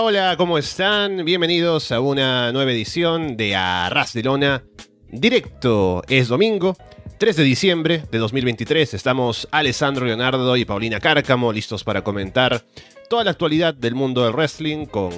[0.00, 1.24] Hola, ¿cómo están?
[1.24, 4.62] Bienvenidos a una nueva edición de Arras de Lona.
[5.10, 6.76] Directo, es domingo,
[7.18, 8.94] 3 de diciembre de 2023.
[8.94, 12.64] Estamos Alessandro Leonardo y Paulina Cárcamo listos para comentar
[13.10, 15.10] toda la actualidad del mundo del wrestling con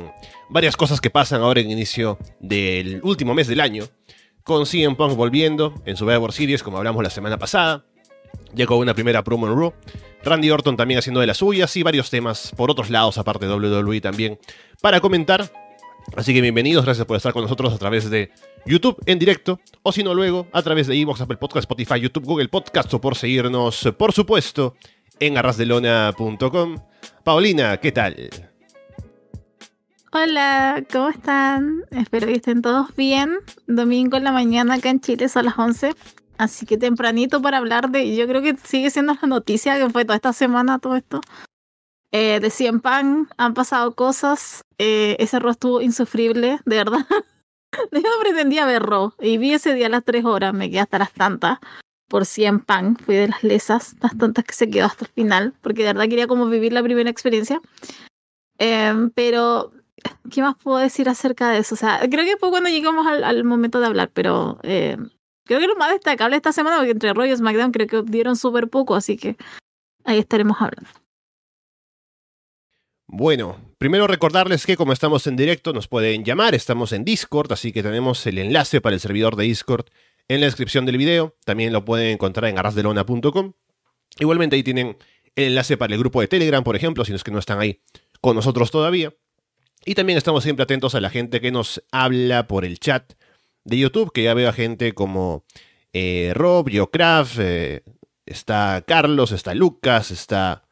[0.48, 3.84] varias cosas que pasan ahora en inicio del último mes del año.
[4.44, 7.84] Con CM Punk volviendo en su Survivor Series, como hablamos la semana pasada.
[8.54, 9.72] Llegó una primera promo en Raw.
[10.22, 13.54] Randy Orton también haciendo de las suyas y varios temas por otros lados, aparte de
[13.54, 14.38] WWE también,
[14.82, 15.50] para comentar.
[16.16, 18.30] Así que bienvenidos, gracias por estar con nosotros a través de
[18.66, 22.24] YouTube en directo, o si no luego, a través de Evox, Apple Podcast, Spotify, YouTube,
[22.24, 24.74] Google Podcast, o por seguirnos, por supuesto,
[25.18, 26.76] en arrasdelona.com.
[27.22, 28.30] Paulina, ¿qué tal?
[30.12, 31.84] Hola, ¿cómo están?
[31.92, 33.30] Espero que estén todos bien.
[33.68, 35.94] Domingo en la mañana acá en Chile son las 11.
[36.40, 40.06] Así que tempranito para hablar de, yo creo que sigue siendo la noticia que fue
[40.06, 41.20] toda esta semana todo esto.
[42.12, 44.62] Eh, de Cien Pan han pasado cosas.
[44.78, 47.06] Eh, ese Raw estuvo insufrible, de verdad.
[47.92, 50.80] yo no pretendía ver Raw y vi ese día a las 3 horas, me quedé
[50.80, 51.58] hasta las tantas
[52.08, 52.96] por Cien Pan.
[52.96, 56.08] Fui de las lesas, las tantas que se quedó hasta el final, porque de verdad
[56.08, 57.60] quería como vivir la primera experiencia.
[58.56, 59.72] Em, pero,
[60.30, 61.74] ¿qué más puedo decir acerca de eso?
[61.74, 64.96] O sea, creo que fue cuando llegamos al, al momento de hablar, pero eh,
[65.50, 68.36] Creo que lo más destacable esta semana, porque entre Roy y SmackDown creo que dieron
[68.36, 69.36] súper poco, así que
[70.04, 70.88] ahí estaremos hablando.
[73.08, 77.72] Bueno, primero recordarles que como estamos en directo nos pueden llamar, estamos en Discord, así
[77.72, 79.86] que tenemos el enlace para el servidor de Discord
[80.28, 83.52] en la descripción del video, también lo pueden encontrar en arrasdelona.com.
[84.20, 84.98] Igualmente ahí tienen
[85.34, 87.80] el enlace para el grupo de Telegram, por ejemplo, si es que no están ahí
[88.20, 89.12] con nosotros todavía.
[89.84, 93.14] Y también estamos siempre atentos a la gente que nos habla por el chat
[93.64, 95.44] de YouTube, que ya veo a gente como
[95.92, 97.82] eh, Rob, Yocraft, eh,
[98.26, 100.64] está Carlos, está Lucas, está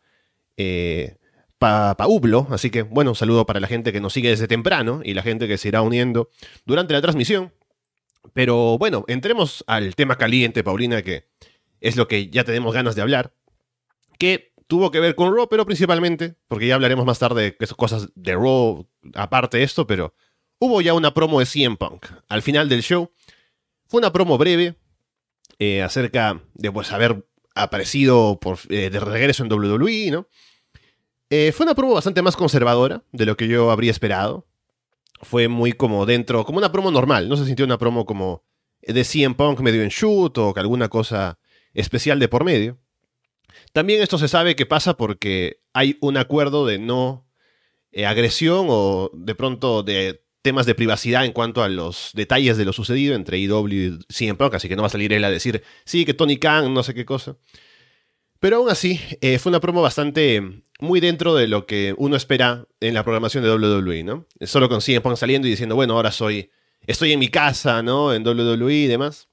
[0.57, 1.17] eh,
[1.59, 2.47] Paublo.
[2.51, 5.23] Así que, bueno, un saludo para la gente que nos sigue desde temprano y la
[5.23, 6.31] gente que se irá uniendo
[6.65, 7.53] durante la transmisión.
[8.33, 11.27] Pero bueno, entremos al tema caliente, Paulina, que
[11.81, 13.33] es lo que ya tenemos ganas de hablar.
[14.19, 18.11] Que tuvo que ver con Raw, pero principalmente, porque ya hablaremos más tarde de cosas
[18.15, 20.15] de Raw aparte de esto, pero
[20.59, 23.11] hubo ya una promo de CM Punk al final del show.
[23.87, 24.77] Fue una promo breve
[25.59, 30.29] eh, acerca de pues, haber aparecido por, eh, de regreso en WWE, ¿no?
[31.31, 34.47] Eh, fue una promo bastante más conservadora de lo que yo habría esperado.
[35.23, 37.29] Fue muy como dentro, como una promo normal.
[37.29, 38.45] No se sintió una promo como
[38.83, 41.39] de CM Punk medio en shoot o que alguna cosa
[41.75, 42.79] especial de por medio.
[43.73, 47.27] También esto se sabe que pasa porque hay un acuerdo de no
[48.07, 52.73] agresión o de pronto de temas de privacidad en cuanto a los detalles de lo
[52.73, 55.63] sucedido entre IW y CM Punk, así que no va a salir él a decir,
[55.85, 57.37] sí, que Tony Khan, no sé qué cosa.
[58.41, 62.67] Pero aún así, eh, fue una promo bastante muy dentro de lo que uno espera
[62.81, 64.27] en la programación de WWE, ¿no?
[64.43, 66.51] Solo con CM Punk saliendo y diciendo, bueno, ahora soy,
[66.87, 68.15] estoy en mi casa, ¿no?
[68.15, 69.29] En WWE y demás.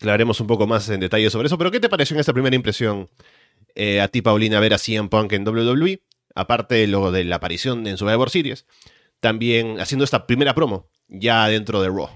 [0.00, 2.54] Hablaremos un poco más en detalle sobre eso, pero ¿qué te pareció en esta primera
[2.54, 3.08] impresión
[3.74, 6.02] eh, a ti, Paulina, ver a CM Punk en WWE?
[6.34, 8.66] Aparte de lo de la aparición en Survivor Series
[9.26, 12.08] también haciendo esta primera promo ya dentro de Raw.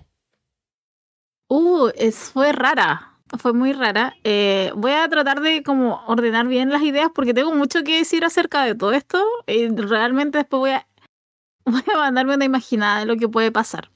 [1.48, 4.14] Uh, es, fue rara, fue muy rara.
[4.22, 8.24] Eh, voy a tratar de como ordenar bien las ideas porque tengo mucho que decir
[8.24, 10.86] acerca de todo esto y realmente después voy a,
[11.98, 13.90] mandarme una imaginada de lo que puede pasar.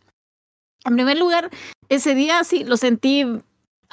[0.85, 1.51] En primer lugar,
[1.89, 3.25] ese día sí lo sentí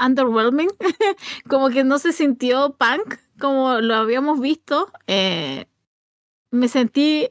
[0.04, 0.70] underwhelming,
[1.48, 4.92] como que no se sintió punk como lo habíamos visto.
[5.06, 5.68] Eh,
[6.50, 7.30] me sentí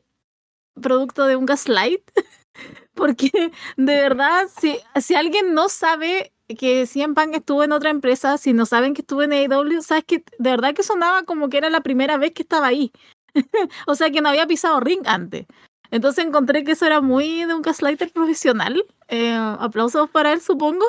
[0.81, 2.02] producto de un gaslight.
[2.94, 3.31] Porque
[3.76, 8.52] de verdad, si, si alguien no sabe que CM Punk estuvo en otra empresa, si
[8.52, 11.70] no saben que estuvo en AEW, sabes que de verdad que sonaba como que era
[11.70, 12.93] la primera vez que estaba ahí.
[13.87, 15.46] o sea que no había pisado ring antes.
[15.90, 18.84] Entonces encontré que eso era muy de un gaslighter profesional.
[19.08, 20.87] Eh, aplausos para él, supongo.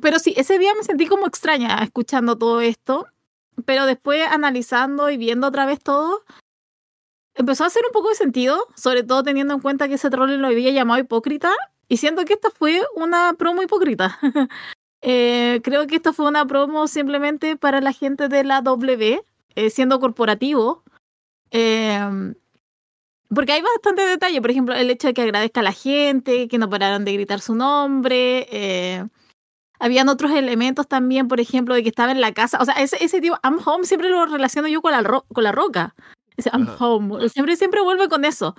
[0.00, 3.06] Pero sí, ese día me sentí como extraña escuchando todo esto.
[3.64, 6.22] Pero después analizando y viendo otra vez todo,
[7.34, 10.34] empezó a hacer un poco de sentido, sobre todo teniendo en cuenta que ese troll
[10.36, 11.52] lo había llamado hipócrita,
[11.88, 14.18] y siento que esta fue una promo hipócrita.
[15.02, 19.22] eh, creo que esta fue una promo simplemente para la gente de la W,
[19.54, 20.82] eh, siendo corporativo.
[21.50, 22.34] Eh,
[23.34, 26.58] porque hay bastante detalle, por ejemplo, el hecho de que agradezca a la gente, que
[26.58, 28.46] no pararon de gritar su nombre.
[28.50, 29.04] Eh,
[29.78, 32.58] habían otros elementos también, por ejemplo, de que estaba en la casa.
[32.60, 35.52] O sea, ese, ese tipo, I'm home siempre lo relaciono yo con la, con la
[35.52, 35.94] roca.
[36.52, 37.28] I'm home.
[37.28, 38.54] Siempre, siempre vuelve con eso.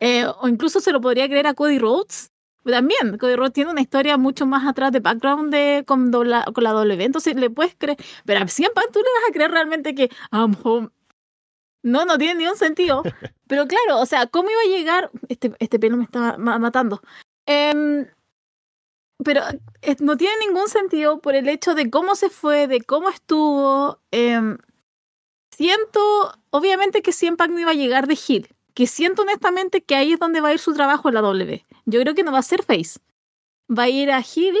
[0.00, 2.30] Eh, o incluso se lo podría creer a Cody Rhodes,
[2.64, 6.64] También, Cody Rhodes tiene una historia mucho más atrás de background de, con, dobla, con
[6.64, 7.04] la W.
[7.04, 7.98] Entonces le puedes creer.
[8.24, 10.90] Pero a Cien Punk tú le vas a creer realmente que I'm home.
[11.82, 13.02] No, no tiene ningún sentido.
[13.46, 15.10] Pero claro, o sea, ¿cómo iba a llegar?
[15.28, 17.02] Este, este pelo me está matando.
[17.46, 18.06] Eh,
[19.22, 19.42] pero
[19.82, 24.00] eh, no tiene ningún sentido por el hecho de cómo se fue, de cómo estuvo.
[24.10, 24.56] Eh,
[25.56, 30.12] siento, obviamente que Cien no iba a llegar de Hill, que siento honestamente que ahí
[30.12, 31.64] es donde va a ir su trabajo en la W.
[31.86, 32.98] Yo creo que no va a ser Face.
[33.70, 34.56] Va a ir a Hill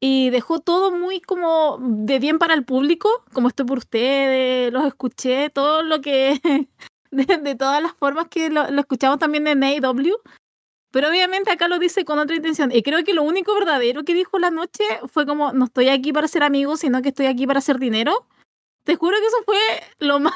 [0.00, 4.84] y dejó todo muy como de bien para el público, como estoy por ustedes, los
[4.86, 6.40] escuché, todo lo que,
[7.10, 10.16] de, de todas las formas que lo, lo escuchamos también en AEW.
[10.90, 12.72] Pero obviamente acá lo dice con otra intención.
[12.72, 16.12] Y creo que lo único verdadero que dijo la noche fue como, no estoy aquí
[16.12, 18.26] para ser amigos, sino que estoy aquí para hacer dinero.
[18.88, 19.58] Te juro que eso fue
[19.98, 20.32] lo más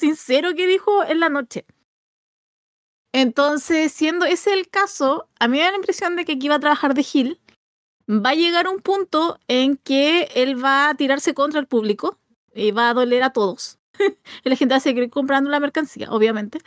[0.00, 1.64] sincero que dijo en la noche.
[3.12, 6.56] Entonces, siendo ese el caso, a mí me da la impresión de que aquí va
[6.56, 7.40] a trabajar de Gil.
[8.10, 12.18] Va a llegar un punto en que él va a tirarse contra el público
[12.52, 13.78] y va a doler a todos.
[14.42, 16.58] la gente va a seguir comprando la mercancía, obviamente.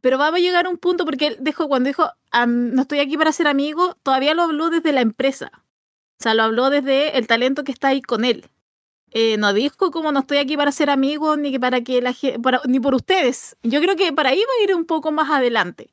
[0.00, 2.10] Pero va a llegar un punto, porque él dijo, cuando dijo,
[2.48, 5.50] no estoy aquí para ser amigo, todavía lo habló desde la empresa.
[6.18, 8.48] O sea, lo habló desde el talento que está ahí con él.
[9.16, 12.14] Eh, no dijo como no estoy aquí para ser amigo ni para que la
[12.66, 13.56] ni por ustedes.
[13.62, 15.88] Yo creo que para ahí va a ir un poco más adelante.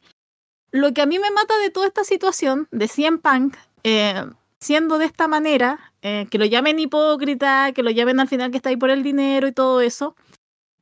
[0.72, 4.26] Lo que a mí me mata de toda esta situación de CM Punk, eh,
[4.60, 8.58] siendo de esta manera, eh, que lo llamen hipócrita, que lo llamen al final que
[8.58, 10.16] está ahí por el dinero y todo eso,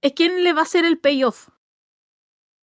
[0.01, 1.49] es quién le va a hacer el payoff.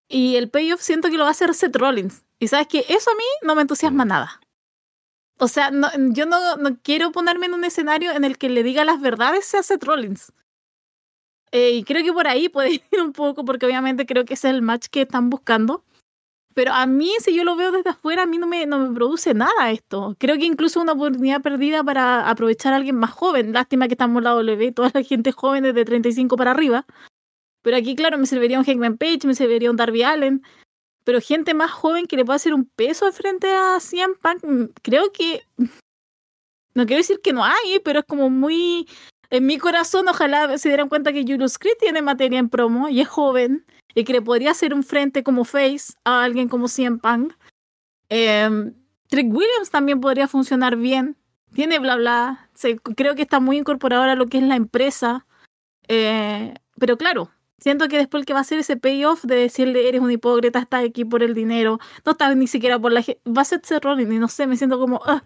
[0.09, 2.25] Y el payoff siento que lo va a hacer Seth Rollins.
[2.39, 4.41] Y sabes que eso a mí no me entusiasma nada.
[5.39, 8.63] O sea, no, yo no, no, quiero ponerme en un escenario en el que le
[8.63, 10.33] diga las verdades a Seth Rollins.
[11.53, 14.49] Eh, y creo que por ahí puede ir un poco, porque obviamente creo que ese
[14.49, 15.85] es el match que están buscando.
[16.55, 18.95] Pero a mí, si yo lo veo desde afuera, a mí no me, no me
[18.95, 20.17] produce nada esto.
[20.19, 23.53] Creo que incluso una oportunidad perdida para aprovechar a alguien más joven.
[23.53, 26.87] Lástima que estamos en la W, toda la gente joven desde 35 para arriba.
[27.61, 30.43] Pero aquí, claro, me serviría un Hangman Page, me serviría un Darby Allen.
[31.07, 34.65] Pero gente más joven que le pueda hacer un peso frente a CM Punk, mm,
[34.83, 35.47] creo que.
[36.75, 38.89] No quiero decir que no hay, pero es como muy.
[39.31, 43.01] En mi corazón, ojalá se dieran cuenta que Julius Creed tiene materia en promo y
[43.01, 43.65] es joven
[43.95, 47.35] y que le podría hacer un frente como face a alguien como CM Punk.
[48.09, 48.73] Eh,
[49.07, 51.17] Trick Williams también podría funcionar bien.
[51.55, 52.51] Tiene bla bla.
[52.97, 55.25] Creo que está muy incorporado a lo que es la empresa.
[55.87, 59.89] Eh, pero claro, Siento que después el que va a hacer ese payoff de decirle
[59.89, 63.21] eres un hipócrita, estás aquí por el dinero, no estás ni siquiera por la gente,
[63.27, 65.21] va a ser Rollins y no sé, me siento como uh,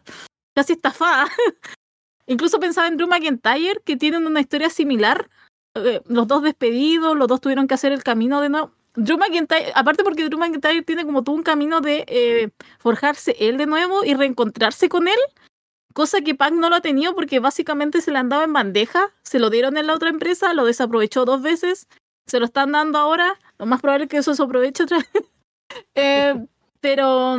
[0.55, 1.27] casi estafada.
[2.27, 5.29] Incluso pensaba en Drew McIntyre, que tienen una historia similar.
[5.75, 8.73] Eh, los dos despedidos, los dos tuvieron que hacer el camino de nuevo.
[8.95, 13.57] Drew McIntyre, aparte porque Drew McIntyre tiene como todo un camino de eh, forjarse él
[13.57, 15.19] de nuevo y reencontrarse con él,
[15.95, 19.41] cosa que Punk no lo ha tenido porque básicamente se le andaba en bandeja, se
[19.41, 21.89] lo dieron en la otra empresa, lo desaprovechó dos veces
[22.31, 25.09] se lo están dando ahora, lo más probable es que eso se aproveche otra vez.
[25.95, 26.47] eh,
[26.81, 27.37] pero,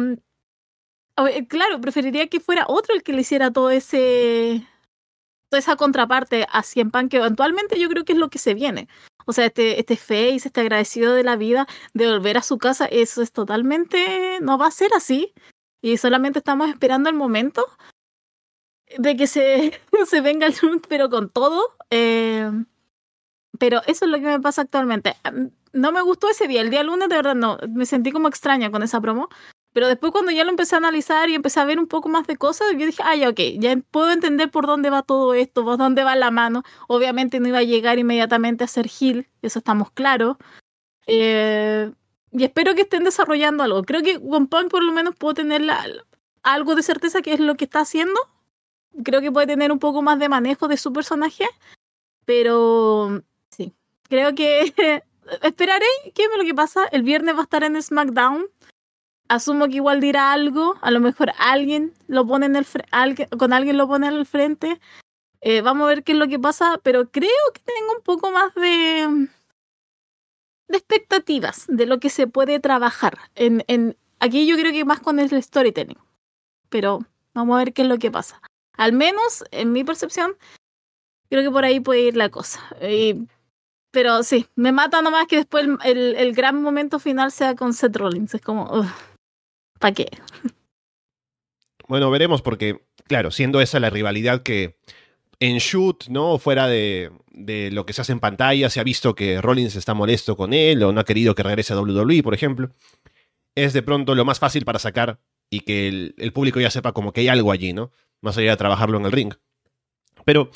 [1.47, 4.67] claro, preferiría que fuera otro el que le hiciera todo ese
[5.49, 8.53] toda esa contraparte a Cien Pan, que eventualmente yo creo que es lo que se
[8.53, 8.87] viene.
[9.25, 12.85] O sea, este, este face, este agradecido de la vida, de volver a su casa,
[12.85, 15.33] eso es totalmente, no va a ser así.
[15.81, 17.65] Y solamente estamos esperando el momento
[18.97, 20.55] de que se, se venga el
[20.87, 21.61] pero con todo.
[21.89, 22.49] Eh,
[23.61, 25.15] pero eso es lo que me pasa actualmente.
[25.71, 28.71] No me gustó ese día, el día lunes de verdad no, me sentí como extraña
[28.71, 29.29] con esa promo.
[29.71, 32.25] Pero después cuando ya lo empecé a analizar y empecé a ver un poco más
[32.25, 35.77] de cosas, yo dije, ay, ok, ya puedo entender por dónde va todo esto, por
[35.77, 36.63] dónde va la mano.
[36.87, 40.37] Obviamente no iba a llegar inmediatamente a ser Gil, eso estamos claros.
[41.05, 41.91] Eh,
[42.31, 43.83] y espero que estén desarrollando algo.
[43.83, 45.85] Creo que con Punk por lo menos puedo tener la,
[46.41, 48.19] algo de certeza que es lo que está haciendo.
[49.03, 51.45] Creo que puede tener un poco más de manejo de su personaje.
[52.25, 53.23] Pero
[54.09, 54.73] creo que
[55.43, 56.85] esperaré qué es lo que pasa.
[56.91, 58.47] El viernes va a estar en SmackDown.
[59.29, 60.75] Asumo que igual dirá algo.
[60.81, 64.79] A lo mejor alguien lo pone en el alguien, con alguien lo pone al frente.
[65.39, 68.31] Eh, vamos a ver qué es lo que pasa, pero creo que tengo un poco
[68.31, 69.27] más de,
[70.67, 73.17] de expectativas de lo que se puede trabajar.
[73.35, 75.97] En, aquí yo creo que más con el storytelling.
[76.69, 76.99] Pero
[77.33, 78.41] vamos a ver qué es lo que pasa.
[78.77, 80.35] Al menos, en mi percepción,
[81.29, 82.61] creo que por ahí puede ir la cosa.
[82.81, 83.27] Y
[83.91, 87.95] pero sí, me mata nomás que después el, el, gran momento final sea con Seth
[87.95, 88.33] Rollins.
[88.33, 88.85] Es como,
[89.79, 90.07] ¿para qué?
[91.87, 94.77] Bueno, veremos porque, claro, siendo esa la rivalidad que
[95.41, 96.37] en shoot, ¿no?
[96.37, 99.93] Fuera de, de, lo que se hace en pantalla, se ha visto que Rollins está
[99.93, 102.71] molesto con él o no ha querido que regrese a WWE, por ejemplo.
[103.55, 105.19] Es de pronto lo más fácil para sacar
[105.49, 107.91] y que el, público ya sepa como que hay algo allí, ¿no?
[108.21, 109.33] Más allá de trabajarlo en el ring.
[110.23, 110.49] Pero,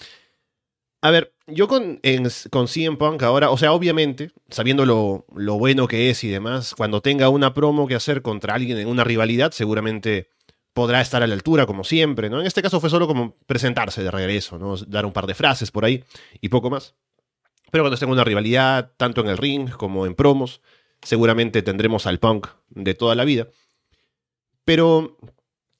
[1.02, 2.02] a ver, yo con,
[2.50, 6.74] con CM Punk ahora, o sea, obviamente, sabiendo lo, lo bueno que es y demás,
[6.76, 10.30] cuando tenga una promo que hacer contra alguien en una rivalidad, seguramente
[10.74, 12.42] podrá estar a la altura, como siempre, ¿no?
[12.42, 14.76] En este caso fue solo como presentarse de regreso, ¿no?
[14.76, 16.04] Dar un par de frases por ahí
[16.42, 16.96] y poco más.
[17.72, 20.62] Pero cuando esté en una rivalidad, tanto en el ring como en promos,
[21.02, 23.48] seguramente tendremos al punk de toda la vida.
[24.66, 25.18] Pero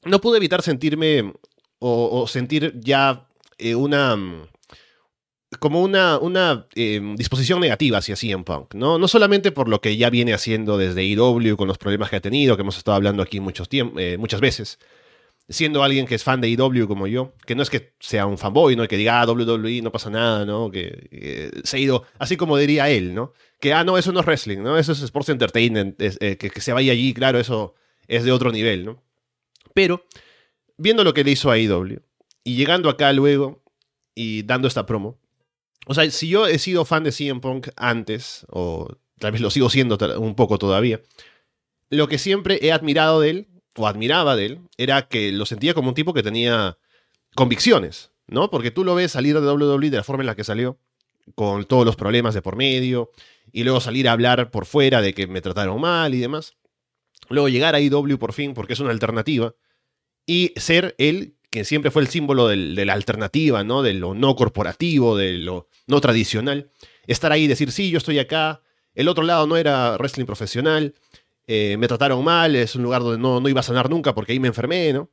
[0.06, 1.34] no pude evitar sentirme
[1.80, 4.18] o, sentir ya eh, una
[5.60, 8.98] como una, una eh, disposición negativa hacia CM Punk, ¿no?
[8.98, 12.22] No solamente por lo que ya viene haciendo desde IW con los problemas que ha
[12.22, 14.80] tenido, que hemos estado hablando aquí muchos eh, muchas veces,
[15.48, 18.38] siendo alguien que es fan de IW como yo, que no es que sea un
[18.38, 18.88] fanboy, ¿no?
[18.88, 20.72] Que diga, ah, WWE no pasa nada, ¿no?
[20.72, 23.34] Que se ha ido, así como diría él, ¿no?
[23.60, 24.78] Que, ah, no, eso no es wrestling, ¿no?
[24.78, 27.76] Eso es sports entertainment, eh, que, que se vaya allí, claro, eso
[28.08, 29.04] es de otro nivel, ¿no?
[29.74, 30.06] Pero,
[30.78, 32.02] viendo lo que le hizo a IW,
[32.44, 33.64] y llegando acá luego
[34.14, 35.20] y dando esta promo,
[35.86, 39.50] o sea, si yo he sido fan de CM Punk antes, o tal vez lo
[39.50, 41.02] sigo siendo un poco todavía,
[41.90, 45.74] lo que siempre he admirado de él, o admiraba de él, era que lo sentía
[45.74, 46.78] como un tipo que tenía
[47.36, 48.50] convicciones, ¿no?
[48.50, 50.80] Porque tú lo ves salir de WWE de la forma en la que salió,
[51.36, 53.12] con todos los problemas de por medio,
[53.52, 56.56] y luego salir a hablar por fuera de que me trataron mal y demás.
[57.30, 59.56] Luego llegar a IW por fin, porque es una alternativa,
[60.26, 63.82] y ser él que siempre fue el símbolo de la alternativa, ¿no?
[63.82, 66.72] De lo no corporativo, de lo no tradicional.
[67.08, 68.62] Estar ahí y decir, sí, yo estoy acá.
[68.94, 70.96] El otro lado no era wrestling profesional.
[71.48, 74.32] Eh, me trataron mal, es un lugar donde no, no iba a sanar nunca porque
[74.32, 75.10] ahí me enfermé, ¿no?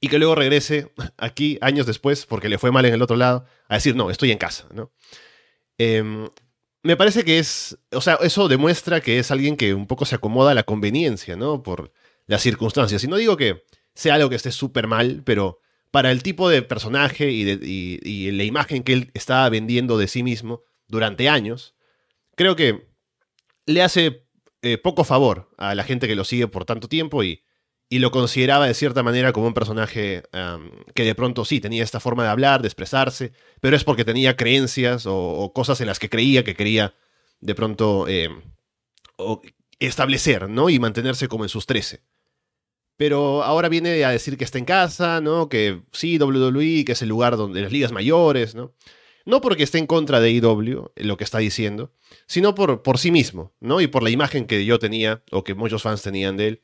[0.00, 3.44] Y que luego regrese aquí años después, porque le fue mal en el otro lado,
[3.68, 4.92] a decir, no, estoy en casa, ¿no?
[5.76, 6.28] Em,
[6.82, 10.14] me parece que es, o sea, eso demuestra que es alguien que un poco se
[10.14, 11.62] acomoda a la conveniencia, ¿no?
[11.62, 11.92] Por
[12.26, 13.02] las circunstancias.
[13.04, 13.64] Y no digo que
[14.00, 18.82] sea algo que esté súper mal, pero para el tipo de personaje y, la imagen
[18.82, 21.74] que él estaba vendiendo de sí mismo durante años,
[22.34, 22.88] creo que
[23.66, 24.26] le hace
[24.62, 27.44] eh, poco favor a la gente que lo sigue por tanto tiempo y,
[27.90, 30.22] lo consideraba de cierta manera como un personaje
[30.94, 34.36] que de pronto sí tenía esta forma de hablar, de expresarse, pero es porque tenía
[34.36, 36.94] creencias o, cosas en las que creía que quería
[37.40, 38.30] de pronto eh,
[39.80, 40.70] establecer, ¿no?
[40.70, 42.04] Y mantenerse como en sus trece.
[43.00, 45.48] Pero ahora viene a decir que está en casa, ¿no?
[45.48, 48.74] Que sí, WWE, que es el lugar donde las ligas mayores, ¿no?
[49.24, 51.94] No porque esté en contra de IW, lo que está diciendo,
[52.26, 53.80] sino por, por sí mismo, ¿no?
[53.80, 56.60] Y por la imagen que yo tenía, o que muchos fans tenían de él.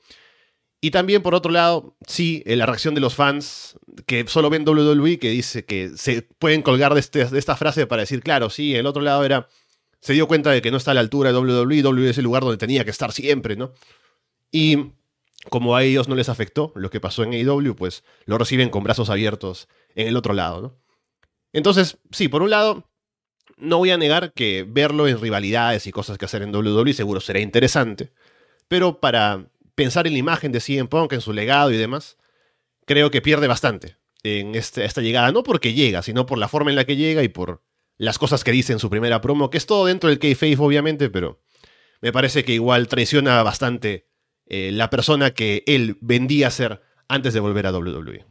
[0.83, 5.19] Y también, por otro lado, sí, la reacción de los fans que solo ven WWE,
[5.19, 8.75] que dice que se pueden colgar de, este, de esta frase para decir, claro, sí,
[8.75, 9.49] el otro lado era,
[10.03, 12.25] se dio cuenta de que no está a la altura de WWE, WWE es el
[12.25, 13.73] lugar donde tenía que estar siempre, ¿no?
[14.53, 14.93] Y
[15.51, 18.85] como a ellos no les afectó lo que pasó en AEW, pues lo reciben con
[18.85, 20.87] brazos abiertos en el otro lado, ¿no?
[21.53, 22.91] Entonces, sí, por un lado,
[23.57, 27.21] no voy a negar que verlo en rivalidades y cosas que hacer en WWE seguro
[27.21, 28.13] será interesante,
[28.69, 32.17] pero para pensar en la imagen de CM Punk, en su legado y demás,
[32.85, 36.71] creo que pierde bastante en este, esta llegada, no porque llega, sino por la forma
[36.71, 37.63] en la que llega y por
[37.97, 41.09] las cosas que dice en su primera promo, que es todo dentro del kayfabe obviamente,
[41.09, 41.41] pero
[42.01, 44.06] me parece que igual traiciona bastante
[44.47, 48.25] eh, la persona que él vendía ser antes de volver a WWE.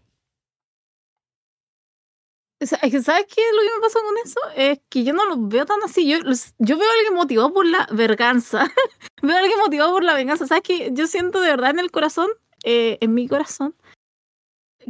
[2.62, 4.40] ¿Sabes qué es lo que me pasa con eso?
[4.56, 6.08] Es que yo no lo veo tan así.
[6.08, 8.72] Yo, veo a alguien motivado por la venganza.
[9.22, 10.48] veo a alguien motivado por la venganza.
[10.48, 10.90] ¿Sabes qué?
[10.94, 12.30] Yo siento de verdad en el corazón,
[12.64, 13.76] eh, en mi corazón,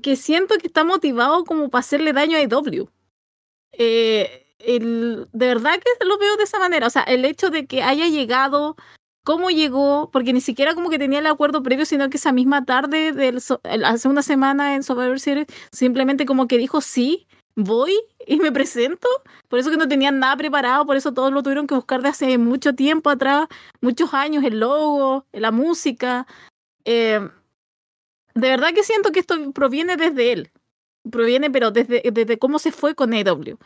[0.04, 2.88] que siento que está motivado como para hacerle daño a IW.
[3.72, 6.88] Eh, de verdad que lo veo de esa manera.
[6.88, 8.76] O sea, el hecho de que haya llegado
[9.26, 12.64] cómo llegó, porque ni siquiera como que tenía el acuerdo previo, sino que esa misma
[12.64, 13.42] tarde, del,
[13.84, 17.94] hace una semana en Survivor Series, simplemente como que dijo sí, voy
[18.28, 19.08] y me presento.
[19.50, 22.10] Por eso que no tenían nada preparado, por eso todos lo tuvieron que buscar de
[22.10, 23.48] hace mucho tiempo atrás,
[23.82, 26.28] muchos años, el logo, la música.
[26.86, 27.20] Eh,
[28.36, 30.52] de verdad que siento que esto proviene desde él.
[31.10, 33.58] Proviene, pero desde, desde cómo se fue con AW.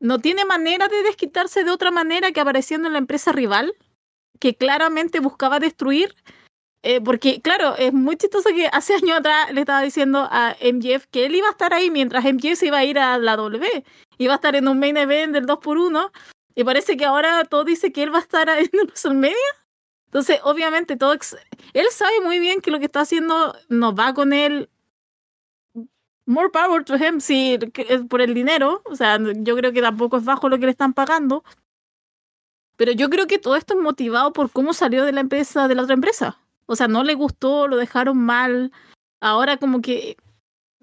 [0.00, 3.74] No tiene manera de desquitarse de otra manera que apareciendo en la empresa rival
[4.40, 6.14] que claramente buscaba destruir.
[6.82, 11.06] Eh, porque, claro, es muy chistoso que hace años atrás le estaba diciendo a MJF
[11.10, 13.84] que él iba a estar ahí mientras MJF se iba a ir a la W.
[14.18, 16.10] Iba a estar en un main event del 2x1.
[16.54, 19.34] Y parece que ahora todo dice que él va a estar en WrestleMania.
[20.06, 24.32] Entonces, obviamente, todo él sabe muy bien que lo que está haciendo no va con
[24.32, 24.70] él.
[26.26, 27.58] More power to him, si
[28.08, 28.82] por el dinero.
[28.84, 31.42] O sea, yo creo que tampoco es bajo lo que le están pagando.
[32.76, 35.74] Pero yo creo que todo esto es motivado por cómo salió de la empresa, de
[35.74, 36.38] la otra empresa.
[36.66, 38.72] O sea, no le gustó, lo dejaron mal.
[39.20, 40.16] ahora como que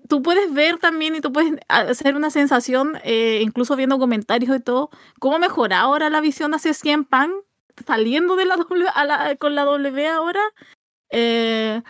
[0.07, 4.59] tú puedes ver también y tú puedes hacer una sensación, eh, incluso viendo comentarios y
[4.59, 7.31] todo, cómo mejora ahora la visión hacia 100 Pan,
[7.85, 10.41] saliendo de la, w, con la W ahora.
[11.11, 11.81] Eh,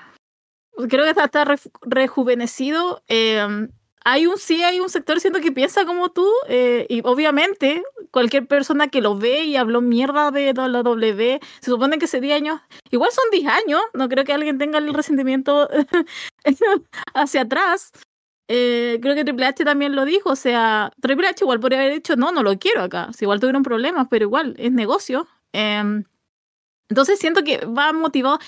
[0.90, 1.46] creo que está, está
[1.82, 3.04] rejuvenecido.
[3.08, 3.68] Eh,
[4.04, 8.48] hay un sí, hay un sector siento que piensa como tú eh, y obviamente cualquier
[8.48, 12.36] persona que lo ve y habló mierda de la W, se supone que ese 10
[12.36, 15.70] años, igual son 10 años, no creo que alguien tenga el resentimiento
[17.14, 17.92] hacia atrás.
[18.54, 21.94] Eh, creo que Triple H también lo dijo, o sea, Triple H igual podría haber
[21.94, 25.28] dicho, no, no lo quiero acá, si igual tuvieron problemas, pero igual es negocio.
[25.54, 26.04] Eh,
[26.90, 28.40] entonces siento que va motivado.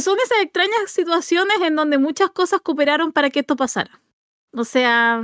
[0.00, 4.00] Son esas extrañas situaciones en donde muchas cosas cooperaron para que esto pasara.
[4.56, 5.22] O sea,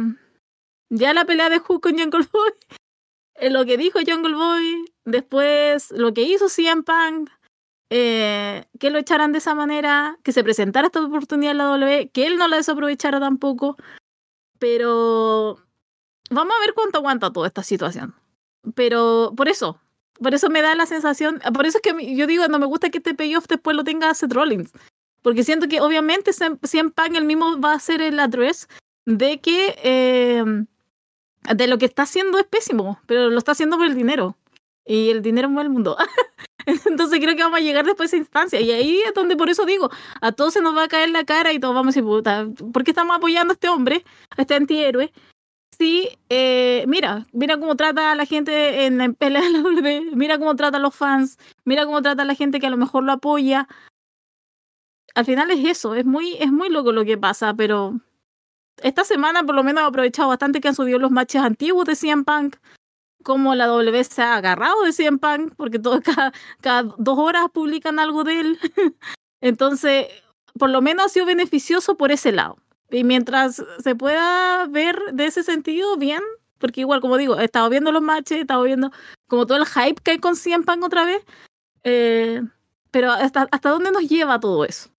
[0.91, 2.51] ya la pelea de Hook con Jungle Boy,
[3.35, 7.31] eh, lo que dijo Jungle Boy, después lo que hizo CM Punk,
[7.91, 12.11] eh, que lo echaran de esa manera, que se presentara esta oportunidad en la W,
[12.13, 13.77] que él no la desaprovechara tampoco.
[14.59, 15.59] Pero
[16.31, 18.15] vamos a ver cuánto aguanta toda esta situación.
[18.75, 19.81] Pero por eso,
[20.23, 22.91] por eso me da la sensación, por eso es que yo digo, no me gusta
[22.91, 24.73] que este payoff después lo tenga Seth Rollins.
[25.23, 28.69] Porque siento que obviamente CM Punk el mismo va a ser el address,
[29.07, 30.45] de que eh,
[31.55, 34.37] de lo que está haciendo es pésimo, pero lo está haciendo por el dinero.
[34.85, 35.97] Y el dinero mueve el mundo.
[36.67, 38.61] Entonces creo que vamos a llegar después a esa instancia.
[38.61, 39.91] Y ahí es donde por eso digo,
[40.21, 42.47] a todos se nos va a caer la cara y todos vamos a decir, puta,
[42.73, 44.05] ¿por qué estamos apoyando a este hombre,
[44.37, 45.13] a este antihéroe?
[45.79, 50.39] Sí, eh, mira, mira cómo trata a la gente en la de la W, mira
[50.39, 53.05] cómo trata a los fans, mira cómo trata a la gente que a lo mejor
[53.05, 53.67] lo apoya.
[55.15, 58.01] Al final es eso, es muy, es muy loco lo que pasa, pero
[58.83, 61.97] esta semana por lo menos he aprovechado bastante que han subido los matches antiguos de
[61.97, 62.57] CM Punk,
[63.23, 67.47] como la W se ha agarrado de CM Punk, porque todo, cada, cada dos horas
[67.53, 68.59] publican algo de él.
[69.41, 70.09] Entonces,
[70.59, 72.57] por lo menos ha sido beneficioso por ese lado.
[72.91, 76.23] Y mientras se pueda ver de ese sentido, bien,
[76.59, 78.91] porque igual, como digo, he estado viendo los matches, he estado viendo
[79.29, 81.25] como todo el hype que hay con CM Punk otra vez.
[81.85, 82.43] Eh,
[82.91, 84.91] pero hasta, ¿hasta dónde nos lleva todo eso?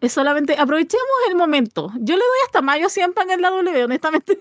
[0.00, 1.90] Es solamente, aprovechemos el momento.
[1.96, 4.38] Yo le doy hasta mayo a 100 en la W, honestamente.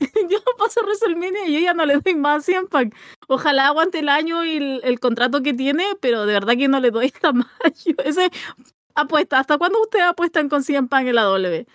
[0.28, 2.92] yo paso WrestleMania y yo ya no le doy más a 100
[3.26, 6.90] Ojalá aguante el año y el, contrato que tiene, pero de verdad que no le
[6.90, 7.96] doy hasta mayo.
[8.04, 8.30] Ese
[8.94, 9.38] apuesta.
[9.38, 11.66] ¿Hasta cuándo ustedes apuestan con 100 en la W?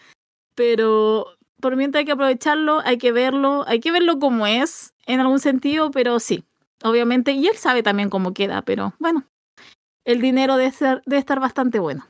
[0.55, 1.27] Pero
[1.59, 5.39] por mientras hay que aprovecharlo, hay que verlo, hay que verlo como es, en algún
[5.39, 6.43] sentido, pero sí,
[6.83, 7.31] obviamente.
[7.31, 9.25] Y él sabe también cómo queda, pero bueno,
[10.05, 12.05] el dinero debe, ser, debe estar bastante bueno.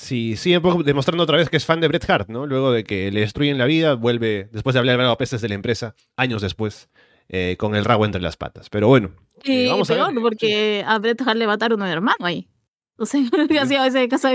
[0.00, 0.52] Sí, sí,
[0.84, 2.46] demostrando otra vez que es fan de Bret Hart, ¿no?
[2.46, 5.56] Luego de que le destruyen la vida, vuelve, después de hablar a peces de la
[5.56, 6.88] empresa, años después,
[7.28, 8.70] eh, con el rabo entre las patas.
[8.70, 9.10] Pero bueno.
[9.42, 10.14] Eh, vamos a ver.
[10.22, 12.48] porque a Bret Hart le mataron a un hermano ahí.
[12.96, 13.20] O sea,
[13.86, 14.28] ese caso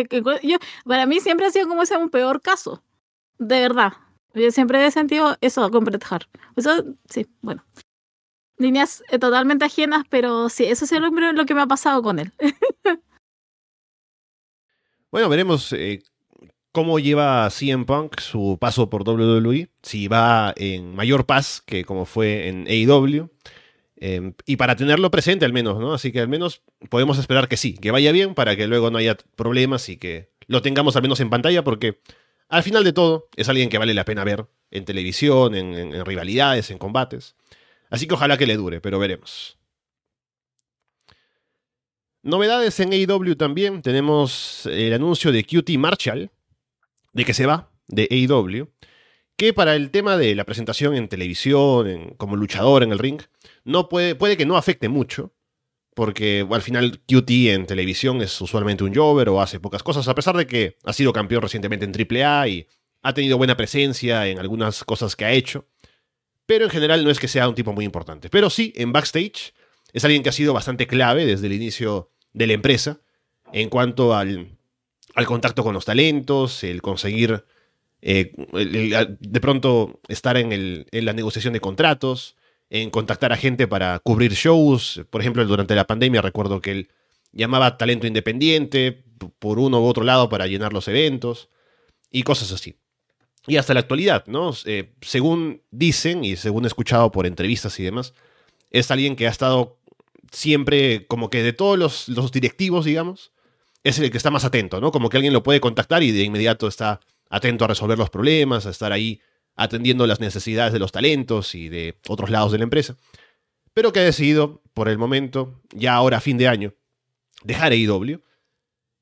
[0.43, 2.83] yo, para mí siempre ha sido como ese un peor caso.
[3.39, 3.93] De verdad.
[4.33, 6.27] Yo siempre he sentido eso con Bret Hart.
[6.57, 7.63] Eso, sí, bueno.
[8.57, 12.33] Líneas eh, totalmente ajenas, pero sí, eso es lo que me ha pasado con él.
[15.13, 16.01] Bueno, veremos eh,
[16.71, 22.07] cómo lleva CM Punk su paso por WWE, si va en mayor paz que como
[22.07, 23.29] fue en AEW.
[23.97, 25.93] Em, y para tenerlo presente al menos, ¿no?
[25.93, 28.97] Así que al menos podemos esperar que sí, que vaya bien para que luego no
[28.97, 31.99] haya problemas y que lo tengamos al menos en pantalla porque
[32.49, 36.71] al final de todo es alguien que vale la pena ver en televisión, en rivalidades,
[36.71, 37.35] en combates.
[37.91, 39.59] Así que ojalá que le dure, pero veremos.
[42.23, 43.81] Novedades en AEW también.
[43.81, 46.31] Tenemos el anuncio de QT Marshall,
[47.11, 48.69] de que se va de AEW,
[49.35, 53.21] que para el tema de la presentación en televisión, como luchador en el ring,
[53.65, 55.33] no puede, puede que no afecte mucho,
[55.95, 60.15] porque al final QT en televisión es usualmente un jover o hace pocas cosas, a
[60.15, 62.67] pesar de que ha sido campeón recientemente en AAA y
[63.01, 65.67] ha tenido buena presencia en algunas cosas que ha hecho.
[66.45, 68.29] Pero en general no es que sea un tipo muy importante.
[68.29, 69.53] Pero sí, en backstage
[69.93, 72.99] es alguien que ha sido bastante clave desde el inicio de la empresa
[73.53, 74.57] en cuanto al,
[75.15, 77.45] al contacto con los talentos, el conseguir
[78.01, 82.35] eh, de pronto estar en, el, en, la negociación de contratos,
[82.69, 85.05] en contactar a gente para cubrir shows.
[85.09, 86.89] Por ejemplo, durante la pandemia recuerdo que él
[87.31, 89.03] llamaba talento independiente
[89.39, 91.49] por uno u otro lado para llenar los eventos
[92.11, 92.75] y cosas así.
[93.45, 94.53] Y hasta la actualidad, ¿no?
[94.65, 98.13] Eh, según dicen y según he escuchado por entrevistas y demás,
[98.71, 99.77] es alguien que ha estado
[100.33, 103.31] siempre como que de todos los, directivos, digamos,
[103.83, 104.91] es el que está más atento, ¿no?
[104.91, 108.65] Como que alguien lo puede contactar y de inmediato está atento a resolver los problemas,
[108.65, 109.21] a estar ahí
[109.55, 112.97] atendiendo las necesidades de los talentos y de otros lados de la empresa.
[113.73, 116.73] Pero que ha decidido, por el momento, ya ahora a fin de año,
[117.43, 118.21] dejar AEW.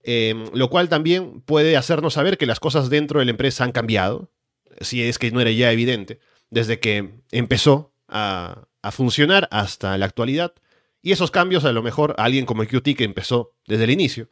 [0.03, 3.71] Em, lo cual también puede hacernos saber que las cosas dentro de la empresa han
[3.71, 4.31] cambiado,
[4.79, 10.53] si es que no era ya evidente, desde que empezó a funcionar hasta la actualidad.
[11.01, 14.29] Y esos cambios a lo mejor a alguien como QT que empezó desde el inicio,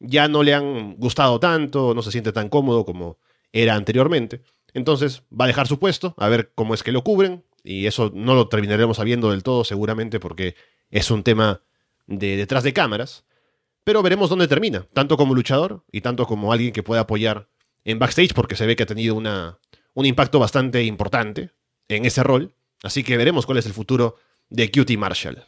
[0.00, 3.18] ya no le han gustado tanto, no se siente tan cómodo como
[3.52, 4.42] era anteriormente.
[4.74, 8.10] Entonces va a dejar su puesto, a ver cómo es que lo cubren, y eso
[8.14, 10.54] no lo terminaremos sabiendo del todo seguramente porque
[10.90, 11.62] es un tema
[12.06, 13.24] de detrás de cámaras.
[13.84, 17.48] Pero veremos dónde termina, tanto como luchador y tanto como alguien que pueda apoyar
[17.84, 19.58] en backstage, porque se ve que ha tenido una,
[19.94, 21.52] un impacto bastante importante
[21.88, 22.54] en ese rol.
[22.82, 24.16] Así que veremos cuál es el futuro
[24.50, 25.44] de Cutie Marshall.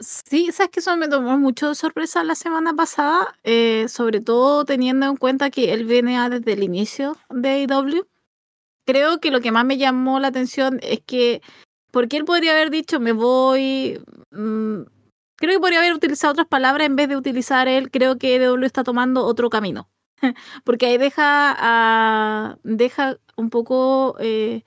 [0.00, 4.64] Sí, sabes que eso me tomó mucho de sorpresa la semana pasada, eh, sobre todo
[4.64, 8.06] teniendo en cuenta que él viene desde el inicio de AEW.
[8.86, 11.42] Creo que lo que más me llamó la atención es que,
[11.92, 14.00] porque él podría haber dicho, me voy,
[14.32, 14.82] mm,
[15.36, 17.90] Creo que podría haber utilizado otras palabras en vez de utilizar él.
[17.90, 19.90] Creo que EW está tomando otro camino.
[20.64, 24.62] Porque ahí deja, deja un poco eh,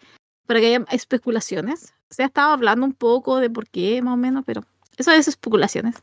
[0.46, 1.94] para que haya especulaciones.
[2.10, 4.64] Se ha estado hablando un poco de por qué, más o menos, pero
[4.98, 5.96] eso es especulaciones.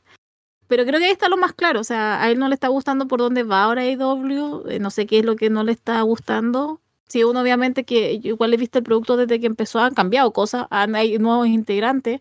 [0.66, 1.80] Pero creo que ahí está lo más claro.
[1.80, 4.68] O sea, a él no le está gustando por dónde va ahora EW.
[4.68, 6.80] Eh, no sé qué es lo que no le está gustando.
[7.09, 10.66] Sí, uno obviamente que igual he visto el producto desde que empezó, han cambiado cosas,
[10.70, 12.20] hay nuevos integrantes.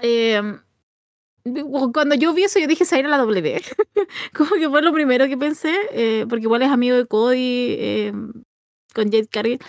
[0.00, 0.40] Eh,
[1.92, 3.62] cuando yo vi eso, yo dije, se a la W.
[4.34, 8.12] Como que fue lo primero que pensé, eh, porque igual es amigo de Cody eh,
[8.94, 9.60] con Jade Cargill.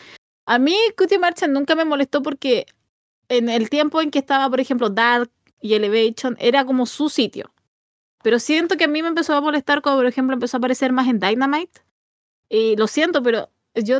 [0.45, 2.65] A mí, Cutie Marchand nunca me molestó porque
[3.29, 7.51] en el tiempo en que estaba, por ejemplo, Dark y Elevation, era como su sitio.
[8.23, 10.91] Pero siento que a mí me empezó a molestar cuando, por ejemplo, empezó a aparecer
[10.91, 11.81] más en Dynamite.
[12.49, 13.99] Y lo siento, pero yo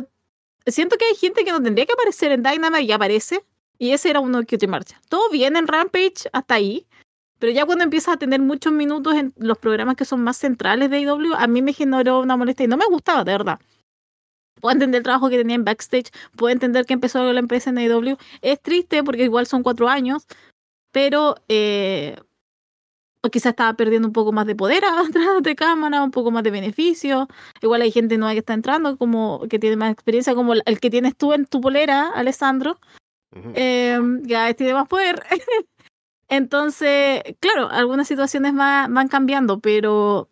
[0.66, 3.44] siento que hay gente que no tendría que aparecer en Dynamite y aparece.
[3.78, 5.02] Y ese era uno de Cutie Marchand.
[5.08, 6.86] Todo bien en Rampage hasta ahí.
[7.38, 10.90] Pero ya cuando empiezas a tener muchos minutos en los programas que son más centrales
[10.90, 13.60] de IW, a mí me generó una molestia y no me gustaba, de verdad.
[14.60, 17.78] Puedo entender el trabajo que tenía en backstage, puedo entender que empezó la empresa en
[17.78, 18.18] IW.
[18.42, 20.26] Es triste porque igual son cuatro años,
[20.92, 22.16] pero eh,
[23.30, 26.50] quizás estaba perdiendo un poco más de poder atrás de cámara, un poco más de
[26.50, 27.28] beneficio.
[27.60, 30.90] Igual hay gente nueva que está entrando, como que tiene más experiencia, como el que
[30.90, 32.78] tienes tú en tu polera, Alessandro.
[33.54, 35.22] eh, ya tiene más poder.
[36.30, 40.28] Entonces, claro, algunas situaciones van, cambiando, pero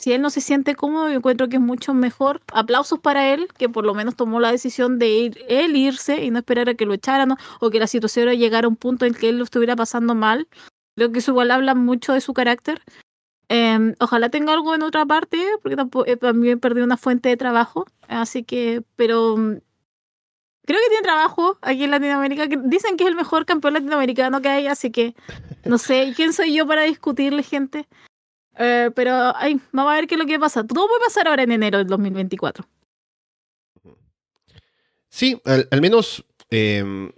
[0.00, 2.40] si él no se siente cómodo, yo encuentro que es mucho mejor.
[2.54, 6.30] Aplausos para él, que por lo menos tomó la decisión de ir, él irse y
[6.30, 9.12] no esperar a que lo echaran o que la situación llegara a un punto en
[9.12, 10.48] que él lo estuviera pasando mal.
[10.96, 12.80] Creo que eso igual habla mucho de su carácter.
[13.50, 17.36] Em, ojalá tenga algo en otra parte, porque tampoco, eh, también perdí una fuente de
[17.36, 17.84] trabajo.
[18.08, 19.60] Así que, pero creo
[20.80, 22.46] que tiene trabajo aquí en Latinoamérica.
[22.46, 25.14] Dicen que es el mejor campeón latinoamericano que hay, así que
[25.66, 27.86] no sé quién soy yo para discutirle, gente.
[28.62, 29.32] Eh, pero
[29.72, 30.66] vamos a ver qué es lo que pasa.
[30.66, 32.68] Todo puede pasar ahora en enero del 2024.
[35.08, 37.10] Sí, al, menos em,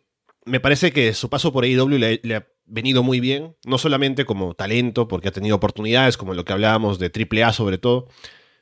[0.45, 4.55] me parece que su paso por AEW le, ha venido muy bien, no solamente como
[4.55, 8.09] talento, porque ha tenido oportunidades, como lo que hablábamos de AAA sobre todo,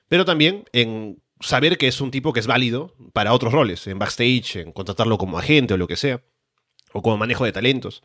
[0.08, 3.98] pero también en saber que es un tipo que es válido para otros roles, en
[3.98, 6.22] backstage, en contratarlo como agente o lo que sea,
[6.92, 8.02] o como manejo de talentos.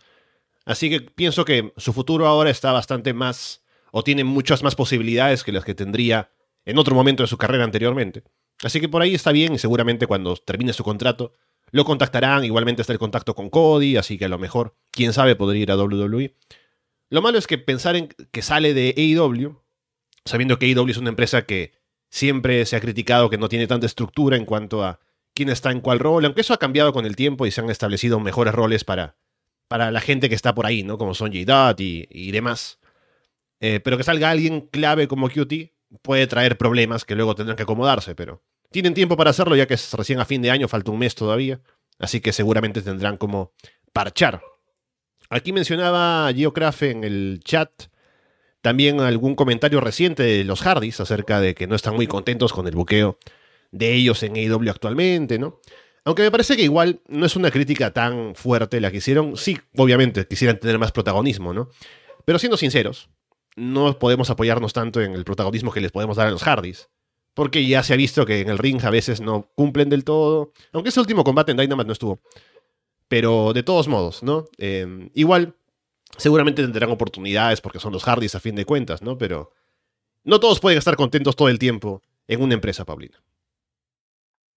[0.65, 3.64] Así que pienso que su futuro ahora está bastante más,
[3.95, 6.29] o tiene muchas más posibilidades que las que tendría
[6.65, 8.23] en otro momento de su carrera anteriormente.
[8.61, 11.31] Así que por ahí está bien y seguramente cuando termine su contrato
[11.71, 15.35] lo contactarán, igualmente está el contacto con Cody, así que a lo mejor, quién sabe,
[15.35, 16.35] podría ir a WWE.
[17.09, 19.61] Lo malo es que pensar en que sale de AEW,
[20.25, 21.73] sabiendo que AEW es una empresa que
[22.15, 25.01] Siempre se ha criticado que no tiene tanta estructura en cuanto a
[25.33, 27.69] quién está en cuál rol, aunque eso ha cambiado con el tiempo y se han
[27.69, 29.17] establecido mejores roles para,
[29.67, 30.97] para la gente que está por ahí, ¿no?
[30.97, 31.75] Como son J.
[31.77, 32.79] y, y demás.
[33.59, 35.53] Eh, pero que salga alguien clave como QT
[36.01, 39.75] puede traer problemas que luego tendrán que acomodarse, pero tienen tiempo para hacerlo ya que
[39.75, 41.61] es recién a fin de año, falta un mes todavía,
[41.99, 43.53] así que seguramente tendrán como
[43.93, 44.41] parchar.
[45.29, 47.69] Aquí mencionaba Geocraft en el chat
[48.61, 52.67] también algún comentario reciente de los Hardys acerca de que no están muy contentos con
[52.67, 53.17] el buqueo
[53.71, 55.59] de ellos en AEW actualmente, ¿no?
[56.03, 59.37] Aunque me parece que igual no es una crítica tan fuerte la que hicieron.
[59.37, 61.69] Sí, obviamente quisieran tener más protagonismo, ¿no?
[62.25, 63.09] Pero siendo sinceros,
[63.55, 66.89] no podemos apoyarnos tanto en el protagonismo que les podemos dar a los Hardys.
[67.33, 70.53] Porque ya se ha visto que en el ring a veces no cumplen del todo.
[70.71, 72.21] Aunque ese último combate en Dynamite no estuvo.
[73.07, 74.45] Pero de todos modos, ¿no?
[74.57, 75.55] Eh, igual,
[76.17, 79.17] Seguramente tendrán oportunidades porque son los Hardys a fin de cuentas, ¿no?
[79.17, 79.51] Pero
[80.23, 83.21] no todos pueden estar contentos todo el tiempo en una empresa, Paulina.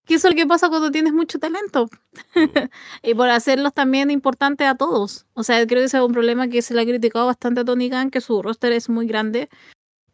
[0.08, 1.90] ¿Qué es lo que pasa cuando tienes mucho talento?
[3.02, 5.26] y por hacerlos también importantes a todos.
[5.34, 7.64] O sea, creo que ese es un problema que se le ha criticado bastante a
[7.66, 9.50] Tony Khan, que su roster es muy grande.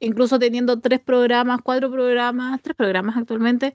[0.00, 3.72] incluso teniendo tres programas, cuatro programas, tres programas actualmente,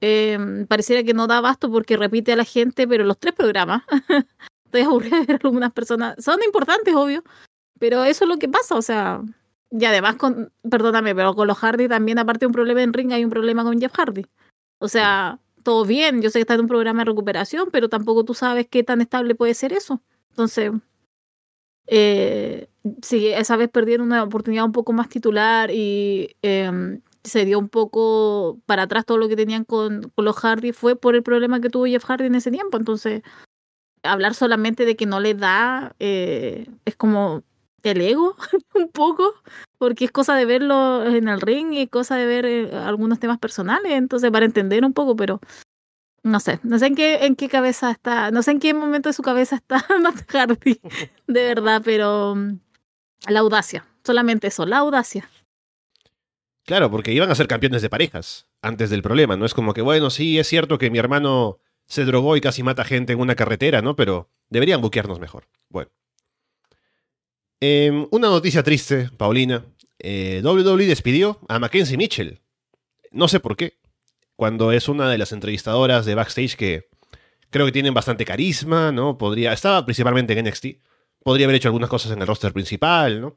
[0.00, 3.84] eh, pareciera que no da abasto porque repite a la gente, pero los tres programas,
[4.64, 7.22] estoy aburrida de ver algunas personas, son importantes, obvio,
[7.78, 9.22] pero eso es lo que pasa, o sea,
[9.70, 10.16] y además
[10.68, 13.62] perdóname, pero con los Hardy también, aparte de un problema en ring, hay un problema
[13.62, 14.26] con Jeff Hardy.
[14.80, 18.24] O sea, todo bien, yo sé que está en un programa de recuperación, pero tampoco
[18.24, 20.02] tú sabes qué tan estable puede ser eso.
[20.30, 20.72] Entonces,
[21.86, 22.68] eh,
[23.02, 27.68] sí, esa vez perdieron una oportunidad un poco más titular y eh, se dio un
[27.68, 31.60] poco para atrás todo lo que tenían con, con, los Hardy fue por el problema
[31.60, 32.78] que tuvo Jeff Hardy en ese tiempo.
[32.78, 33.22] Entonces,
[34.02, 37.42] hablar solamente de que no le da eh, es como
[37.82, 38.36] el ego
[38.74, 39.34] un poco,
[39.78, 43.38] porque es cosa de verlo en el ring y cosa de ver eh, algunos temas
[43.38, 45.40] personales, entonces para entender un poco, pero
[46.22, 49.08] no sé, no sé en qué, en qué cabeza está, no sé en qué momento
[49.08, 50.80] de su cabeza está Matt Hardy,
[51.26, 52.58] de verdad, pero mm,
[53.28, 55.28] la audacia, solamente eso, la audacia.
[56.66, 59.46] Claro, porque iban a ser campeones de parejas antes del problema, ¿no?
[59.46, 62.84] Es como que, bueno, sí, es cierto que mi hermano se drogó y casi mata
[62.84, 63.96] gente en una carretera, ¿no?
[63.96, 65.48] Pero deberían buquearnos mejor.
[65.68, 65.90] Bueno.
[67.60, 69.64] Eh, una noticia triste, Paulina.
[69.98, 72.40] Eh, WWE despidió a Mackenzie Mitchell.
[73.10, 73.78] No sé por qué.
[74.36, 76.88] Cuando es una de las entrevistadoras de backstage que
[77.50, 79.18] creo que tienen bastante carisma, ¿no?
[79.18, 79.52] Podría.
[79.52, 80.66] Estaba principalmente en NXT.
[81.22, 83.36] Podría haber hecho algunas cosas en el roster principal, ¿no?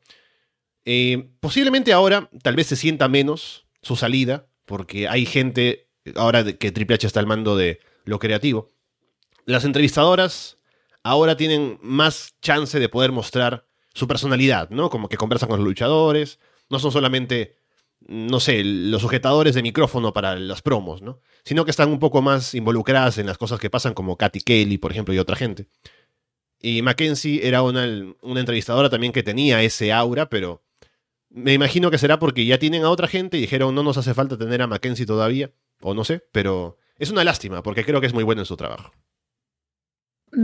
[0.85, 6.71] Eh, posiblemente ahora tal vez se sienta menos su salida, porque hay gente, ahora que
[6.71, 8.71] Triple H está al mando de lo creativo,
[9.45, 10.57] las entrevistadoras
[11.03, 14.89] ahora tienen más chance de poder mostrar su personalidad, ¿no?
[14.89, 17.57] Como que conversan con los luchadores, no son solamente,
[18.01, 21.19] no sé, los sujetadores de micrófono para las promos, ¿no?
[21.43, 24.77] Sino que están un poco más involucradas en las cosas que pasan, como Katy Kelly,
[24.77, 25.67] por ejemplo, y otra gente.
[26.59, 27.85] Y Mackenzie era una,
[28.21, 30.63] una entrevistadora también que tenía ese aura, pero
[31.29, 34.13] me imagino que será porque ya tienen a otra gente y dijeron no nos hace
[34.13, 35.51] falta tener a Mackenzie todavía,
[35.81, 38.55] o no sé, pero es una lástima porque creo que es muy bueno en su
[38.55, 38.91] trabajo.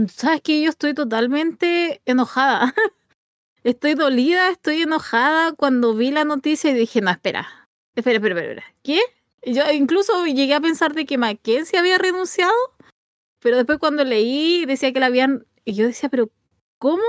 [0.08, 2.74] Sabes que yo estoy totalmente enojada.
[3.62, 8.64] Estoy dolida, estoy enojada cuando vi la noticia y dije, no, espera, espera, espera, espera,
[8.82, 9.00] ¿qué?
[9.42, 12.54] Yo incluso llegué a pensar de que Mackenzie había renunciado,
[13.38, 15.46] pero después cuando leí decía que la habían...
[15.64, 16.30] Y yo decía, pero
[16.78, 17.02] ¿cómo?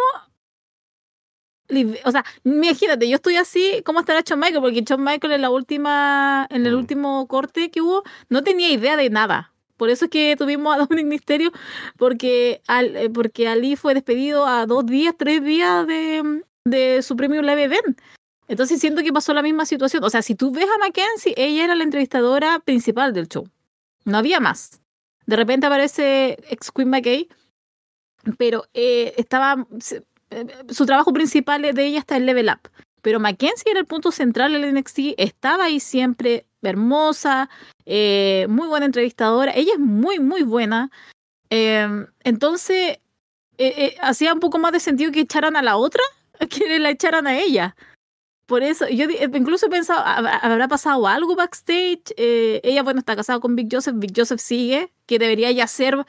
[2.04, 4.62] O sea, imagínate, yo estoy así, ¿cómo estará Shawn Michael?
[4.62, 8.98] Porque Shawn Michael en la última, en el último corte que hubo, no tenía idea
[8.98, 9.54] de nada.
[9.82, 11.52] Por eso es que tuvimos a Dominic Misterio,
[11.98, 17.16] porque, al, eh, porque Ali fue despedido a dos días, tres días de, de su
[17.16, 18.00] premio Live Event.
[18.48, 20.04] Entonces siento que pasó la misma situación.
[20.04, 23.50] O sea, si tú ves a Mackenzie, ella era la entrevistadora principal del show.
[24.06, 24.80] No había más.
[25.26, 27.28] De repente aparece ex Queen McKay,
[28.38, 29.66] pero eh, estaba
[30.30, 32.70] eh, su trabajo principal de ella está en Level Up.
[33.02, 37.50] Pero Mackenzie era el punto central del NXT, estaba ahí siempre, hermosa,
[37.86, 40.92] eh, muy buena entrevistadora, ella es muy, muy buena.
[41.50, 43.00] Eh, entonces,
[43.58, 46.04] eh, hacía un poco más de sentido que echaran a la otra
[46.50, 47.76] que la echaran a ella.
[48.46, 52.14] Por eso, yo incluso he pensado, ¿habrá pasado algo backstage?
[52.18, 56.06] ella, bueno, está casada con Big Joseph, Big Joseph sigue, que debería ya ser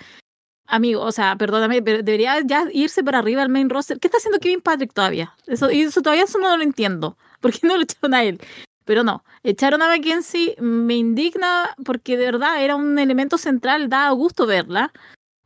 [0.73, 4.01] amigo, o sea, perdóname, pero debería ya irse para arriba al main roster.
[4.01, 5.35] ¿Qué está haciendo Kevin Patrick todavía?
[5.47, 7.17] Eso, eso todavía no lo entiendo.
[7.41, 8.41] ¿Por qué no lo echaron a él?
[8.85, 14.11] Pero no, echaron a Mackenzie, me indigna porque de verdad era un elemento central, da
[14.11, 14.93] gusto verla.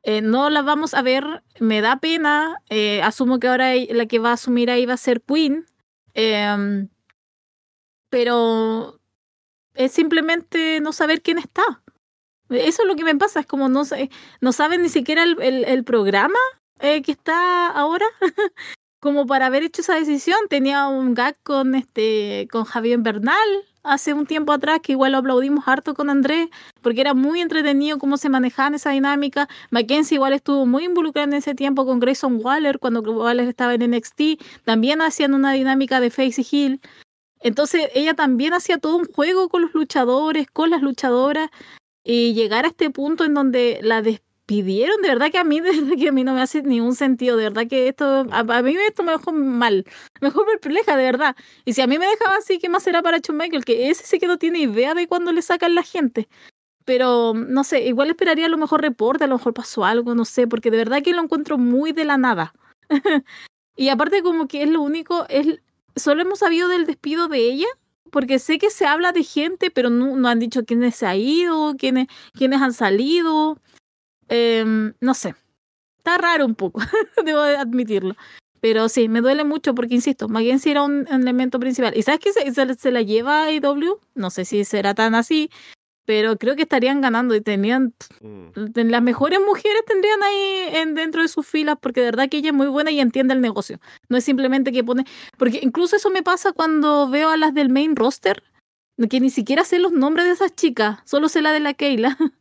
[0.03, 2.57] Eh, no la vamos a ver, me da pena.
[2.71, 5.67] Eh, asumo que ahora la que va a asumir ahí va a ser Queen.
[6.15, 6.87] Eh,
[8.09, 9.01] pero
[9.75, 11.83] es simplemente no saber quién está.
[12.51, 13.83] Eso es lo que me pasa, es como no,
[14.41, 16.39] no saben ni siquiera el, el, programa
[16.81, 18.07] eh, que está ahora.
[19.01, 20.39] como para haber hecho esa decisión.
[20.49, 25.19] Tenía un gag con este con Javier Bernal hace un tiempo atrás, que igual lo
[25.19, 26.49] aplaudimos harto con Andrés,
[26.83, 29.49] porque era muy entretenido cómo se manejaban esa dinámica.
[29.71, 33.89] Mackenzie igual estuvo muy involucrada en ese tiempo con Grayson Waller, cuando Waller estaba en
[33.93, 36.81] NXT, también hacían una dinámica de Face Hill.
[37.41, 41.51] Entonces ella también hacía todo un juego con los luchadores, con las luchadoras,
[42.09, 44.01] y llegar a este punto en donde la
[44.47, 47.37] pidieron, de verdad que a mí, de que a mí no me hace ningún sentido,
[47.37, 49.85] de verdad que esto, a, mí esto me dejó mal,
[50.21, 51.37] me dejó perpleja, de verdad.
[51.65, 53.65] Y si a mí me dejaba así, ¿qué más será para Michael?
[53.65, 56.29] Que ese sí que no tiene idea de cuándo le sacan la gente.
[56.85, 60.25] Pero, no sé, igual esperaría a lo mejor reporte, a lo mejor pasó algo, no
[60.25, 62.55] sé, porque de verdad que lo encuentro muy de la nada.
[63.77, 65.61] y aparte como que es lo único, es,
[65.97, 67.67] solo hemos sabido del despido de ella,
[68.11, 71.17] porque sé que se habla de gente, pero no, no han dicho quiénes se ha
[71.17, 73.59] ido, quiénes, quiénes han salido.
[74.29, 75.35] Eh, no sé.
[75.99, 76.81] Está raro un poco,
[77.25, 78.15] debo admitirlo.
[78.61, 81.97] Pero sí, me duele mucho porque, insisto, Mackenzie era un, elemento principal.
[81.97, 84.01] ¿Y sabes que se, se, la lleva a IW?
[84.15, 85.51] No sé si será tan así,
[86.07, 88.51] pero creo que estarían ganando y tenían mm.
[88.75, 92.51] las mejores mujeres tendrían ahí en, dentro de sus filas porque de verdad que ella
[92.51, 93.81] es muy buena y entiende el negocio.
[94.09, 95.05] No es simplemente que pone,
[95.37, 98.43] porque incluso eso me pasa cuando veo a las del main roster,
[99.11, 102.17] que ni siquiera sé los nombres de esas chicas, solo sé la de la Keila.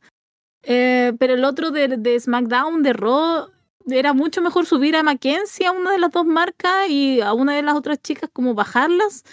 [0.67, 3.51] Eh, pero el otro de, de SmackDown, de Raw,
[3.85, 7.55] era mucho mejor subir a Mackenzie a una de las dos marcas y a una
[7.55, 9.23] de las otras chicas como bajarlas,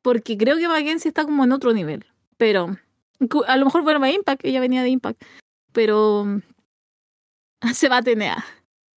[0.00, 2.06] porque creo que Mackenzie está como en otro nivel.
[2.38, 2.78] Pero
[3.46, 5.22] a lo mejor bueno, a Impact, ella venía de Impact,
[5.72, 6.40] pero
[7.74, 8.36] se va a tener.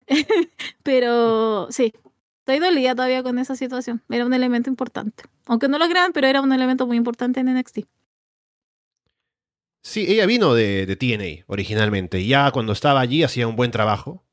[0.82, 1.92] pero sí,
[2.40, 4.02] estoy dolida todavía con esa situación.
[4.08, 5.24] Era un elemento importante.
[5.46, 7.80] Aunque no lo crean, pero era un elemento muy importante en NXT.
[9.84, 12.20] Sí, ella vino de, de TNA originalmente.
[12.20, 14.24] Y ya cuando estaba allí hacía un buen trabajo.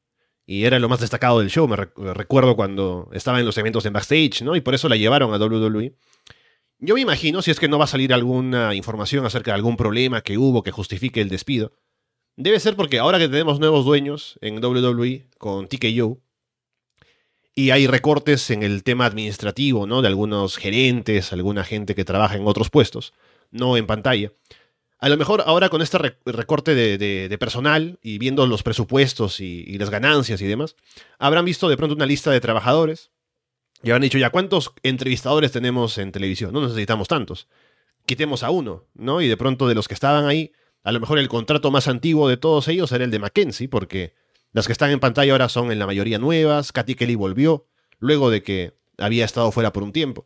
[0.46, 1.68] Y era lo más destacado del show.
[1.68, 4.56] Me recuerdo cuando estaba en los eventos en backstage, ¿no?
[4.56, 5.96] Y por eso la llevaron a WWE.
[6.80, 9.76] Yo me imagino, si es que no va a salir alguna información acerca de algún
[9.76, 11.74] problema que hubo que justifique el despido,
[12.38, 16.22] debe ser porque ahora que tenemos nuevos dueños en WWE con TKO,
[17.54, 20.02] y hay recortes en el tema administrativo, ¿no?
[20.02, 23.14] De algunos gerentes, alguna gente que trabaja en otros puestos,
[23.52, 24.32] no en pantalla.
[25.00, 29.78] A lo mejor ahora con este recorte de, personal y viendo los presupuestos y, y,
[29.78, 30.78] las ganancias y demás,
[31.18, 33.12] habrán visto de pronto una lista de trabajadores
[33.82, 36.54] y han dicho ya, ¿cuántos entrevistadores tenemos en televisión?
[36.54, 37.48] No necesitamos tantos.
[38.06, 39.22] Quitemos a uno, ¿no?
[39.22, 40.52] Y de pronto de los que estaban ahí,
[40.84, 44.14] a lo mejor el contrato más antiguo de todos ellos era el de Mackenzie, porque
[44.52, 46.72] las que están en pantalla ahora son en la mayoría nuevas.
[46.72, 47.68] Katy Kelly volvió,
[48.00, 50.26] luego de que había estado fuera por un tiempo.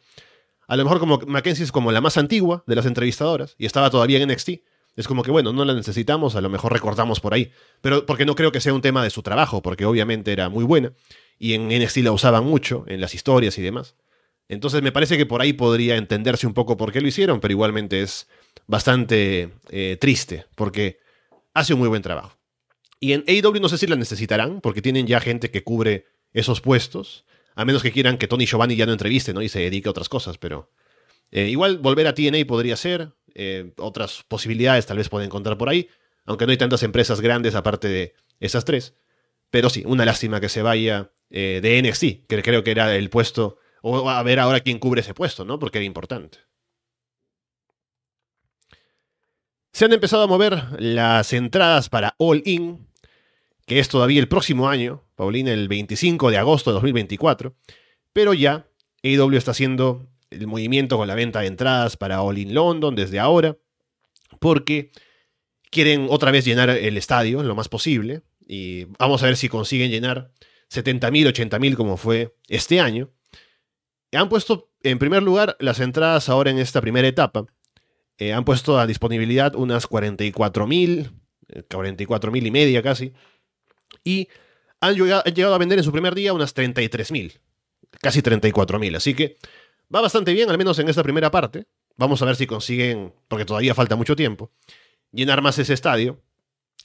[0.67, 3.89] A lo mejor como Mackenzie es como la más antigua de las entrevistadoras y estaba
[3.89, 4.49] todavía en NXT.
[4.95, 7.51] Es como que, bueno, no la necesitamos, a lo mejor recortamos por ahí.
[7.81, 10.63] Pero porque no creo que sea un tema de su trabajo, porque obviamente era muy
[10.63, 10.93] buena
[11.43, 13.97] y en NXT la usaban mucho, en las historias y demás.
[14.47, 17.51] Entonces me parece que por ahí podría entenderse un poco por qué lo hicieron, pero
[17.51, 18.29] igualmente es
[18.65, 20.99] bastante eh, triste, porque
[21.53, 22.37] hace un muy buen trabajo.
[23.01, 26.61] Y en AEW no sé si la necesitarán, porque tienen ya gente que cubre esos
[26.61, 27.25] puestos,
[27.55, 29.41] a menos que quieran que Tony Giovanni ya no entreviste ¿no?
[29.41, 30.71] y se dedique a otras cosas, pero
[31.29, 35.67] eh, igual volver a TNA podría ser, eh, otras posibilidades tal vez pueden encontrar por
[35.67, 35.89] ahí,
[36.23, 38.93] aunque no hay tantas empresas grandes aparte de esas tres.
[39.53, 43.11] Pero sí, una lástima que se vaya eh, de NXT, que creo que era el
[43.11, 45.59] puesto, o a ver ahora quién cubre ese puesto, ¿no?
[45.59, 46.39] Porque era importante.
[49.71, 52.87] Se han empezado a mover las entradas para All In,
[53.67, 57.55] que es todavía el próximo año, Paulina, el 25 de agosto de 2024,
[58.11, 58.65] pero ya
[59.03, 63.19] AEW está haciendo el movimiento con la venta de entradas para All In London desde
[63.19, 63.55] ahora,
[64.39, 64.91] porque
[65.69, 68.23] quieren otra vez llenar el estadio lo más posible.
[68.45, 70.31] Y vamos a ver si consiguen llenar
[70.71, 73.11] 70.000, 80.000 como fue este año.
[74.11, 77.45] Han puesto en primer lugar las entradas ahora en esta primera etapa.
[78.17, 81.11] Eh, han puesto a disponibilidad unas 44.000,
[81.69, 83.13] 44.000 y media casi.
[84.03, 84.27] Y
[84.81, 87.39] han llegado, han llegado, a vender en su primer día unas 33.000,
[88.01, 88.97] casi 34.000.
[88.97, 89.37] Así que
[89.93, 91.65] va bastante bien, al menos en esta primera parte.
[91.95, 94.51] Vamos a ver si consiguen, porque todavía falta mucho tiempo,
[95.11, 96.22] llenar más ese estadio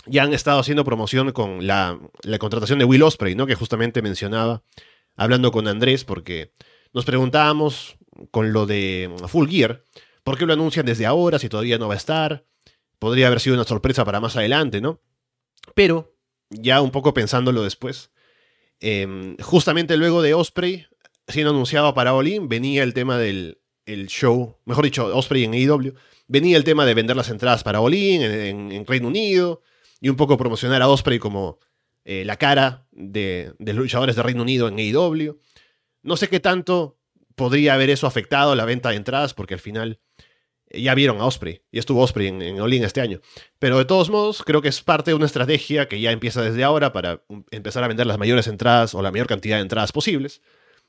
[0.09, 1.99] ya han estado haciendo promoción con la,
[2.39, 3.47] contratación de Will Osprey, ¿no?
[3.47, 4.63] Que justamente mencionaba,
[5.17, 6.53] hablando con Andrés, porque
[6.93, 7.97] nos preguntábamos
[8.31, 9.85] con lo de Full Gear,
[10.25, 12.47] ¿por qué lo anuncian desde ahora si todavía no va a estar?
[12.99, 15.01] Podría haber sido una sorpresa para más adelante, ¿no?
[15.75, 16.17] Pero,
[16.51, 18.11] ya un poco pensándolo después,
[18.81, 20.87] em, justamente luego de Osprey,
[21.29, 23.59] siendo anunciado para Olin, venía el tema del
[24.09, 25.95] show, mejor dicho, Osprey en AEW,
[26.27, 29.63] venía el tema de vender las entradas para Olin en Reino Unido,
[30.01, 31.59] y un poco promocionar a Osprey como
[32.05, 35.39] eh, la cara de, los luchadores de Reino Unido en AEW.
[36.03, 36.99] No sé qué tanto
[37.35, 40.01] podría haber eso afectado la venta de entradas, porque al final
[40.71, 43.21] eh, ya vieron a Osprey, y estuvo Osprey en, en All este año.
[43.59, 46.65] Pero de todos modos, creo que es parte de una estrategia que ya empieza desde
[46.65, 49.93] ahora para um, empezar a vender las mayores entradas o la mayor cantidad de entradas
[49.93, 50.41] posibles.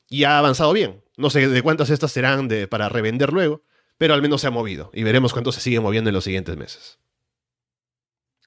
[0.07, 1.03] Y ha avanzado bien.
[1.17, 3.63] No sé de cuántas estas serán para revender luego,
[3.97, 4.89] pero al menos se ha movido.
[4.93, 6.97] Y veremos cuánto se sigue moviendo en los siguientes meses.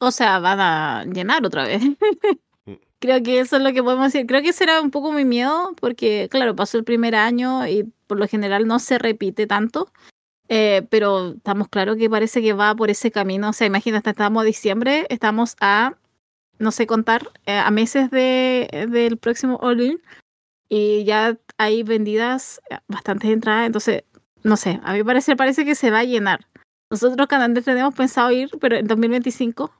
[0.05, 1.81] O sea, van a llenar otra vez.
[2.99, 4.27] Creo que eso es lo que podemos decir.
[4.27, 7.85] Creo que ese era un poco mi miedo, porque, claro, pasó el primer año y
[8.09, 9.93] por lo general no se repite tanto.
[10.49, 13.51] Eh, pero estamos claros que parece que va por ese camino.
[13.51, 15.97] O sea, imagínate, estamos a diciembre, estamos a,
[16.59, 20.01] no sé contar, eh, a meses de, del próximo All
[20.69, 23.67] y ya hay vendidas bastantes entradas.
[23.67, 24.03] Entonces,
[24.43, 26.49] no sé, a mí parece, parece que se va a llenar.
[26.91, 29.73] Nosotros, Canandés, tenemos pensado ir, pero en 2025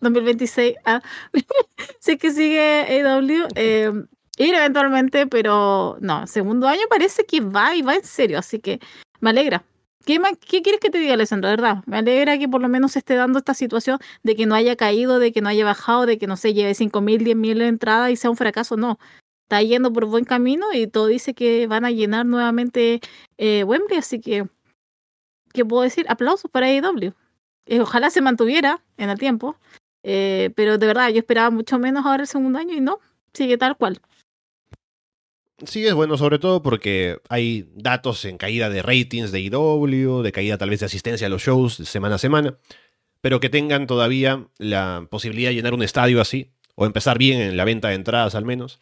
[0.00, 1.02] 2026, ah,
[2.00, 3.92] sé que sigue AW, eh,
[4.38, 8.80] ir eventualmente, pero no, segundo año parece que va y va en serio, así que
[9.20, 9.64] me alegra.
[10.06, 11.50] ¿Qué, ¿Qué quieres que te diga, Alessandro?
[11.50, 14.54] Verdad, me alegra que por lo menos se esté dando esta situación de que no
[14.54, 17.66] haya caído, de que no haya bajado, de que no se lleve 5.000, 10.000 de
[17.66, 18.76] entrada y sea un fracaso.
[18.78, 18.98] No,
[19.50, 23.00] está yendo por buen camino y todo dice que van a llenar nuevamente
[23.36, 24.46] eh, Wembley, así que,
[25.52, 26.06] ¿qué puedo decir?
[26.08, 27.12] Aplausos para AEW.
[27.66, 29.56] Eh, ojalá se mantuviera en el tiempo,
[30.02, 32.98] eh, pero de verdad yo esperaba mucho menos ahora el segundo año y no,
[33.32, 34.00] sigue tal cual.
[35.66, 40.32] Sí, es bueno, sobre todo porque hay datos en caída de ratings de IW, de
[40.32, 42.56] caída tal vez de asistencia a los shows semana a semana,
[43.20, 47.56] pero que tengan todavía la posibilidad de llenar un estadio así, o empezar bien en
[47.58, 48.80] la venta de entradas al menos,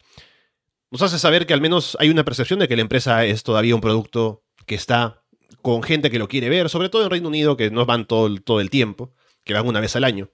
[0.91, 3.75] nos hace saber que al menos hay una percepción de que la empresa es todavía
[3.75, 5.21] un producto que está
[5.61, 8.33] con gente que lo quiere ver, sobre todo en Reino Unido, que no van todo,
[8.37, 9.13] todo el tiempo,
[9.43, 10.29] que van una vez al año.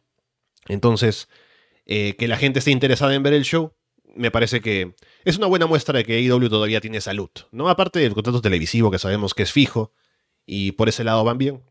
[0.68, 1.30] Entonces,
[1.86, 3.74] eh, que la gente esté interesada en ver el show
[4.16, 4.96] me parece que
[5.26, 7.70] es una buena muestra de que AEW todavía tiene salud, ¿no?
[7.70, 9.94] Aparte del contrato televisivo que sabemos que es fijo
[10.46, 11.64] y por ese lado van bien.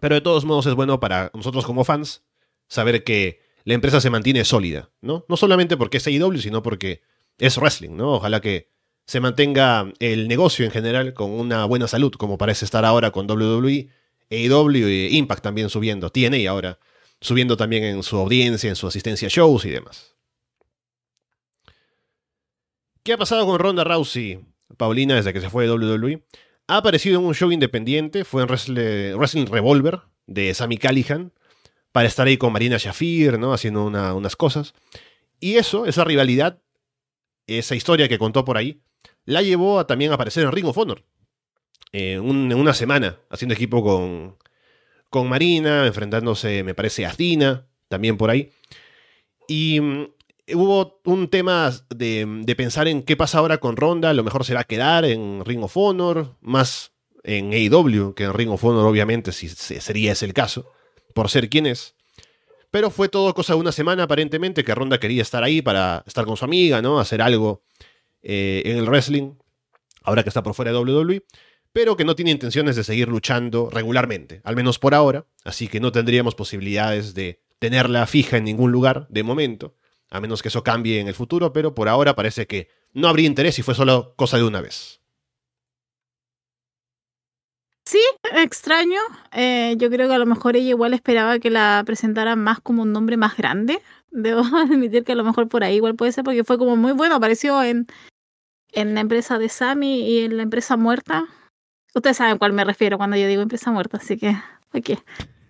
[0.00, 2.24] Pero de todos modos es bueno para nosotros como fans
[2.68, 5.24] saber que la empresa se mantiene sólida, ¿no?
[5.28, 7.02] No solamente porque es AEW, sino porque
[7.38, 8.14] es wrestling, ¿no?
[8.14, 8.70] Ojalá que
[9.06, 13.30] se mantenga el negocio en general con una buena salud, como parece estar ahora con
[13.30, 13.88] WWE,
[14.30, 16.78] AEW y Impact también subiendo, TNA ahora
[17.24, 20.14] subiendo también en su audiencia, en su asistencia a shows y demás.
[23.02, 24.44] ¿Qué ha pasado con Ronda Rousey,
[24.76, 26.22] Paulina, desde que se fue de WWE?
[26.68, 31.32] Ha aparecido en un show independiente, fue en Wrestling Revolver de Sammy Callihan,
[31.92, 33.54] para estar ahí con Marina Shafir, ¿no?
[33.54, 34.74] Haciendo unas cosas.
[35.40, 36.60] Y eso, esa rivalidad,
[37.46, 38.82] esa historia que contó por ahí,
[39.24, 41.04] la llevó a también aparecer en Ring of Honor.
[41.92, 44.36] en una semana, haciendo equipo con,
[45.14, 48.50] con Marina, enfrentándose, me parece, a Cena, también por ahí.
[49.46, 50.08] Y mm,
[50.54, 54.12] hubo un tema de, pensar en qué pasa ahora con Ronda.
[54.12, 58.64] lo mejor será quedar en Ring of Honor, más en AEW que en Ring of
[58.64, 60.72] Honor, obviamente, si sería ese el caso,
[61.14, 61.94] por ser quien es.
[62.72, 66.24] Pero fue todo cosa de una semana, aparentemente, que Ronda quería estar ahí para estar
[66.24, 66.98] con su amiga, ¿no?
[66.98, 67.62] Hacer algo
[68.20, 69.34] eh, en el wrestling,
[70.02, 71.22] ahora que está por fuera de WWE.
[71.74, 75.26] Pero que no tiene intenciones de seguir luchando regularmente, al menos por ahora.
[75.44, 79.74] Así que no tendríamos posibilidades de tenerla fija en ningún lugar de momento
[80.14, 83.26] a menos que eso cambie en el futuro, pero por ahora parece que no habría
[83.26, 85.00] interés y fue solo cosa de una vez.
[87.84, 88.00] Sí,
[88.32, 89.00] extraño.
[89.32, 92.82] Eh, yo creo que a lo mejor ella igual esperaba que la presentara más como
[92.82, 93.82] un nombre más grande.
[94.12, 96.92] Debo admitir que a lo mejor por ahí igual puede ser porque fue como muy
[96.92, 97.16] bueno.
[97.16, 97.88] Apareció en,
[98.70, 101.26] en la empresa de Sammy y en la empresa muerta.
[101.94, 104.36] Ustedes saben a cuál me refiero cuando yo digo empresa muerta, así que
[104.72, 104.98] aquí.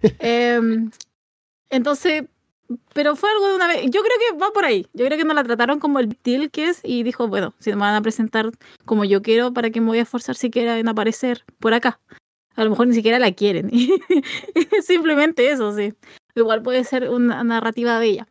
[0.18, 0.90] Em,
[1.70, 2.24] entonces,
[2.92, 3.82] pero fue algo de una vez.
[3.84, 4.86] Yo creo que va por ahí.
[4.92, 7.70] Yo creo que no la trataron como el deal que es y dijo, bueno, si
[7.70, 8.50] me van a presentar
[8.84, 12.00] como yo quiero, ¿para qué me voy a esforzar siquiera en aparecer por acá?
[12.56, 13.70] A lo mejor ni siquiera la quieren.
[14.82, 15.94] Simplemente eso, sí.
[16.34, 18.28] Igual puede ser una narrativa de ella.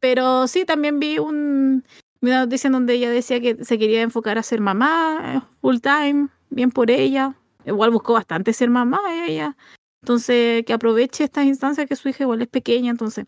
[0.00, 1.84] Pero sí, también vi un,
[2.20, 6.28] una noticia en donde ella decía que se quería enfocar a ser mamá full time,
[6.50, 7.36] bien por ella.
[7.64, 9.56] Igual buscó bastante ser mamá ella.
[10.02, 13.26] Entonces, que aproveche estas instancias que su hija igual es pequeña, entonces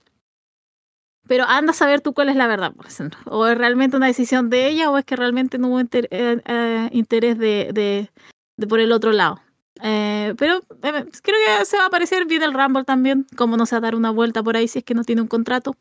[1.26, 3.18] pero anda a saber tú cuál es la verdad, por ejemplo.
[3.26, 6.88] O es realmente una decisión de ella o es que realmente no hubo eh, eh,
[6.92, 9.40] interés de, de, por el otro lado.
[9.82, 13.80] Eh, pero creo que se va a aparecer bien el Rumble también, como no se
[13.80, 15.76] dar una vuelta por ahí si es que no tiene un contrato.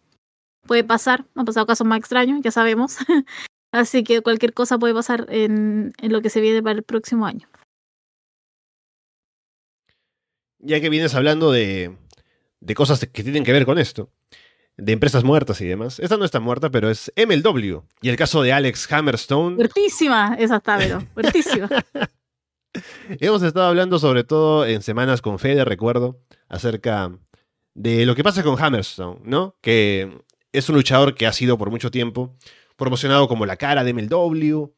[0.66, 2.97] Puede pasar, han pasado casos más extraños, ya sabemos.
[3.74, 7.26] Así que cualquier cosa puede pasar en, en lo que se viene para el próximo
[7.26, 7.47] año.
[10.66, 11.95] Ya que vienes hablando de,
[12.61, 14.09] de cosas que tienen que ver con esto,
[14.78, 15.99] de empresas muertas y demás.
[15.99, 17.82] Esta no está muerta, pero es MLW.
[18.01, 19.55] Y el caso de Alex Hammerstone.
[19.57, 21.70] Fuertísima esa está, pero fuertísima.
[23.20, 27.11] Hemos estado hablando sobre todo en semanas con Fede, recuerdo, acerca
[27.76, 29.55] de lo que pasa con Hammerstone, ¿no?
[29.61, 30.18] Que
[30.51, 32.36] es un luchador que ha sido por mucho tiempo
[32.76, 34.72] promocionado como la cara de MLW,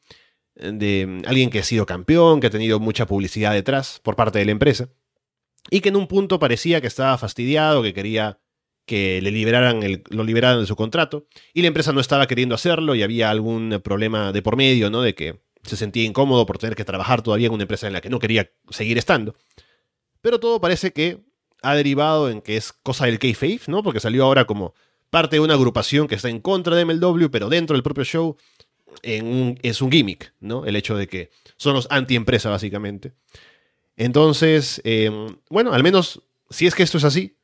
[0.56, 4.46] de alguien que ha sido campeón, que ha tenido mucha publicidad detrás por parte de
[4.46, 4.90] la empresa,
[5.70, 8.39] y que en un punto parecía que estaba fastidiado, que quería
[8.86, 12.93] que le liberaran lo liberaran de su contrato y la empresa no estaba queriendo hacerlo
[12.93, 15.01] y había algún problema de por medio, ¿no?
[15.01, 18.01] De que se sentía incómodo por tener que trabajar todavía en una empresa en la
[18.01, 19.36] que no quería seguir estando.
[20.22, 21.24] Pero todo parece que
[21.63, 23.82] ha derivado en que es cosa del kayfabe, ¿no?
[23.82, 24.76] Porque salió ahora como
[25.09, 28.38] parte de una agrupación que está en contra de MLW, pero dentro del propio show
[29.01, 30.66] es un gimmick, ¿no?
[30.66, 33.13] El hecho de que son los anti-empresa, básicamente.
[33.98, 35.10] Entonces, eh,
[35.50, 37.38] bueno, al menos si es que esto es así,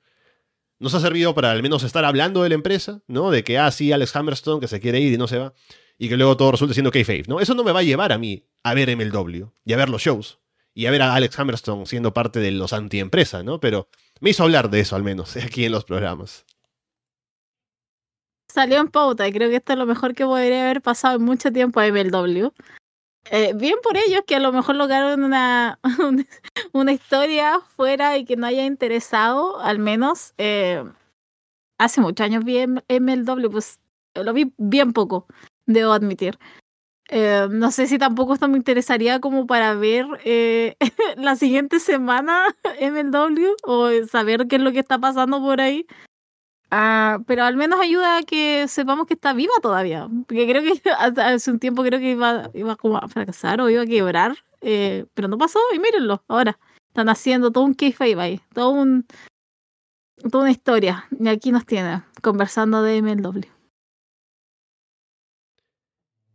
[0.80, 3.32] nos ha servido para al menos estar hablando de la empresa, ¿no?
[3.32, 5.54] De que, ah, sí, Alex Hammerstone que se quiere ir y no se va.
[5.98, 7.40] y que luego todo resulte siendo kayfabe, ¿no?
[7.40, 10.02] Eso no me va a llevar a mí a ver MLW y a ver los
[10.02, 10.40] shows
[10.74, 13.60] y a ver a Alex Hammerstone siendo parte de los anti-empresa, ¿no?
[13.60, 13.88] Pero
[14.20, 16.46] me hizo hablar de eso al menos aquí en los programas.
[18.52, 21.24] Salió en pauta y creo que esto es lo mejor que podría haber pasado en
[21.24, 22.52] mucho tiempo a MLW.
[23.30, 25.80] Eh, bien por ellos que a lo mejor lograron una,
[26.74, 30.84] una historia fuera y que no haya interesado, al menos eh,
[31.78, 33.80] hace muchos años vi MLW, pues
[34.16, 35.28] lo vi bien poco,
[35.66, 36.38] debo admitir.
[37.14, 40.78] Eh, no sé si tampoco esto me interesaría como para ver eh,
[41.18, 45.86] la siguiente semana MLW o saber qué es lo que está pasando por ahí.
[46.74, 50.08] Ah, pero al menos ayuda a que sepamos que está viva todavía.
[50.26, 50.90] Porque creo que
[51.22, 54.38] hace un tiempo creo que iba, iba a fracasar o iba a quebrar.
[54.62, 56.58] Eh, pero no pasó y mírenlo, ahora.
[56.88, 58.42] Están haciendo todo un kayfabe ahí.
[58.54, 59.06] Todo un,
[60.32, 61.08] toda una historia.
[61.20, 63.42] Y aquí nos tiene, conversando de MLW.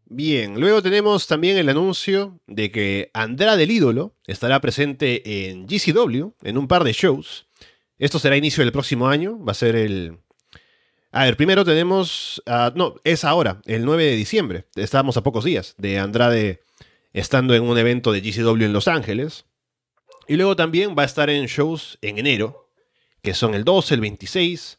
[0.09, 6.33] Bien, luego tenemos también el anuncio de que Andrade el ídolo estará presente en GCW
[6.43, 7.49] en un par de shows.
[7.99, 10.19] Esto será inicio del próximo año, va a ser el...
[11.13, 12.43] A ver, primero tenemos...
[12.47, 14.67] Uh, no, es ahora, el 9 de diciembre.
[14.75, 16.61] Estábamos a pocos días de Andrade
[17.13, 19.47] estando en un evento de GCW en Los Ángeles.
[20.29, 22.71] Y luego también va a estar en shows en enero,
[23.23, 24.79] que son el 12, el 26,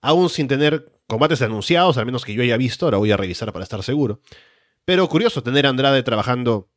[0.00, 3.52] aún sin tener combates anunciados, al menos que yo haya visto, ahora voy a revisar
[3.52, 4.20] para estar seguro.
[4.84, 6.70] Pero curioso tener a Andrade trabajando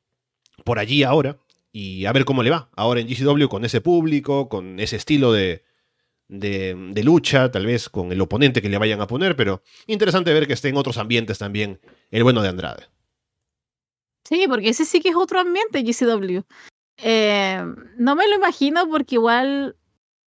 [0.63, 1.37] por allí ahora
[1.71, 5.31] y a ver cómo le va ahora en GCW con ese público, con ese estilo
[5.31, 5.63] de,
[6.27, 10.47] de, lucha, tal vez con el oponente que le vayan a poner, pero interesante ver
[10.47, 11.79] que esté en otros ambientes también
[12.11, 12.87] el bueno de Andrade.
[14.27, 16.41] Sí, porque ese sí que es otro ambiente GCW.
[16.97, 17.63] Eh,
[17.97, 19.77] no me lo imagino porque igual,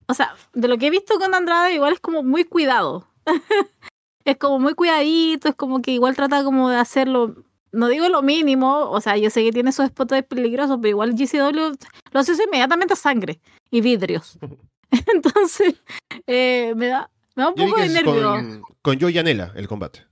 [0.07, 3.09] o sea, de lo que he visto con Andrade, igual es como muy cuidado.
[4.24, 8.22] es como muy cuidadito, es como que igual trata como de hacerlo no digo lo
[8.22, 11.76] mínimo, o sea, yo sé que tiene sus spots peligrosos, pero igual GCW
[12.12, 13.40] lo hace inmediatamente sangre
[13.70, 14.38] y vidrios.
[15.14, 15.82] Entonces,
[16.26, 18.32] eh, me, da, me da un poco de nervio.
[18.32, 20.07] Con, con Joey Yanela el combate.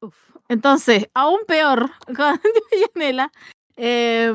[0.00, 0.14] Uf.
[0.48, 3.32] Entonces, aún peor, con Joey Yanela.
[3.76, 4.32] Eh,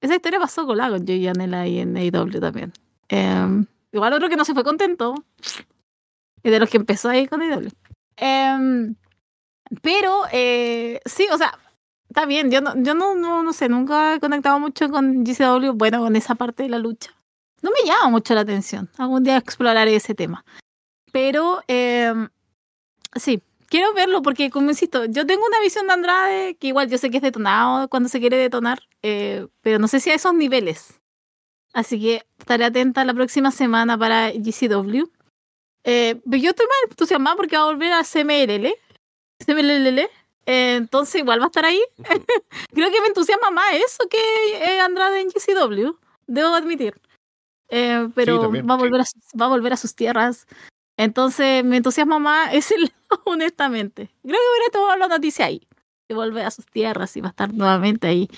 [0.00, 2.72] esa historia pasó con la con Joey Yanela y en AEW también.
[3.08, 5.14] Eh, igual otro que no se fue contento.
[6.42, 7.68] Y de los que empezó ahí con AEW.
[8.16, 8.94] Eh,
[9.82, 11.58] pero eh, sí, o sea,
[12.08, 12.50] está bien.
[12.50, 16.16] Yo no, yo no, no, no sé, nunca he conectado mucho con GCW, bueno, con
[16.16, 17.12] esa parte de la lucha.
[17.62, 18.88] No me llama mucho la atención.
[18.98, 20.44] Algún día exploraré ese tema.
[21.12, 22.12] Pero eh,
[23.16, 26.98] sí, quiero verlo porque, como insisto, yo tengo una visión de Andrade que igual yo
[26.98, 30.34] sé que es detonado cuando se quiere detonar, eh, pero no sé si a esos
[30.34, 31.00] niveles.
[31.72, 35.04] Así que estaré atenta la próxima semana para GCW.
[35.84, 38.74] Eh, pero yo estoy más entusiasmada porque va a volver a CMLL.
[39.44, 39.98] CMLL.
[40.46, 41.80] Eh, entonces igual va a estar ahí.
[42.72, 44.18] Creo que me entusiasma más eso que
[44.54, 45.94] eh, Andrade en GCW.
[46.26, 47.00] Debo admitir.
[47.70, 50.46] Eh, pero Sí, va, a volver a, sus- va a volver a sus tierras.
[50.96, 54.10] Entonces me entusiasma más ese lado, honestamente.
[54.22, 55.66] Creo que hubiera tomado la noticia ahí.
[56.08, 58.28] Que volver a sus tierras y va a estar nuevamente ahí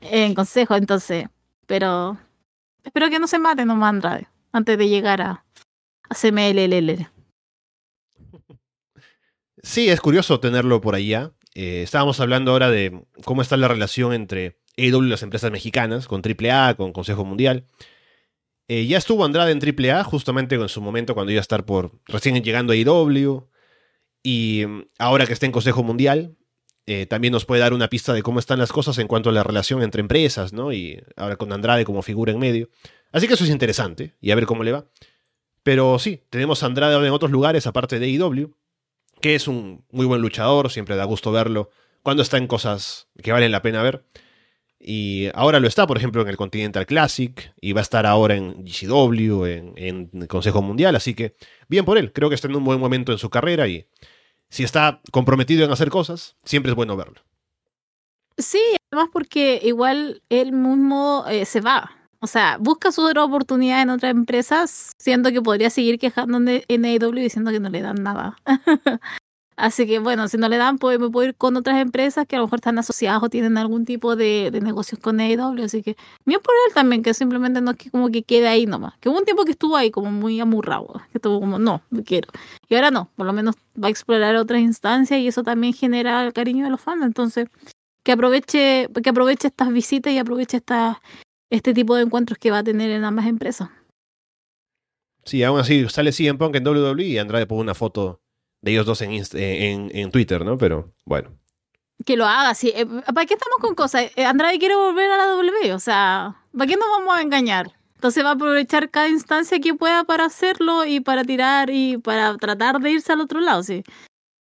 [0.00, 0.74] en consejo.
[0.74, 1.26] Entonces,
[1.66, 2.18] pero
[2.82, 5.44] espero que no se mate nomás Andrade antes de llegar a,
[6.08, 7.08] a CMLL.
[9.62, 11.32] Sí, es curioso tenerlo por allá.
[11.54, 16.08] Eh, estábamos hablando ahora de cómo está la relación entre AEW y las empresas mexicanas,
[16.08, 17.64] con AAA, con Consejo Mundial.
[18.68, 21.92] Eh, ya estuvo Andrade en AAA, justamente en su momento cuando iba a estar por
[22.06, 23.48] recién llegando a AEW.
[24.22, 26.36] Y mm, ahora que está en Consejo Mundial,
[26.86, 29.32] eh, también nos puede dar una pista de cómo están las cosas en cuanto a
[29.32, 30.72] la relación entre empresas, ¿no?
[30.72, 32.70] Y ahora con Andrade como figura en medio.
[33.12, 34.86] Así que eso es interesante, y a ver cómo le va.
[35.62, 38.54] Pero sí, tenemos a Andrade en otros lugares, aparte de AEW
[39.22, 41.70] que es un muy buen luchador, siempre da gusto verlo
[42.02, 44.04] cuando está en cosas que valen la pena ver.
[44.84, 48.34] Y ahora lo está, por ejemplo, en el Continental Classic, y va a estar ahora
[48.34, 51.36] en GCW, en, en el Consejo Mundial, así que
[51.68, 53.86] bien por él, creo que está en un buen momento en su carrera y
[54.50, 57.22] si está comprometido en hacer cosas, siempre es bueno verlo.
[58.36, 58.60] Sí,
[58.90, 61.90] además porque igual él mismo eh, se va.
[62.20, 66.84] O sea, busca su otra oportunidad en otras empresas, siendo que podría seguir quejando en
[66.84, 68.36] AEW diciendo que no le dan nada.
[69.62, 72.34] Así que bueno, si no le dan, pues me puedo ir con otras empresas que
[72.34, 75.62] a lo mejor están asociadas o tienen algún tipo de, negocios con AEW.
[75.62, 78.66] Así que bien por él también, que simplemente no es que como que quede ahí
[78.66, 78.94] nomás.
[78.98, 82.02] Que hubo un tiempo que estuvo ahí como muy amurrado, que estuvo como, no, me
[82.02, 82.28] quiero.
[82.68, 86.26] Y ahora no, por lo menos va a explorar otras instancias y eso también genera
[86.26, 87.04] el cariño de los fans.
[87.04, 87.46] Entonces,
[88.02, 91.00] que aproveche, que aproveche estas visitas y aproveche esta,
[91.50, 93.68] este tipo de encuentros que va a tener en ambas empresas.
[95.24, 98.21] Sí, aún así sale CM Punk en WWE y Andrade pone una foto
[98.62, 100.56] de ellos dos en, en, Twitter, ¿no?
[100.56, 101.36] Pero bueno.
[102.06, 102.72] Que lo haga, sí.
[102.74, 104.10] Eh, ¿Para qué estamos con cosas?
[104.16, 107.72] Eh, Andrade quiere volver a la W, o sea, ¿para qué nos vamos a engañar?
[107.94, 112.36] Entonces va a aprovechar cada instancia que pueda para hacerlo y para tirar y para
[112.36, 113.84] tratar de irse al otro lado, sí.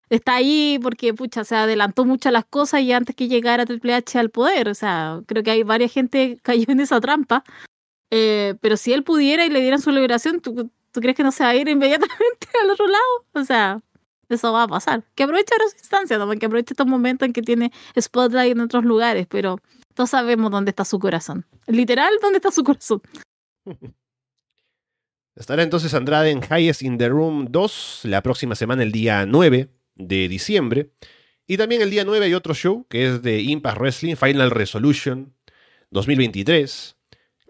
[0.09, 4.19] Está ahí porque, pucha, se adelantó muchas las cosas y antes que llegara Triple H
[4.19, 7.43] al poder, o sea, creo que hay varias gente cayó en esa trampa.
[8.11, 11.31] Eh, pero si él pudiera y le dieran su liberación, ¿tú, ¿tú crees que no
[11.31, 13.25] se va a ir inmediatamente al otro lado?
[13.33, 13.81] O sea,
[14.35, 15.03] eso va a pasar.
[15.15, 16.29] Que aproveche las instancias, ¿no?
[16.31, 19.59] que aproveche estos momentos en que tiene spotlight en otros lugares, pero
[19.93, 21.45] todos sabemos dónde está su corazón.
[21.67, 23.01] Literal, dónde está su corazón.
[25.35, 29.69] Estará entonces Andrade en Highest in the Room 2 la próxima semana, el día 9
[29.95, 30.91] de diciembre.
[31.47, 35.33] Y también el día 9 hay otro show que es de Impact Wrestling Final Resolution
[35.91, 36.95] 2023.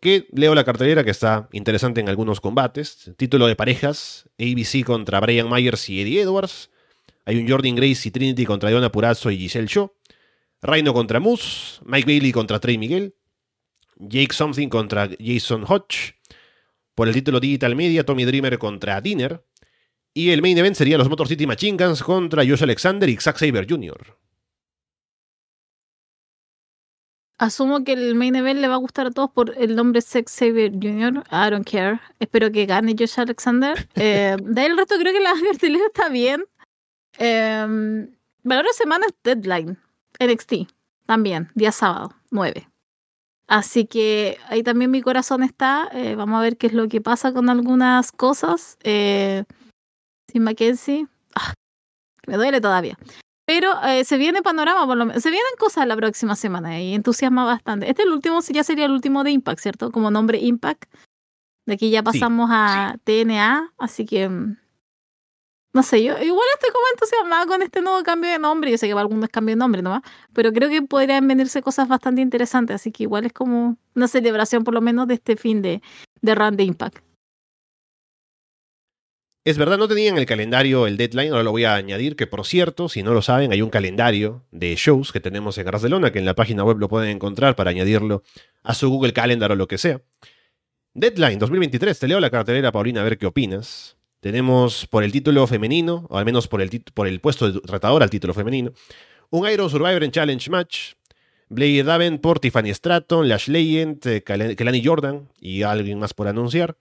[0.01, 3.11] Que leo la cartelera que está interesante en algunos combates.
[3.17, 6.70] Título de parejas: ABC contra Brian Myers y Eddie Edwards.
[7.25, 9.91] Hay un Jordan Grace y Trinity contra Diona Purazzo y Giselle Shaw.
[10.61, 11.79] Rhino contra Moose.
[11.85, 13.15] Mike Bailey contra Trey Miguel.
[13.97, 16.15] Jake Something contra Jason Hodge.
[16.95, 19.43] Por el título Digital Media, Tommy Dreamer contra Dinner.
[20.13, 23.37] Y el main event sería los Motor City Machine Guns contra Josh Alexander y Zack
[23.37, 24.17] Saber Jr.
[27.37, 30.27] Asumo que el main event le va a gustar a todos por el nombre Zack
[30.27, 31.23] Saber Jr.
[31.31, 31.99] I don't care.
[32.19, 33.87] Espero que gane Josh Alexander.
[33.95, 36.43] Eh, de ahí el resto creo que la cartelera está bien.
[37.17, 38.07] Eh,
[38.43, 39.77] valor de semana es Deadline.
[40.19, 40.67] NXT.
[41.05, 42.67] También, día sábado, 9.
[43.47, 45.89] Así que ahí también mi corazón está.
[45.91, 48.77] Eh, vamos a ver qué es lo que pasa con algunas cosas.
[48.83, 49.43] Eh,
[50.31, 51.07] sin Mackenzie.
[51.35, 51.53] Ah,
[52.27, 52.97] me duele todavía.
[53.45, 55.21] Pero eh, se viene panorama, por lo menos.
[55.21, 57.89] Se vienen cosas la próxima semana y entusiasma bastante.
[57.89, 59.91] Este es el último, ya sería el último de Impact, ¿cierto?
[59.91, 60.85] Como nombre Impact.
[61.65, 64.57] De aquí ya pasamos a TNA, así que mm,
[65.73, 68.71] no sé, yo igual estoy como entusiasmada con este nuevo cambio de nombre.
[68.71, 70.01] Yo sé que va algunos cambios de nombre nomás,
[70.33, 72.75] pero creo que podrían venirse cosas bastante interesantes.
[72.75, 75.81] Así que igual es como una celebración, por lo menos, de este fin de,
[76.21, 76.99] de Run de Impact.
[79.43, 82.27] Es verdad, no tenía en el calendario el deadline, ahora lo voy a añadir, que
[82.27, 86.11] por cierto, si no lo saben, hay un calendario de shows que tenemos en Barcelona,
[86.11, 88.21] que en la página web lo pueden encontrar para añadirlo
[88.61, 89.99] a su Google Calendar o lo que sea.
[90.93, 93.97] Deadline 2023, te leo la cartelera, Paulina, a ver qué opinas.
[94.21, 98.03] Tenemos por el título femenino, o al menos por el, por el puesto de tratador
[98.03, 98.71] al título femenino,
[99.31, 100.93] un Iron Survivor en Challenge Match,
[101.49, 106.77] Blade Davenport, Tiffany Stratton, Lash Legend, eh, Kelani Jordan y alguien más por anunciar.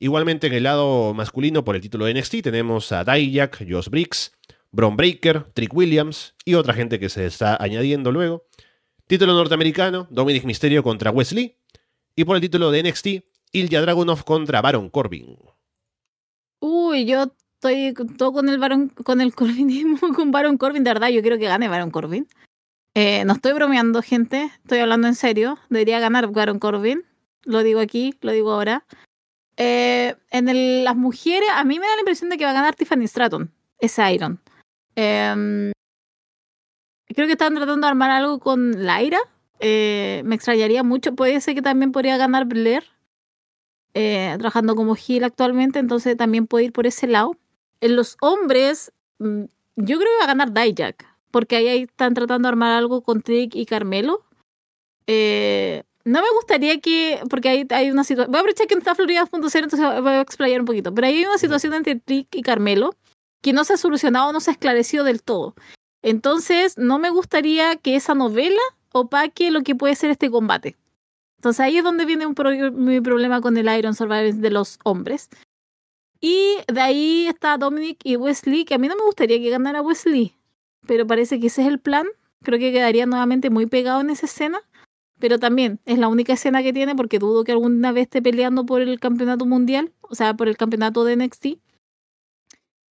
[0.00, 4.32] Igualmente en el lado masculino por el título de NXT tenemos a Dijak, Josh Briggs,
[4.72, 8.44] Bron Breaker, Trick Williams y otra gente que se está añadiendo luego.
[9.06, 11.56] Título norteamericano, Dominic Mysterio contra Wesley.
[12.16, 13.06] Y por el título de NXT,
[13.52, 15.38] Ilya Dragunov contra Baron Corbin.
[16.66, 17.24] Uy, yo
[17.56, 21.36] estoy todo con el Baron, con el Corbinismo, con Baron Corbin, de verdad, yo quiero
[21.36, 22.26] que gane Baron Corbin.
[22.94, 25.58] Eh, no estoy bromeando, gente, estoy hablando en serio.
[25.68, 27.04] Debería ganar Baron Corbin.
[27.42, 28.86] Lo digo aquí, lo digo ahora.
[29.58, 32.76] Eh, en las mujeres, a mí me da la impresión de que va a ganar
[32.76, 34.40] Tiffany Stratton, ese Iron.
[34.96, 35.70] Em,
[37.08, 39.20] creo que están tratando de armar algo con Laira.
[39.60, 41.14] Eh, me extrañaría mucho.
[41.14, 42.93] Puede ser que también podría ganar Blair.
[43.94, 47.36] Eh, trabajando como Gil actualmente, entonces también puede ir por ese lado.
[47.80, 49.44] En los hombres, mm,
[49.76, 53.22] yo creo que va a ganar Dijak, porque ahí están tratando de armar algo con
[53.22, 54.24] Trick y Carmelo.
[55.06, 58.80] Eh, no me gustaría que, porque hay, hay una situación, voy a aprovechar que no
[58.80, 62.42] está Florida.0, entonces voy a explayar un poquito, pero hay una situación entre Trick y
[62.42, 62.94] Carmelo
[63.42, 65.54] que no se ha solucionado, no se ha esclarecido del todo.
[66.02, 68.60] Entonces, no me gustaría que esa novela
[68.92, 70.76] opaque lo que puede ser este combate.
[71.44, 72.34] Entonces ahí es donde viene un
[72.86, 75.28] mi problema con el Iron Survivor de los hombres.
[76.18, 79.82] Y de ahí está Dominic y Wesley, que a mí no me gustaría que ganara
[79.82, 80.34] Wesley,
[80.86, 82.06] pero parece que ese es el plan.
[82.42, 84.62] Creo que quedaría nuevamente muy pegado en esa escena.
[85.20, 88.64] Pero también es la única escena que tiene porque dudo que alguna vez esté peleando
[88.64, 91.46] por el campeonato mundial, o sea, por el campeonato de NXT.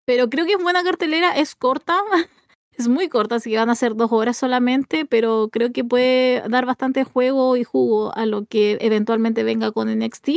[0.05, 1.99] Pero creo que es buena cartelera, es corta,
[2.77, 6.43] es muy corta, así que van a ser dos horas solamente, pero creo que puede
[6.49, 10.29] dar bastante juego y jugo a lo que eventualmente venga con NXT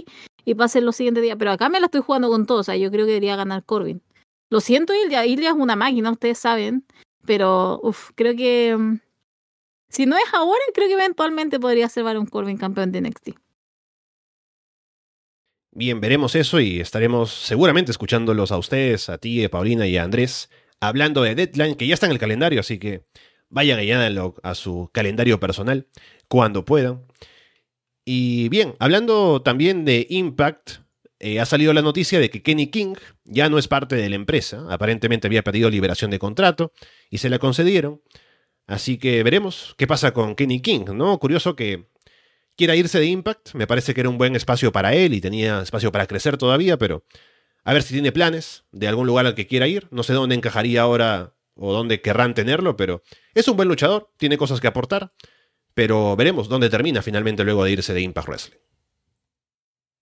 [0.44, 1.38] y pase los siguientes días.
[1.40, 3.64] Pero acá me la estoy jugando con todo, o sea, yo creo que debería ganar
[3.64, 4.02] Corbin.
[4.50, 6.86] Lo siento, Ilya, Ilya es una máquina, ustedes saben,
[7.26, 9.00] pero uf, creo que mm,
[9.90, 13.30] si no es ahora, creo que eventualmente podría ser Baron Corbin campeón de NXT.
[15.72, 20.04] Bien, veremos eso y estaremos seguramente escuchándolos a ustedes, a ti, a Paulina y a
[20.04, 20.50] Andrés
[20.80, 23.06] hablando de Deadline, que ya está en el calendario, así que
[23.50, 24.10] vayan allá
[24.44, 25.88] a su calendario personal
[26.28, 27.06] cuando puedan.
[28.06, 30.86] Y bien, hablando también de Impact,
[31.20, 34.16] eh, ha salido la noticia de que Kenny King ya no es parte de la
[34.16, 34.66] empresa.
[34.70, 36.72] Aparentemente había pedido liberación de contrato
[37.10, 38.02] y se la concedieron.
[38.68, 41.18] Así que veremos qué pasa con Kenny King, ¿no?
[41.20, 41.88] Curioso que
[42.56, 43.54] quiera irse de Impact.
[43.54, 46.78] Me parece que era un buen espacio para él y tenía espacio para crecer todavía,
[46.78, 47.04] pero
[47.66, 49.88] a ver si tiene planes de algún lugar al que quiera ir.
[49.92, 53.02] No sé dónde encajaría ahora o dónde querrán tenerlo, pero
[53.34, 55.12] es un buen luchador, tiene cosas que aportar.
[55.74, 58.58] Pero veremos dónde termina finalmente luego de irse de Impact Wrestling.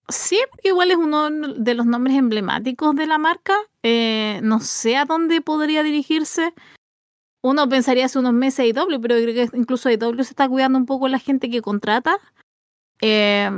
[0.10, 3.56] Sí, porque igual es uno de los nombres emblemáticos de la marca.
[3.82, 6.54] Eh, no sé a dónde podría dirigirse.
[7.42, 10.86] Uno pensaría hace unos meses IW, pero creo que incluso IW se está cuidando un
[10.86, 12.18] poco la gente que contrata.
[13.02, 13.50] Eh,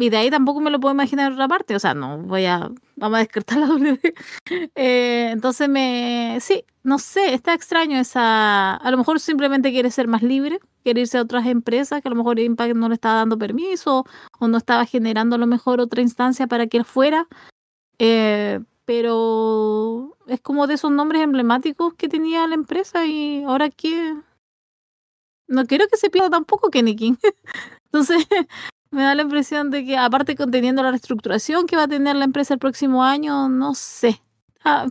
[0.00, 1.74] y de ahí tampoco me lo puedo imaginar en otra parte.
[1.74, 2.70] O sea, no voy a.
[2.96, 4.00] Vamos a descartar la W.
[4.76, 6.38] Eh, entonces me.
[6.40, 8.76] Sí, no sé, está extraño esa.
[8.76, 12.10] A lo mejor simplemente quiere ser más libre, quiere irse a otras empresas, que a
[12.10, 14.04] lo mejor Impact no le estaba dando permiso
[14.38, 17.26] o no estaba generando a lo mejor otra instancia para que él fuera.
[17.98, 24.14] Eh, pero es como de esos nombres emblemáticos que tenía la empresa y ahora que.
[25.48, 27.14] No quiero que se pierda tampoco Kenny King.
[27.86, 28.26] Entonces,
[28.90, 32.24] me da la impresión de que, aparte conteniendo la reestructuración que va a tener la
[32.24, 34.22] empresa el próximo año, no sé.
[34.64, 34.86] Ah,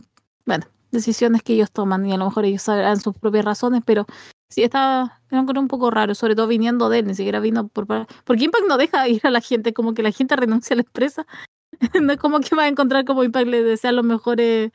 [0.46, 4.06] bueno, decisiones que ellos toman y a lo mejor ellos sabrán sus propias razones, pero
[4.48, 7.86] sí está un poco raro, sobre todo viniendo de él, ni siquiera vino por...
[8.24, 10.82] Porque Impact no deja ir a la gente, como que la gente renuncia a la
[10.82, 11.26] empresa.
[12.00, 14.72] no es como que va a encontrar como Impact le desea los mejores...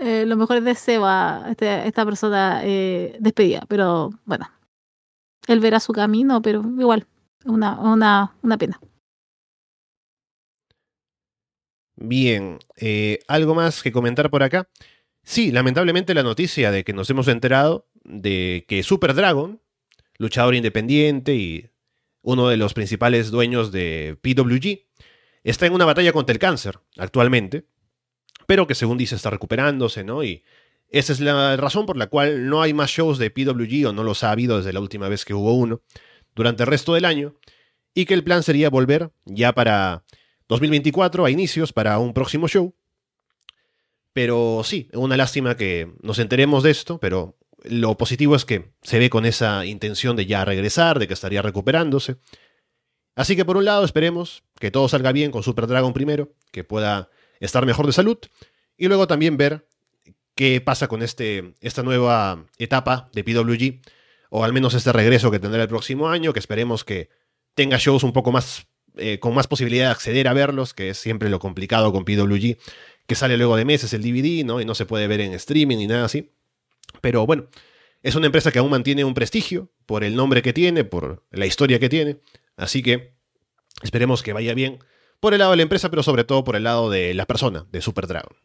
[0.00, 4.48] Eh, los mejores deseos a este, esta persona eh, despedida, pero bueno,
[5.48, 7.04] él verá su camino, pero igual,
[7.44, 8.80] una, una, una pena.
[11.96, 14.68] Bien, eh, ¿algo más que comentar por acá?
[15.24, 19.60] Sí, lamentablemente la noticia de que nos hemos enterado de que Super Dragon,
[20.16, 21.70] luchador independiente y
[22.22, 24.86] uno de los principales dueños de PWG,
[25.42, 27.66] está en una batalla contra el cáncer actualmente,
[28.46, 30.22] pero que según dice está recuperándose, ¿no?
[30.22, 30.44] Y
[30.88, 34.04] esa es la razón por la cual no hay más shows de PWG o no
[34.04, 35.82] los ha habido desde la última vez que hubo uno
[36.38, 37.34] durante el resto del año
[37.94, 40.04] y que el plan sería volver ya para
[40.46, 42.76] 2024 a inicios para un próximo show.
[44.12, 49.00] Pero sí, una lástima que nos enteremos de esto, pero lo positivo es que se
[49.00, 52.18] ve con esa intención de ya regresar, de que estaría recuperándose.
[53.16, 56.62] Así que por un lado esperemos que todo salga bien con Super Dragon primero, que
[56.62, 57.10] pueda
[57.40, 58.18] estar mejor de salud,
[58.76, 59.66] y luego también ver
[60.36, 63.80] qué pasa con este, esta nueva etapa de PWG
[64.30, 67.08] o al menos este regreso que tendrá el próximo año, que esperemos que
[67.54, 68.66] tenga shows un poco más,
[68.96, 72.56] eh, con más posibilidad de acceder a verlos, que es siempre lo complicado con PWG,
[73.06, 74.60] que sale luego de meses el DVD, ¿no?
[74.60, 76.32] Y no se puede ver en streaming ni nada así.
[77.00, 77.48] Pero bueno,
[78.02, 81.46] es una empresa que aún mantiene un prestigio por el nombre que tiene, por la
[81.46, 82.20] historia que tiene,
[82.56, 83.14] así que
[83.82, 84.78] esperemos que vaya bien
[85.20, 87.66] por el lado de la empresa, pero sobre todo por el lado de la persona,
[87.72, 88.36] de Super Dragon.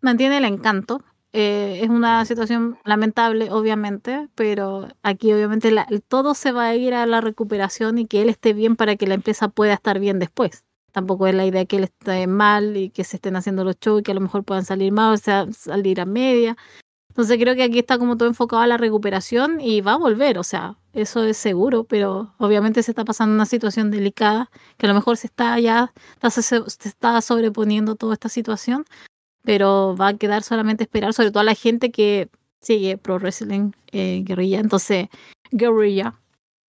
[0.00, 1.02] Mantiene el encanto,
[1.32, 5.74] eh, es una situación lamentable, obviamente, pero aquí obviamente
[6.08, 9.06] todo se va a ir a la recuperación y que él esté bien para que
[9.06, 10.64] la empresa pueda estar bien después.
[10.92, 14.00] Tampoco es la idea que él esté mal y que se estén haciendo los shows
[14.00, 16.56] y que a lo mejor puedan salir mal, o sea, salir a media.
[17.10, 20.38] Entonces creo que aquí está como todo enfocado a la recuperación y va a volver,
[20.38, 24.88] o sea, eso es seguro, pero obviamente se está pasando una situación delicada, que a
[24.88, 25.92] lo mejor se está ya,
[26.30, 28.84] se está sobreponiendo toda esta situación,
[29.48, 32.28] pero va a quedar solamente esperar, sobre todo a la gente que
[32.60, 35.08] sigue Pro Wrestling eh, Guerrilla, entonces,
[35.50, 36.20] Guerrilla.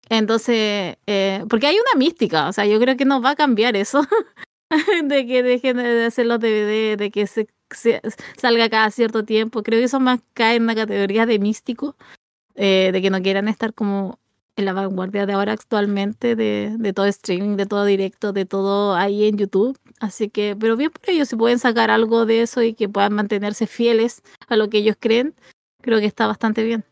[0.08, 3.76] Entonces, eh, porque hay una mística, o sea, yo creo que no va a cambiar
[3.76, 4.00] eso,
[5.04, 7.48] de que dejen de hacer los DVD, de que se,
[8.38, 11.96] salga cada cierto tiempo, creo que eso más cae en la categoría de místico,
[12.54, 14.18] eh, de que no quieran estar como
[14.60, 19.24] en la vanguardia de ahora actualmente de, todo streaming, de todo directo, de todo ahí
[19.24, 19.76] en YouTube.
[19.98, 23.14] Así que, pero bien por ellos, si pueden sacar algo de eso y que puedan
[23.14, 25.34] mantenerse fieles a lo que ellos creen,
[25.82, 26.84] creo que está bastante bien.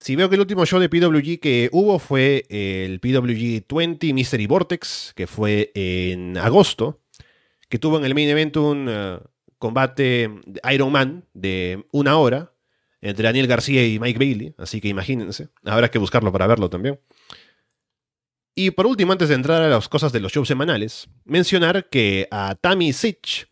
[0.00, 4.46] Si veo que el último show de PWG que hubo fue el PWG 20 Mystery
[4.46, 7.00] Vortex, que fue en agosto,
[7.68, 9.20] que tuvo en el main event un uh,
[9.58, 10.30] combate
[10.72, 12.54] Iron Man de una hora,
[13.00, 17.00] entre Daniel García y Mike Bailey, así que imagínense, habrá que buscarlo para verlo también.
[18.54, 22.28] Y por último, antes de entrar a las cosas de los shows semanales, mencionar que
[22.30, 23.48] a Tammy Sitch,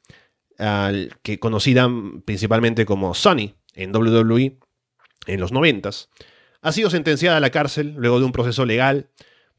[1.23, 1.89] que conocida
[2.25, 4.59] principalmente como Sonny en WWE
[5.27, 5.91] en los 90
[6.61, 9.09] ha sido sentenciada a la cárcel luego de un proceso legal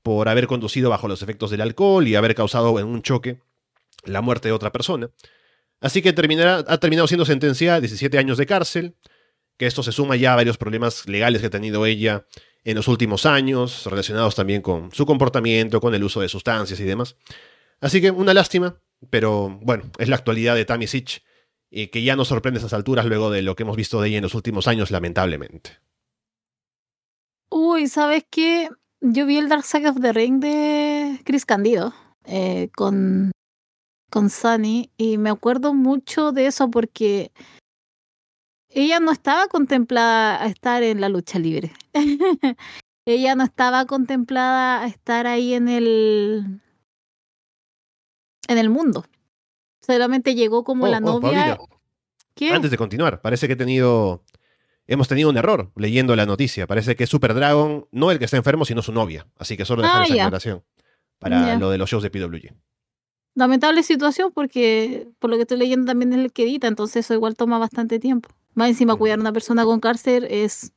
[0.03, 3.39] por haber conducido bajo los efectos del alcohol y haber causado en un choque
[4.03, 5.09] la muerte de otra persona.
[5.79, 8.95] Así que ha terminado siendo sentenciada a 17 años de cárcel,
[9.59, 12.25] que esto se suma ya a varios problemas legales que ha tenido ella
[12.63, 16.85] en los últimos años, relacionados también con su comportamiento, con el uso de sustancias y
[16.85, 17.17] demás.
[17.81, 21.25] Así que una lástima, pero bueno, es la actualidad de Tammy Sitch
[21.69, 24.07] y que ya nos sorprende a esas alturas luego de lo que hemos visto de
[24.07, 25.77] ella en los últimos años, lamentablemente.
[27.49, 28.69] Uy, ¿sabes qué?
[29.01, 31.93] Yo vi el Dark Side of the Ring de Chris Candido
[32.23, 33.31] eh, con,
[34.09, 37.33] con Sunny y me acuerdo mucho de eso porque
[38.69, 41.73] ella no estaba contemplada a estar en la lucha libre.
[43.05, 46.61] ella no estaba contemplada a estar ahí en el
[48.47, 49.05] en el mundo.
[49.81, 51.57] Solamente llegó como Oh, la oh, novia.
[52.35, 52.51] ¿Qué?
[52.51, 54.23] Antes de continuar, parece que he tenido.
[54.87, 56.65] Hemos tenido un error leyendo la noticia.
[56.65, 59.27] Parece que es Super Dragon, no el que está enfermo, sino su novia.
[59.37, 60.63] Así que solo dejar Ah, esa aclaración
[61.19, 62.55] para lo de los shows de PWG.
[63.35, 67.13] Lamentable situación porque por lo que estoy leyendo también es el que edita, entonces eso
[67.13, 68.29] igual toma bastante tiempo.
[68.59, 70.73] Más encima cuidar a una persona con cáncer es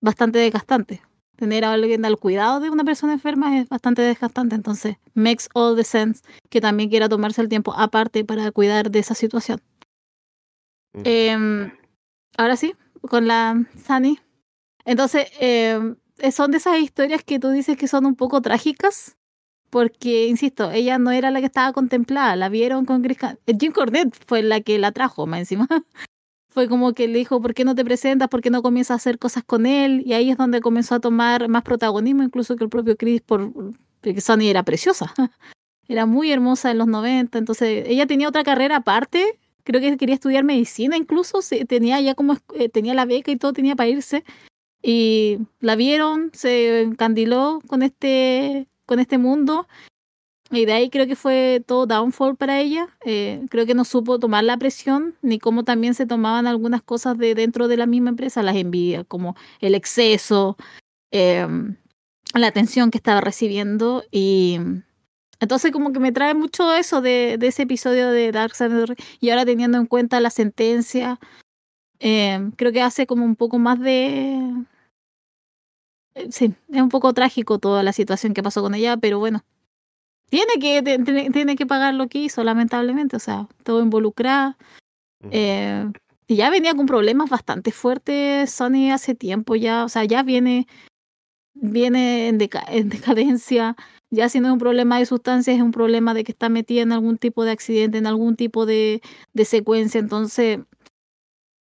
[0.00, 1.02] bastante desgastante.
[1.34, 5.74] Tener a alguien al cuidado de una persona enferma es bastante desgastante, entonces makes all
[5.74, 9.60] the sense que también quiera tomarse el tiempo aparte para cuidar de esa situación.
[10.94, 11.02] Ujú.
[11.04, 11.72] Em,
[12.38, 14.20] ahora sí, con la Sunny.
[14.84, 15.96] Entonces, em,
[16.30, 19.16] son de esas historias que tú dices que son un poco trágicas,
[19.70, 23.72] porque, insisto, ella no era la que estaba contemplada, la vieron con Chris eh, Jim
[23.72, 25.66] Cornette fue la que la trajo, más encima.
[26.52, 28.28] Fue como que le dijo, ¿por qué no te presentas?
[28.28, 30.02] ¿Por qué no comienzas a hacer cosas con él?
[30.04, 33.52] Y ahí es donde comenzó a tomar más protagonismo, incluso que el propio Chris, por,
[34.00, 35.14] porque Sunny era preciosa.
[35.88, 40.14] Era muy hermosa en los 90, entonces ella tenía otra carrera aparte creo que quería
[40.14, 44.24] estudiar medicina incluso, tenía ya como, eh, tenía la beca y todo, tenía para irse.
[44.82, 49.68] Y la vieron, se encandiló con este, con este mundo.
[50.52, 52.88] Y de ahí creo que fue todo downfall para ella.
[53.06, 57.16] Eh, creo que no supo tomar la presión, ni cómo también se tomaban algunas cosas
[57.16, 60.58] de dentro de la misma empresa, las envidias, como el exceso,
[61.10, 61.46] eh,
[62.34, 64.04] la atención que estaba recibiendo.
[64.10, 64.58] Y
[65.40, 68.94] entonces como que me trae mucho eso de, de ese episodio de Dark Side.
[69.20, 71.18] Y ahora teniendo en cuenta la sentencia,
[71.98, 74.38] eh, creo que hace como un poco más de...
[76.14, 79.44] eh, Sí, es un poco trágico toda la situación que pasó con ella, pero bueno,
[80.32, 84.56] tiene que, tiene, tiene que pagar lo que hizo, lamentablemente, o sea, todo involucrada.
[85.20, 85.28] Ujú.
[85.30, 85.92] Eh,
[86.26, 90.66] y ya venía con problemas bastante fuertes Sony hace tiempo ya, o sea, ya viene,
[91.52, 93.76] viene en, deca- en decadencia,
[94.08, 96.80] ya si no es un problema de sustancias, es un problema de que está metida
[96.80, 99.02] en algún tipo de accidente, en algún tipo de,
[99.34, 100.60] de secuencia, entonces,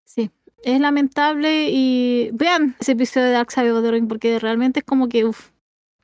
[0.06, 0.32] sí,
[0.64, 4.86] es lamentable y vean ese episodio de Dark Side of the Ring porque realmente es
[4.86, 5.50] como que, uf,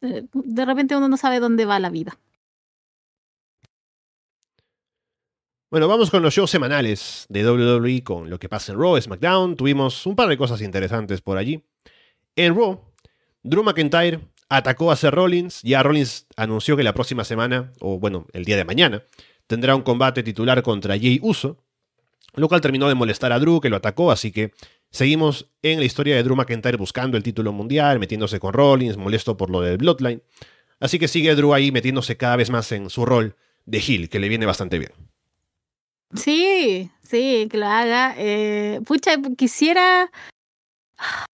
[0.02, 2.18] eh, de repente uno no sabe dónde va la vida.
[5.70, 9.58] Bueno, vamos con los shows semanales de WWE con lo que pasa en Raw, SmackDown.
[9.58, 11.62] Tuvimos un par de cosas interesantes por allí.
[12.38, 12.80] En Raw,
[13.44, 15.62] Drew McIntyre atacó a Seth Rollins.
[15.64, 19.04] Ya Rollins anunció que la próxima semana, o bueno, el día de mañana,
[19.46, 21.58] tendrá un combate titular contra Jay Uso,
[22.36, 24.54] lo cual terminó de molestar a Drew, que lo atacó, así que
[24.90, 29.36] seguimos en la historia de Drew McIntyre buscando el título mundial, metiéndose con Rollins, molesto
[29.36, 30.24] por lo del Bloodline.
[30.80, 34.20] Así que sigue Drew ahí metiéndose cada vez más en su rol de heel, que
[34.20, 35.07] le viene bastante bien.
[36.16, 38.14] Sí, sí, que lo haga.
[38.18, 40.10] Eh, pucha, quisiera.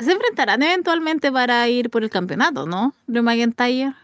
[0.00, 2.94] Se enfrentarán eventualmente para ir por el campeonato, ¿no?
[3.06, 3.94] Drew McIntyre.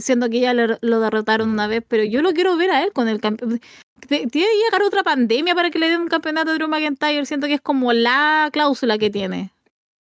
[0.00, 2.92] Siendo que ya le- lo derrotaron una vez, pero yo lo quiero ver a él
[2.92, 3.64] con el campeonato.
[4.06, 7.24] Tiene que llegar otra pandemia para que le den un campeonato a Drew McIntyre.
[7.24, 9.50] Siento que es como la cláusula que tiene.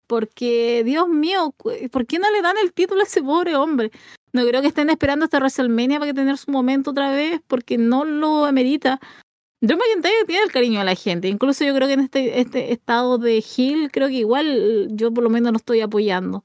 [0.08, 1.54] Porque, Dios mío,
[1.92, 3.92] ¿por qué no le dan el título a ese pobre hombre?
[4.38, 7.80] No creo que estén esperando hasta WrestleMania para que tener su momento otra vez, porque
[7.80, 9.00] no lo amerita.
[9.62, 11.28] Drew McIntyre tiene el cariño de la gente.
[11.28, 15.24] Incluso yo creo que en este, este estado de heel, creo que igual yo por
[15.24, 16.44] lo menos lo estoy apoyando.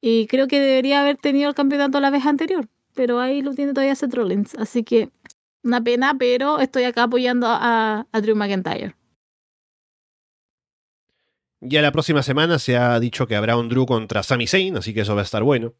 [0.00, 2.68] Y creo que debería haber tenido el campeonato la vez anterior.
[2.94, 4.54] Pero ahí lo tiene todavía Seth Rollins.
[4.54, 5.10] Así que
[5.64, 8.94] una pena, pero estoy acá apoyando a, a Drew McIntyre.
[11.60, 14.94] Ya la próxima semana se ha dicho que habrá un Drew contra Sami Zayn, así
[14.94, 15.74] que eso va a estar bueno.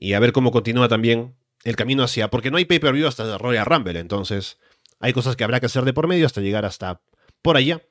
[0.00, 2.30] Y a ver cómo continúa también el camino hacia.
[2.30, 4.58] Porque no hay pay-per-view hasta Royal Rumble, entonces
[4.98, 7.02] hay cosas que habrá que hacer de por medio hasta llegar hasta
[7.42, 7.82] por allá.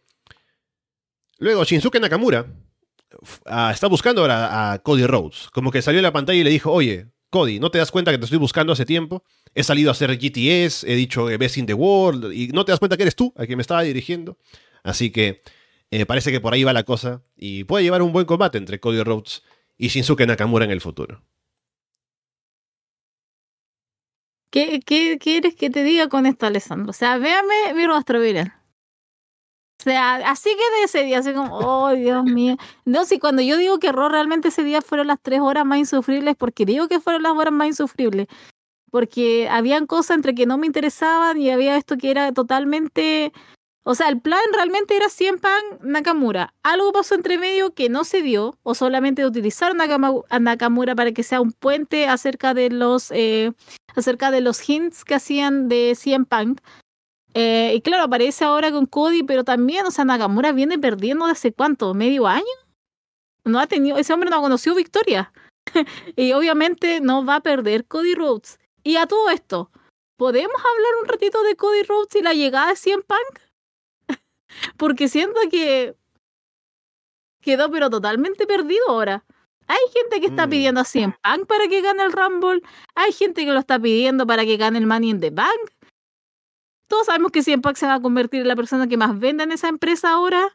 [1.37, 2.47] Luego, Shinsuke Nakamura
[3.45, 5.49] ah, está buscando ahora a Cody Rhodes.
[5.53, 8.11] Como que salió a la pantalla y le dijo: Oye, Cody, ¿no te das cuenta
[8.11, 9.23] que te estoy buscando hace tiempo?
[9.53, 12.71] He salido a hacer GTS, he dicho eh, Best in the World, y no te
[12.71, 14.37] das cuenta que eres tú a quien me estaba dirigiendo.
[14.83, 15.43] Así que
[15.91, 18.79] eh, parece que por ahí va la cosa y puede llevar un buen combate entre
[18.79, 19.43] Cody Rhodes
[19.77, 21.23] y Shinsuke Nakamura en el futuro.
[24.51, 26.89] ¿Qué, qué quieres que te diga con esto, Alessandro?
[26.89, 28.51] O sea, véame mi rostro, miren.
[29.79, 32.57] O sea, así que de ese día, así como, oh Dios mío.
[32.83, 35.79] No, si cuando yo digo que Raw realmente ese día fueron las tres horas más
[35.79, 38.27] insufribles, porque digo que fueron las horas más insufribles.
[38.91, 43.31] Porque habían cosas entre que no me interesaban y había esto que era totalmente.
[43.83, 46.53] O sea, el plan realmente era 100 pan Nakamura.
[46.63, 51.23] Algo pasó entre medio que no se dio, o solamente utilizaron a Nakamura para que
[51.23, 53.53] sea un puente acerca de los, eh,
[53.95, 56.61] acerca de los hints que hacían de 100 Punk.
[57.33, 61.53] Eh, y claro, aparece ahora con Cody, pero también, o sea, Nakamura viene perdiendo desde
[61.53, 62.45] cuánto, medio año.
[63.45, 65.31] No ha tenido, ese hombre no ha conocido victoria.
[66.15, 68.59] y obviamente no va a perder Cody Rhodes.
[68.83, 69.71] Y a todo esto,
[70.17, 73.48] ¿podemos hablar un ratito de Cody Rhodes y la llegada de CM Punk?
[74.77, 75.95] Porque siento que
[77.41, 79.25] quedó pero totalmente perdido ahora.
[79.67, 80.49] Hay gente que está mm.
[80.49, 82.61] pidiendo a CM Punk para que gane el Rumble.
[82.95, 85.71] Hay gente que lo está pidiendo para que gane el Money in the Bank.
[86.87, 89.43] Todos sabemos que CM Punk se va a convertir en la persona que más venda
[89.43, 90.53] en esa empresa ahora.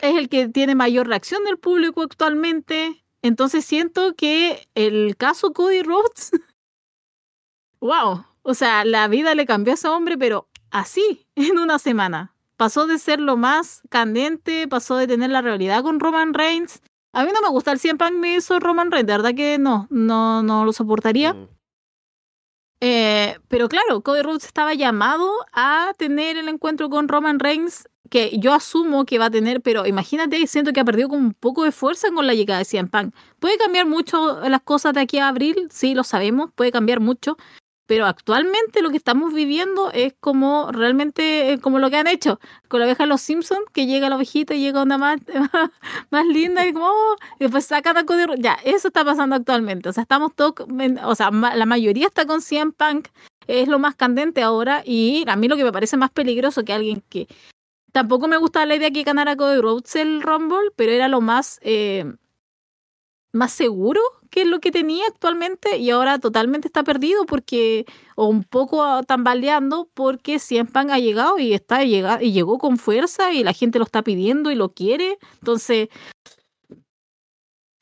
[0.00, 3.04] Es el que tiene mayor reacción del público actualmente.
[3.22, 6.32] Entonces siento que el caso Cody Rhodes,
[7.80, 12.34] wow, o sea, la vida le cambió a ese hombre, pero así, en una semana.
[12.60, 16.82] Pasó de ser lo más candente, pasó de tener la realidad con Roman Reigns.
[17.14, 19.56] A mí no me gusta el 100 Punk me hizo Roman Reigns, de verdad que
[19.56, 21.32] no, no, no lo soportaría.
[21.32, 21.48] Mm.
[22.82, 28.38] Eh, pero claro, Cody Rhodes estaba llamado a tener el encuentro con Roman Reigns, que
[28.38, 31.64] yo asumo que va a tener, pero imagínate, siento que ha perdido como un poco
[31.64, 33.14] de fuerza con la llegada de CM Punk.
[33.38, 37.38] Puede cambiar mucho las cosas de aquí a abril, sí, lo sabemos, puede cambiar mucho,
[37.90, 42.38] pero actualmente lo que estamos viviendo es como realmente eh, como lo que han hecho
[42.68, 45.18] con la oveja de los Simpsons, que llega la ovejita y llega una más,
[46.10, 48.28] más linda y como, oh, y después saca taco de...
[48.38, 49.88] Ya, eso está pasando actualmente.
[49.88, 50.54] O sea, estamos todos,
[51.02, 53.08] o sea, la mayoría está con CM Punk,
[53.48, 56.72] es lo más candente ahora y a mí lo que me parece más peligroso que
[56.72, 57.26] alguien que...
[57.90, 61.58] Tampoco me gusta la idea que ganara Cody Rhodes el Rumble, pero era lo más...
[61.62, 62.04] Eh,
[63.32, 64.00] más seguro
[64.30, 67.84] que lo que tenía actualmente y ahora totalmente está perdido porque
[68.16, 73.32] o un poco tambaleando porque siempre ha llegado y está llegado y llegó con fuerza
[73.32, 75.18] y la gente lo está pidiendo y lo quiere.
[75.34, 75.88] Entonces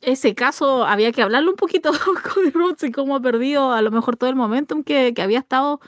[0.00, 1.90] ese caso había que hablarlo un poquito
[2.34, 5.40] con Roots y cómo ha perdido a lo mejor todo el momentum que, que había
[5.40, 5.80] estado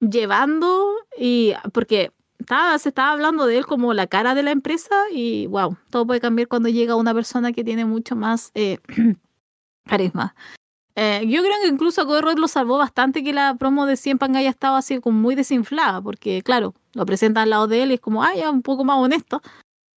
[0.00, 2.12] llevando y porque
[2.78, 6.20] se estaba hablando de él como la cara de la empresa y wow, todo puede
[6.20, 8.78] cambiar cuando llega una persona que tiene mucho más eh,
[9.86, 10.34] carisma.
[10.94, 14.18] Eh, yo creo que incluso a Cody lo salvó bastante que la promo de Cien
[14.36, 17.94] haya estado así como muy desinflada, porque claro, lo presentan al lado de él y
[17.94, 19.40] es como, ah, ya, un poco más honesto.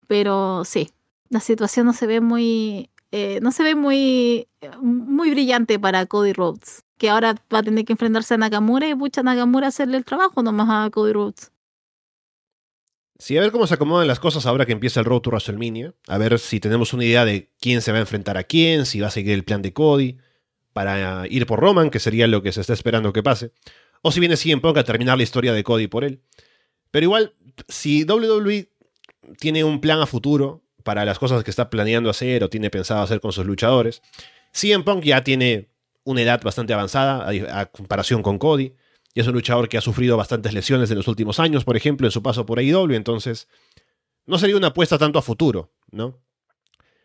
[0.06, 0.90] Pero sí,
[1.30, 4.46] la situación no se ve muy, eh, no se ve muy,
[4.80, 8.94] muy brillante para Cody Rhodes, que ahora va a tener que enfrentarse a Nakamura y
[8.94, 11.53] pucha Nakamura hacerle el trabajo nomás a Cody Rhodes.
[13.18, 15.94] Sí, a ver cómo se acomodan las cosas ahora que empieza el Road to WrestleMania.
[16.08, 19.00] A ver si tenemos una idea de quién se va a enfrentar a quién, si
[19.00, 20.18] va a seguir el plan de Cody
[20.72, 23.52] para ir por Roman, que sería lo que se está esperando que pase.
[24.02, 26.22] O si viene CM Punk a terminar la historia de Cody por él.
[26.90, 27.34] Pero igual,
[27.68, 28.68] si WWE
[29.38, 33.02] tiene un plan a futuro para las cosas que está planeando hacer o tiene pensado
[33.02, 34.02] hacer con sus luchadores,
[34.52, 35.68] CM Punk ya tiene
[36.02, 38.74] una edad bastante avanzada a comparación con Cody
[39.14, 42.06] y es un luchador que ha sufrido bastantes lesiones en los últimos años, por ejemplo,
[42.06, 43.48] en su paso por AEW, entonces
[44.26, 46.20] no sería una apuesta tanto a futuro, ¿no?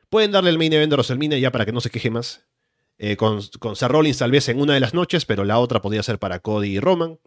[0.10, 2.46] Pueden darle el main event de WrestleMania ya para que no se queje más.
[2.98, 5.82] Eh, con, con Seth Rollins tal vez en una de las noches, pero la otra
[5.82, 7.20] podría ser para Cody y Roman.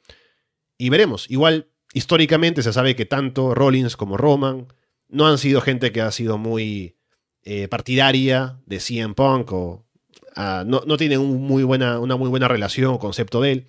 [0.76, 1.30] Y veremos.
[1.30, 4.66] Igual, históricamente se sabe que tanto Rollins como Roman
[5.08, 6.96] no han sido gente que ha sido muy
[7.44, 9.86] eh, partidaria de CM Punk o
[10.34, 13.66] ah, no, no, tienen muy buena, una muy buena relación o concepto de él.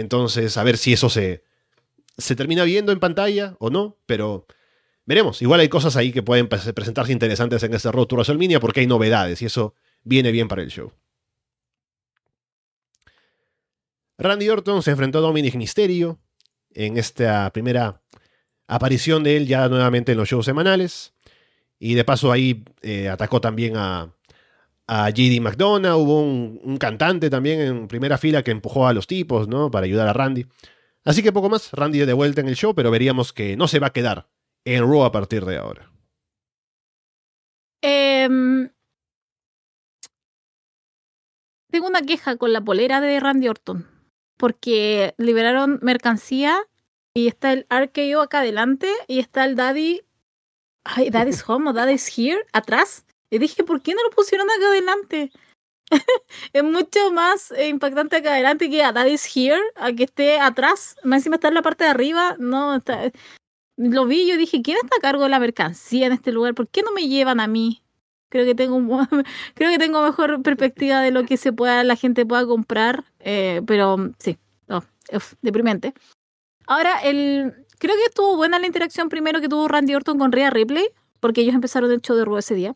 [0.00, 1.42] Entonces, a ver si eso se,
[2.18, 4.46] se termina viendo en pantalla o no, pero
[5.06, 5.40] veremos.
[5.40, 8.86] Igual hay cosas ahí que pueden presentarse interesantes en este Road to WrestleMania porque hay
[8.86, 10.92] novedades y eso viene bien para el show.
[14.18, 16.18] Randy Orton se enfrentó a Dominic Mysterio
[16.72, 18.02] en esta primera
[18.66, 21.14] aparición de él ya nuevamente en los shows semanales.
[21.78, 24.15] Y de paso ahí eh, atacó también a,
[24.88, 29.48] a JD McDonough, hubo un, cantante también en primera fila que empujó a los tipos,
[29.48, 29.70] ¿no?
[29.70, 30.46] Para ayudar a Randy.
[31.04, 33.78] Así que poco más, Randy de vuelta en el show, pero veríamos que no se
[33.78, 34.28] va a quedar
[34.64, 35.90] en Raw a partir de ahora.
[37.82, 38.70] Em,
[41.70, 43.86] tengo una queja con la polera de Randy Orton,
[44.36, 46.58] porque liberaron mercancía
[47.14, 50.02] y está el RKO acá adelante y está el Daddy,
[50.84, 53.05] ay, Daddy's Home o Daddy's Here atrás.
[53.30, 55.32] Y dije, ¿por qué no lo pusieron acá adelante?
[56.52, 60.96] es mucho más eh, impactante acá adelante que a Daddy's Here, a que esté atrás.
[61.04, 62.36] Más encima está en la parte de arriba.
[62.38, 63.10] No, está.
[63.76, 66.54] lo vi y yo dije, ¿quién está a cargo de la mercancía en este lugar?
[66.54, 67.82] ¿Por qué no me llevan a mí?
[68.28, 68.78] Creo que tengo
[69.54, 73.62] creo que tengo mejor perspectiva de lo que se pueda la gente pueda comprar, eh,
[73.66, 74.84] pero sí, no,
[75.42, 75.94] deprimente.
[76.66, 80.50] Ahora el creo que estuvo buena la interacción primero que tuvo Randy Orton con Rhea
[80.50, 80.88] Ripley,
[81.20, 82.74] porque ellos empezaron el show de Raw ese día.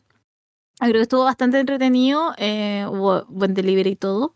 [0.79, 4.35] Creo que estuvo bastante entretenido, eh, hubo buen delivery y todo.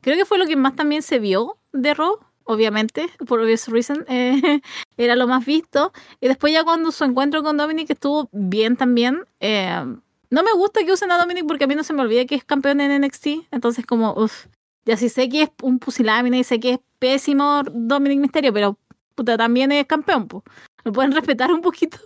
[0.00, 4.04] Creo que fue lo que más también se vio de Raw, obviamente, por obvious reason,
[4.08, 4.60] eh,
[4.96, 5.92] era lo más visto.
[6.20, 9.24] Y después ya cuando su encuentro con Dominic estuvo bien también.
[9.40, 9.84] Eh,
[10.30, 12.34] no me gusta que usen a Dominic porque a mí no se me olvida que
[12.34, 13.26] es campeón en NXT.
[13.50, 14.46] Entonces como, uff,
[14.84, 18.78] ya sí sé que es un pusilámina y sé que es pésimo Dominic Misterio, pero
[19.14, 20.44] puta, también es campeón, pues.
[20.84, 21.98] Lo pueden respetar un poquito.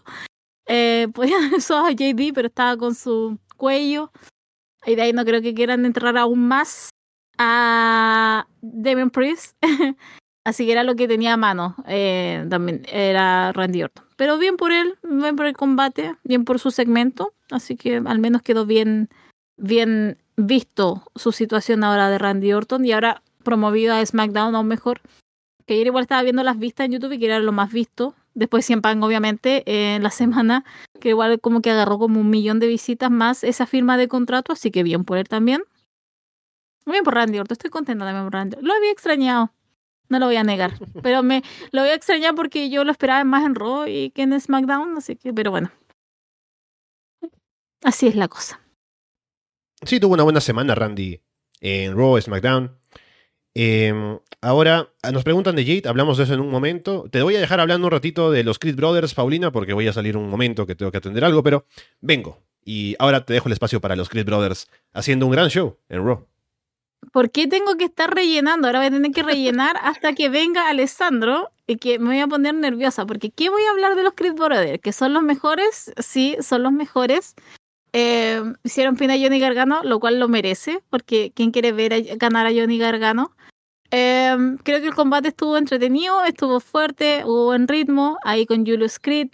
[0.67, 4.11] Eh, podían usar a JD, pero estaba con su cuello.
[4.85, 6.91] Y de ahí no creo que quieran enterrar aún más
[7.39, 9.57] a Damien Priest.
[10.45, 11.77] Así que era lo que tenía a mano.
[11.87, 14.05] Eh, también era Randy Orton.
[14.17, 17.35] Pero bien por él, bien por el combate, bien por su segmento.
[17.53, 19.09] Así que al menos quedó bien,
[19.57, 22.85] bien visto su situación ahora de Randy Orton.
[22.85, 25.03] Y ahora promovido a SmackDown aún mejor.
[25.67, 28.17] Que ayer igual estaba viendo las vistas en YouTube y que era lo más visto.
[28.35, 30.65] Después Cien Pan, obviamente, en la semana,
[31.01, 34.53] que igual como que agarró como un millón de visitas más esa firma de contrato,
[34.53, 35.63] así que bien por él también.
[36.85, 38.57] Muy bien por Randy Orton, estoy contenta también por Randy.
[38.61, 39.53] Lo había extrañado,
[40.09, 40.73] no lo voy a negar,
[41.03, 44.23] pero me lo voy a extrañar porque yo lo esperaba más en Raw y que
[44.23, 45.71] en SmackDown, así que, pero bueno.
[47.83, 48.61] Así es la cosa.
[49.85, 51.21] Sí, tuvo una buena semana Randy
[51.61, 52.82] en Raw, SmackDown.
[53.55, 57.05] Em, ahora nos preguntan de Jade, hablamos de eso en un momento.
[57.11, 59.93] Te voy a dejar hablando un ratito de los Creed Brothers, Paulina, porque voy a
[59.93, 61.67] salir un momento que tengo que atender algo, pero
[62.01, 62.39] vengo.
[62.65, 66.05] Y ahora te dejo el espacio para los Creed Brothers haciendo un gran show en
[66.05, 66.27] Raw.
[67.13, 68.69] ¿Por qué tengo que estar rellenando?
[68.69, 72.29] Ahora voy a tener que rellenar hasta que venga Alessandro y que me voy a
[72.29, 74.81] poner nerviosa, porque ¿qué voy a hablar de los Creed Brothers?
[74.81, 75.93] ¿Que son los mejores?
[75.99, 77.35] Sí, son los mejores.
[77.93, 82.47] Eh, hicieron fin a Johnny Gargano, lo cual lo merece, porque ¿quién quiere ver ganar
[82.47, 83.33] a Johnny Gargano?
[83.95, 88.99] Eh, creo que el combate estuvo entretenido, estuvo fuerte, hubo buen ritmo, ahí con Julius
[88.99, 89.29] Creed,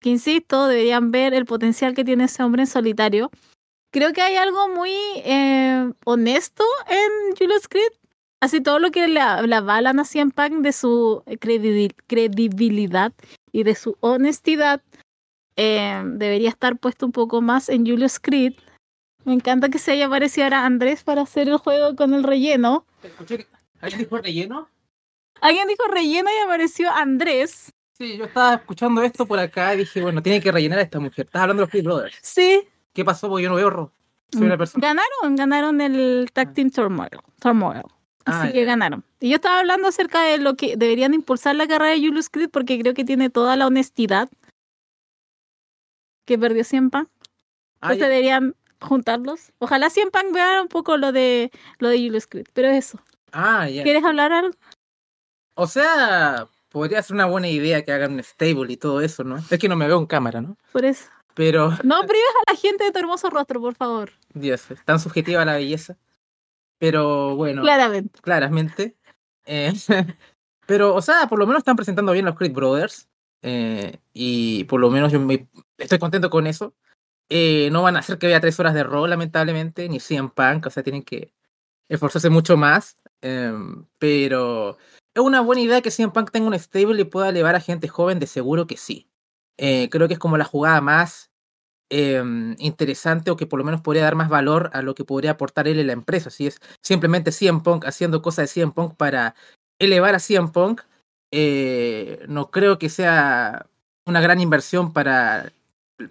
[0.00, 3.30] que insisto, deberían ver el potencial que tiene ese hombre en solitario.
[3.92, 4.92] Creo que hay algo muy
[5.24, 7.92] eh, honesto en Julius Creed,
[8.40, 13.12] así todo lo que le, le avalan a CM Punk de su credibilidad
[13.52, 14.82] y de su honestidad
[15.54, 18.54] eh, debería estar puesto un poco más en Julius Creed.
[19.24, 22.86] Me encanta que se haya aparecido ahora Andrés para hacer el juego con el relleno.
[23.80, 24.68] ¿Alguien dijo relleno?
[25.40, 27.72] Alguien dijo relleno y apareció Andrés.
[27.96, 30.98] Sí, yo estaba escuchando esto por acá y dije, bueno, tiene que rellenar a esta
[31.00, 31.26] mujer.
[31.26, 32.18] Estás hablando de los Creed Brothers.
[32.22, 32.62] Sí.
[32.92, 33.28] ¿Qué pasó?
[33.28, 33.90] Porque yo no veo Raw.
[34.32, 34.86] Soy una persona.
[34.86, 37.10] Ganaron, ganaron el Tag Team Turmoil.
[37.40, 37.82] Turmoil.
[38.24, 39.04] Así Ah, que ganaron.
[39.18, 42.50] Y yo estaba hablando acerca de lo que deberían impulsar la carrera de Julius Creed
[42.50, 44.28] porque creo que tiene toda la honestidad
[46.26, 47.00] que perdió siempre.
[47.00, 48.08] Ah, Entonces ya.
[48.08, 49.52] deberían juntarlos.
[49.58, 52.46] Ojalá Cien Punk vea un poco lo de lo de Julius Creed.
[52.52, 53.00] Pero eso.
[53.32, 53.82] Ah, ya.
[53.82, 54.54] ¿Quieres hablar algo?
[55.54, 59.36] O sea, podría ser una buena idea que hagan un stable y todo eso, ¿no?
[59.50, 60.56] Es que no me veo en cámara, ¿no?
[60.72, 61.08] Por eso.
[61.34, 64.12] Pero, No prives a la gente de tu hermoso rostro, por favor.
[64.34, 65.96] Dios, es tan subjetiva la belleza.
[66.78, 68.20] Pero bueno, Claramente.
[68.20, 68.96] claramente.
[69.46, 69.72] Eh,
[70.66, 73.08] pero, o sea, por lo menos están presentando bien los Creed Brothers.
[73.42, 75.48] eh, y por lo menos yo me,
[75.78, 76.74] estoy contento con eso.
[77.28, 80.66] Eh, no van a hacer que vea tres horas de rol, lamentablemente, ni CM Punk,
[80.66, 81.32] o sea, tienen que
[81.88, 82.96] esforzarse mucho más.
[83.22, 84.78] Em, pero
[85.14, 87.88] es una buena idea que CM Punk tenga un stable y pueda elevar a gente
[87.88, 89.08] joven, de seguro que sí.
[89.58, 91.30] Eh, creo que es como la jugada más
[91.90, 95.32] em, interesante o que por lo menos podría dar más valor a lo que podría
[95.32, 96.30] aportar él en la empresa.
[96.30, 99.34] Si es simplemente CM Punk haciendo cosas de CM Punk para
[99.78, 100.82] elevar a CM Punk,
[101.32, 103.66] eh, no creo que sea
[104.06, 105.52] una gran inversión para,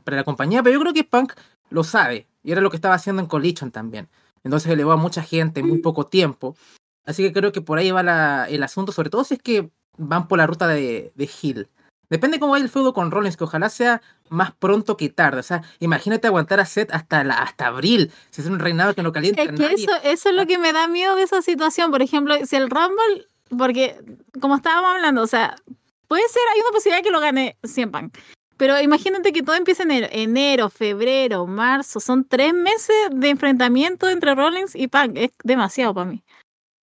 [0.04, 1.34] para la compañía, pero yo creo que Punk
[1.70, 4.08] lo sabe y era lo que estaba haciendo en Collision también.
[4.44, 6.56] Entonces elevó a mucha gente en muy poco tiempo.
[7.10, 9.70] Así que creo que por ahí va la- el asunto, sobre todo si es que
[9.98, 11.68] van por la ruta de, de Hill.
[12.08, 15.40] Depende cómo vaya el feudo con Rollins, que ojalá sea más pronto que tarde.
[15.40, 18.12] O sea, imagínate aguantar a Seth hasta, la, hasta abril.
[18.30, 19.76] Si es un reinado que no calienta Es que nadie.
[19.86, 21.90] eso, eso es lo que me da miedo de esa situación.
[21.92, 23.28] Por ejemplo, si el Rumble,
[23.58, 23.96] porque
[24.40, 25.56] como estábamos hablando, o sea,
[26.08, 28.18] puede ser, hay una posibilidad que lo gane Cien Punk.
[28.58, 32.00] Pero imagínate que todo empieza en enero, enero, febrero, marzo.
[32.00, 35.12] Son tres meses de enfrentamiento entre Rollins y Punk.
[35.16, 36.24] Es demasiado para mí.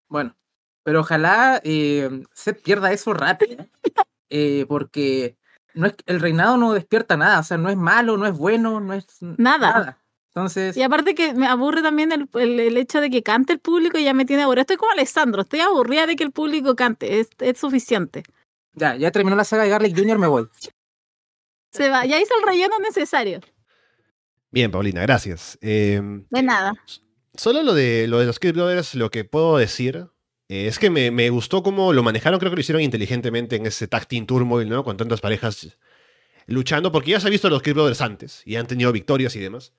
[0.09, 0.37] Bueno,
[0.83, 3.67] pero ojalá eh, Seth pierda eso rápido.
[4.31, 5.37] eh, porque
[5.75, 7.41] no es, el reinado no despierta nada.
[7.41, 9.99] O sea, no es malo, no es bueno, no es Nada.
[10.35, 13.59] Entonces, Y aparte que me aburre también el, el, el hecho de que cante el
[13.59, 14.63] público y ya me tiene aburrida.
[14.63, 17.21] Estoy como Alessandro, estoy aburrida de que el público cante.
[17.21, 18.23] Es, es suficiente.
[18.75, 20.47] ya, ya terminó la saga de Garlic Jr., me voy.
[21.73, 23.41] Se va, ya hizo el relleno necesario.
[24.51, 25.59] Bien, Paulina, gracias.
[25.63, 26.01] Eh,
[26.31, 26.75] De nada.
[27.37, 30.09] Solo lo de, lo de los Kid Brothers, lo que puedo decir
[30.49, 33.67] eh, es que me, me gustó cómo lo manejaron, creo que lo hicieron inteligentemente en
[33.67, 34.85] ese tag team turmoil, ¿no?
[34.85, 35.77] Con tantas parejas
[36.47, 39.35] luchando, porque ya se ha visto a los Kid Brothers antes y han tenido victorias
[39.37, 39.73] y demás.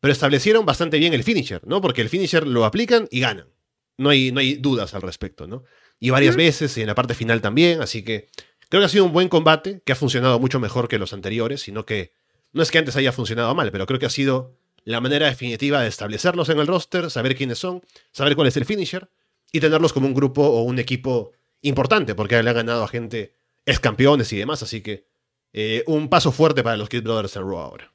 [0.00, 1.80] Pero establecieron bastante bien el finisher, ¿no?
[1.80, 3.48] Porque el finisher lo aplican y ganan.
[3.96, 5.64] No hay, no hay dudas al respecto, ¿no?
[5.98, 8.28] Y varias veces y en la parte final también, así que
[8.68, 11.62] creo que ha sido un buen combate, que ha funcionado mucho mejor que los anteriores,
[11.62, 12.12] sino que
[12.52, 15.80] no es que antes haya funcionado mal, pero creo que ha sido la manera definitiva
[15.80, 17.82] de establecerlos en el roster, saber quiénes son,
[18.12, 19.10] saber cuál es el finisher
[19.50, 21.32] y tenerlos como un grupo o un equipo
[21.62, 23.34] importante, porque le han ganado a gente
[23.66, 25.04] ex campeones y demás, así que
[25.52, 27.92] eh, un paso fuerte para los Kid Brothers en Raw ahora.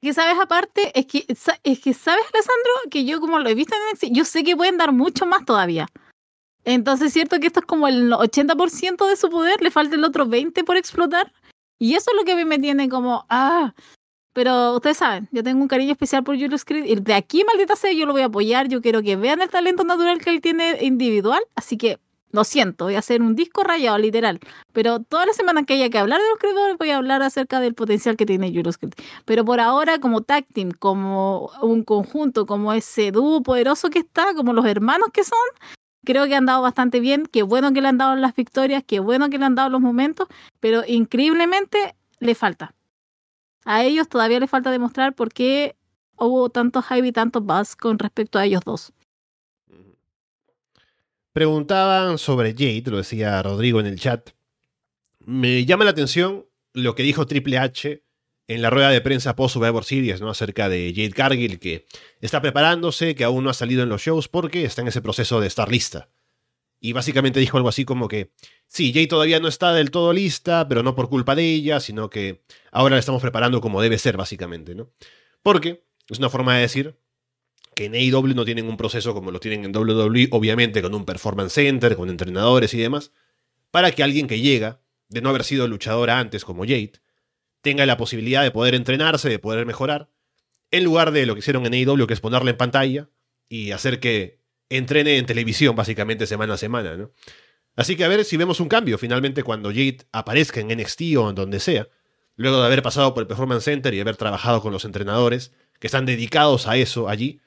[0.00, 3.74] Que sabes aparte, es que, es que sabes, Alessandro, que yo como lo he visto
[3.76, 5.86] en NXT, yo sé que pueden dar mucho más todavía.
[6.64, 10.04] Entonces es cierto que esto es como el 80% de su poder, le falta el
[10.04, 11.30] otro 20% por explotar.
[11.78, 13.74] Y eso es lo que a mí me tiene como, ah.
[14.32, 16.84] Pero ustedes saben, yo tengo un cariño especial por Julius Creed.
[16.84, 18.68] Y de aquí, maldita sea, yo lo voy a apoyar.
[18.68, 21.42] Yo quiero que vean el talento natural que él tiene individual.
[21.56, 21.98] Así que,
[22.32, 24.38] lo siento, voy a hacer un disco rayado, literal.
[24.72, 27.58] Pero toda la semana que haya que hablar de los creadores, voy a hablar acerca
[27.58, 28.92] del potencial que tiene Creed.
[29.24, 34.34] Pero por ahora, como tag team, como un conjunto, como ese dúo poderoso que está,
[34.34, 35.38] como los hermanos que son,
[36.04, 37.26] creo que han dado bastante bien.
[37.26, 39.80] Qué bueno que le han dado las victorias, qué bueno que le han dado los
[39.80, 40.28] momentos,
[40.60, 42.74] pero increíblemente le falta.
[43.64, 45.76] A ellos todavía les falta demostrar por qué
[46.16, 48.92] hubo tanto hype y tanto buzz con respecto a ellos dos.
[51.32, 54.30] Preguntaban sobre Jade, lo decía Rodrigo en el chat.
[55.20, 58.02] Me llama la atención lo que dijo Triple H
[58.48, 60.28] en la rueda de prensa post Survivor Series, ¿no?
[60.28, 61.86] Acerca de Jade Cargill, que
[62.20, 65.40] está preparándose, que aún no ha salido en los shows porque está en ese proceso
[65.40, 66.08] de estar lista.
[66.80, 68.32] Y básicamente dijo algo así como que,
[68.66, 72.08] sí, Jade todavía no está del todo lista, pero no por culpa de ella, sino
[72.08, 72.42] que
[72.72, 74.90] ahora la estamos preparando como debe ser, básicamente, ¿no?
[75.42, 76.96] Porque es una forma de decir
[77.74, 81.04] que en AEW no tienen un proceso como lo tienen en WWE, obviamente con un
[81.04, 83.12] performance center, con entrenadores y demás,
[83.70, 86.92] para que alguien que llega, de no haber sido luchadora antes como Jade,
[87.60, 90.10] tenga la posibilidad de poder entrenarse, de poder mejorar,
[90.70, 93.10] en lugar de lo que hicieron en AEW, que es ponerla en pantalla
[93.48, 94.39] y hacer que
[94.70, 97.10] entrene en televisión básicamente semana a semana, ¿no?
[97.76, 101.30] Así que a ver si vemos un cambio finalmente cuando Jade aparezca en NXT o
[101.30, 101.88] en donde sea,
[102.36, 105.86] luego de haber pasado por el Performance Center y haber trabajado con los entrenadores que
[105.86, 107.40] están dedicados a eso allí,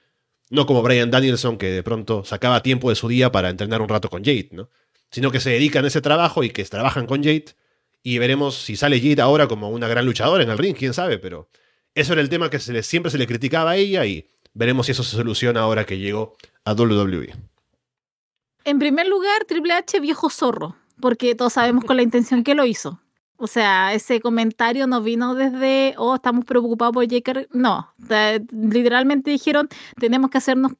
[0.49, 3.89] no como Brian Danielson que de pronto sacaba tiempo de su día para entrenar un
[3.89, 4.69] rato con Jade, ¿no?
[5.11, 7.55] Sino que se dedican a ese trabajo y que trabajan con Jade
[8.01, 11.19] y veremos si sale Jade ahora como una gran luchadora en el ring, quién sabe,
[11.19, 11.49] pero
[11.95, 15.03] eso era el tema que siempre se le criticaba a ella y veremos si eso
[15.03, 16.35] se soluciona ahora que llegó
[16.65, 17.33] a WWE.
[18.65, 22.65] En primer lugar, Triple H, viejo zorro, porque todos sabemos con la intención que lo
[22.65, 22.99] hizo.
[23.35, 27.49] O sea, ese comentario no vino desde, oh, estamos preocupados por Jake Cargill".
[27.51, 27.93] No,
[28.51, 29.67] literalmente dijeron,
[29.99, 30.73] tenemos que hacernos,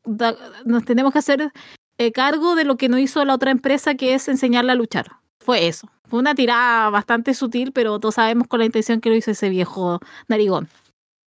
[0.64, 1.52] nos tenemos que hacer
[1.98, 5.18] eh, cargo de lo que no hizo la otra empresa, que es enseñarle a luchar.
[5.40, 5.90] Fue eso.
[6.08, 9.50] Fue una tirada bastante sutil, pero todos sabemos con la intención que lo hizo ese
[9.50, 10.70] viejo narigón.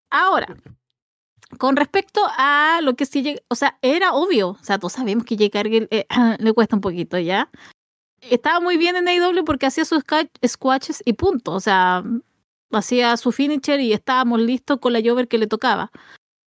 [0.10, 0.56] Ahora,
[1.58, 5.36] con respecto a lo que sí, o sea, era obvio, o sea, todos sabemos que
[5.36, 6.06] Jake Cargill eh,
[6.40, 7.50] le cuesta un poquito, ¿ya?
[8.22, 10.04] Estaba muy bien en AEW porque hacía sus
[10.46, 12.04] squashes y punto, o sea,
[12.72, 15.92] hacía su finisher y estábamos listos con la Jover que le tocaba.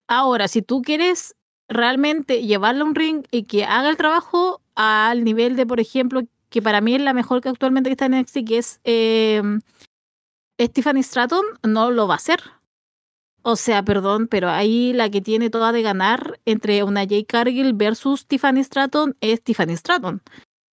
[0.09, 1.37] Ahora, si tú quieres
[1.69, 6.23] realmente llevarla a un ring y que haga el trabajo al nivel de, por ejemplo,
[6.49, 9.43] que para mí es la mejor que actualmente está en NXT, que es eh,
[10.61, 12.41] Stephanie Stratton, no lo va a hacer.
[13.51, 17.73] O sea, perdón, pero ahí la que tiene toda de ganar entre una Jay Cargill
[17.73, 20.20] versus Tiffany Stratton es Tiffany Stratton.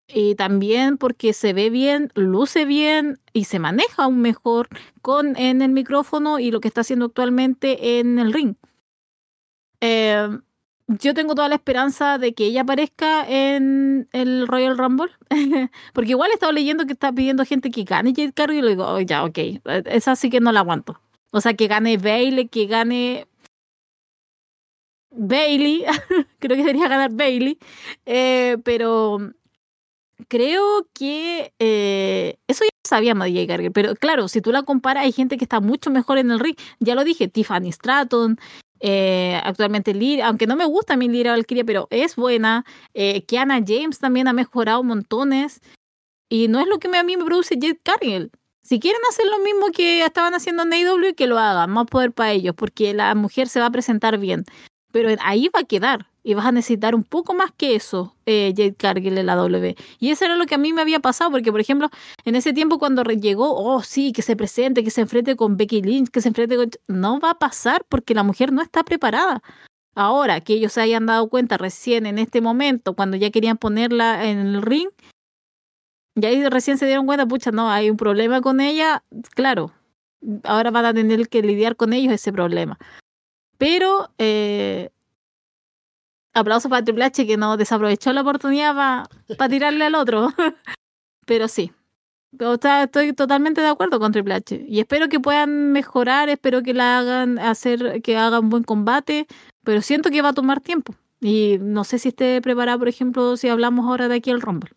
[0.09, 4.69] Y también porque se ve bien, luce bien y se maneja aún mejor
[5.03, 8.57] con en el micrófono y lo que está haciendo actualmente en el ring.
[9.81, 10.37] Eh,
[10.89, 15.13] yo tengo toda la esperanza de que ella aparezca en el Royal Rumble.
[15.93, 18.71] porque igual he estado leyendo que está pidiendo gente que gane Jade Cargill y le
[18.71, 19.39] digo, oh, ya, ok,
[19.85, 21.04] esa sí que no la aguanto.
[21.37, 23.27] O sea, que gane Bailey, que gane
[25.11, 25.85] Bailey.
[26.39, 27.59] creo que debería ganar Bailey.
[28.07, 29.19] Eh, pero
[30.29, 33.73] creo que eh, eso ya sabíamos de Jay Garger.
[33.73, 36.57] Pero claro, si tú la comparas, hay gente que está mucho mejor en el ring.
[36.79, 38.39] Ya lo dije, Tiffany Stratton.
[38.79, 42.65] Eh, actualmente Lyra, aunque no me gusta a mí Lyra Valkyria, pero es buena.
[43.27, 45.61] Kiana James también ha mejorado montones.
[46.29, 48.31] Y no es lo que me- a mí me produce Jade Cargill.
[48.65, 52.13] Si quieren hacer lo mismo que estaban haciendo en AEW, que lo hagan, más poder
[52.13, 54.47] para ellos, porque la mujer se va a presentar bien.
[54.91, 56.07] Pero ahí va a quedar.
[56.23, 59.77] Y vas a necesitar un poco más que eso, eh, Jade Cargill en la W.
[59.99, 61.91] Y eso era lo que a mí me había pasado, porque por ejemplo,
[62.25, 65.83] en ese tiempo cuando llegó, oh sí, que se presente, que se enfrente con Becky
[65.83, 66.71] Lynch, que se enfrente con...
[66.89, 69.43] No va a pasar porque la mujer no está preparada.
[69.95, 74.25] Ahora que ellos se hayan dado cuenta recién en este momento, cuando ya querían ponerla
[74.25, 74.89] en el ring,
[76.15, 79.03] y ahí recién se dieron cuenta, pucha, no, hay un problema con ella,
[79.35, 79.73] claro,
[80.45, 82.79] ahora van a tener que lidiar con ellos ese problema.
[83.59, 84.91] Pero eh,
[86.33, 89.09] aplausos para Triple H que no desaprovechó la oportunidad
[89.39, 90.33] para tirarle al otro.
[91.27, 91.73] Pero sí,
[92.83, 96.99] estoy totalmente de acuerdo con Triple H y espero que puedan mejorar, espero que la
[96.99, 99.27] hagan hacer, que hagan buen combate,
[99.63, 103.37] pero siento que va a tomar tiempo y no sé si esté preparada, por ejemplo,
[103.37, 104.73] si hablamos ahora de aquí al Rumble.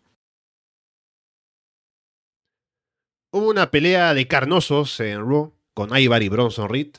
[3.30, 6.96] Hubo una pelea de carnosos en Raw con Ivar y Bronson Reed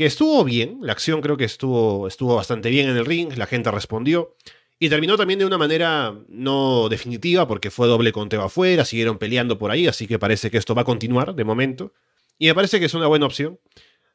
[0.00, 3.44] que estuvo bien, la acción creo que estuvo, estuvo bastante bien en el ring, la
[3.44, 4.34] gente respondió.
[4.78, 9.58] Y terminó también de una manera no definitiva porque fue doble conteo afuera, siguieron peleando
[9.58, 11.92] por ahí, así que parece que esto va a continuar de momento.
[12.38, 13.60] Y me parece que es una buena opción.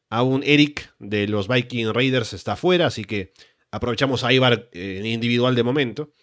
[0.10, 3.34] Aún Eric de los Viking Raiders está afuera, así que
[3.70, 6.14] aprovechamos a Ivar eh, en individual de momento.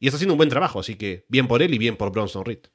[0.00, 2.44] Y está haciendo un buen trabajo, así que bien por él y bien por Bronson
[2.44, 2.66] Reed.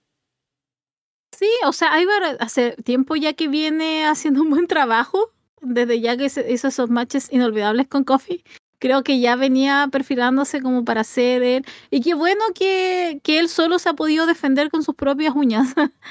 [1.31, 5.31] Sí, o sea, Ivar hace tiempo ya que viene haciendo un buen trabajo
[5.61, 8.43] desde ya que hizo esos matches inolvidables con Kofi,
[8.79, 11.65] creo que ya venía perfilándose como para ser él.
[11.89, 15.73] Y qué bueno que, que él solo se ha podido defender con sus propias uñas.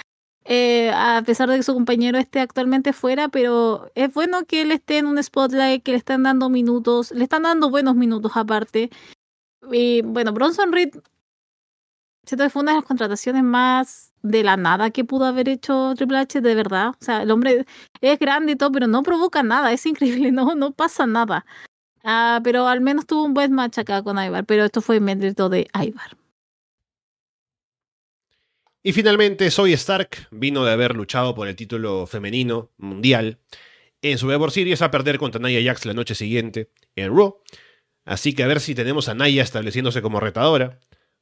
[0.45, 4.73] eh, a pesar de que su compañero esté actualmente fuera, pero es bueno que él
[4.73, 8.91] esté en un spotlight, que le están dando minutos, le están dando buenos minutos aparte.
[9.73, 10.91] Y bueno, Bronson Reed
[12.27, 16.19] siento fue una de las contrataciones más de la nada que pudo haber hecho Triple
[16.19, 16.89] H, de verdad.
[16.89, 17.65] O sea, el hombre
[18.01, 21.47] es grande y todo, pero no provoca nada, es increíble, no, no pasa nada.
[22.05, 25.49] Ah, pero al menos tuvo un buen match acá con Ivar, pero esto fue mérito
[25.49, 26.17] de Ivar.
[28.83, 33.41] Y finalmente, Soy Stark vino de haber luchado por el título femenino mundial
[34.01, 37.41] en su Survivor Series a perder contra Naya Jax la noche siguiente en Raw.
[38.05, 40.79] Así que a ver si tenemos a Naya estableciéndose como retadora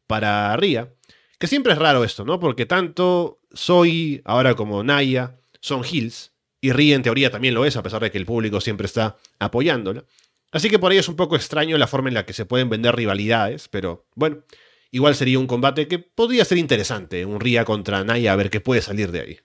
[0.07, 0.93] para Ria.
[1.39, 2.39] Que siempre es raro esto, ¿no?
[2.41, 6.33] Porque tanto Soy ahora como Naya son heels.
[6.61, 9.17] Y Ria en teoría también lo es, a pesar de que el público siempre está
[9.39, 10.05] apoyándola.
[10.51, 12.71] Así que por ahí es un poco extraño la forma en la que se pueden
[12.71, 14.45] vender rivalidades, pero bueno,
[14.93, 18.61] igual sería un combate que podría ser interesante, un Ria contra Naya, a ver qué
[18.61, 19.39] puede salir de ahí.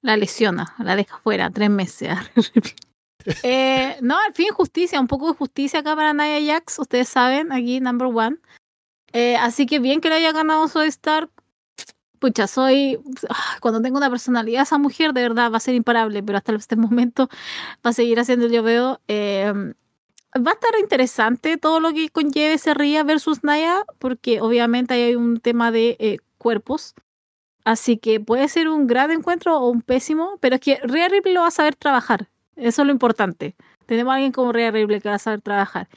[0.00, 2.10] La lesiona, la deja fuera, tres meses.
[3.42, 7.52] Eh, no, al fin justicia, un poco de justicia acá para Naya Jax, ustedes saben,
[7.52, 8.36] aquí number one.
[9.12, 11.30] Eh, así que bien que le haya ganado Soy Stark.
[12.18, 13.00] Pucha, soy.
[13.28, 16.54] Ah, cuando tengo una personalidad, esa mujer de verdad va a ser imparable, pero hasta
[16.54, 17.28] este momento
[17.84, 19.00] va a seguir haciendo yo veo.
[19.08, 19.52] Eh,
[20.34, 25.16] va a estar interesante todo lo que conlleve ese Ria versus Naya, porque obviamente hay
[25.16, 26.94] un tema de cuerpos.
[27.64, 31.34] Así que puede ser un gran encuentro o un pésimo, pero es que Rhea Ripley
[31.34, 32.28] lo va a saber trabajar.
[32.56, 33.54] Eso es lo importante.
[33.86, 35.88] Tenemos a alguien como Rhea Ripley que va a saber trabajar.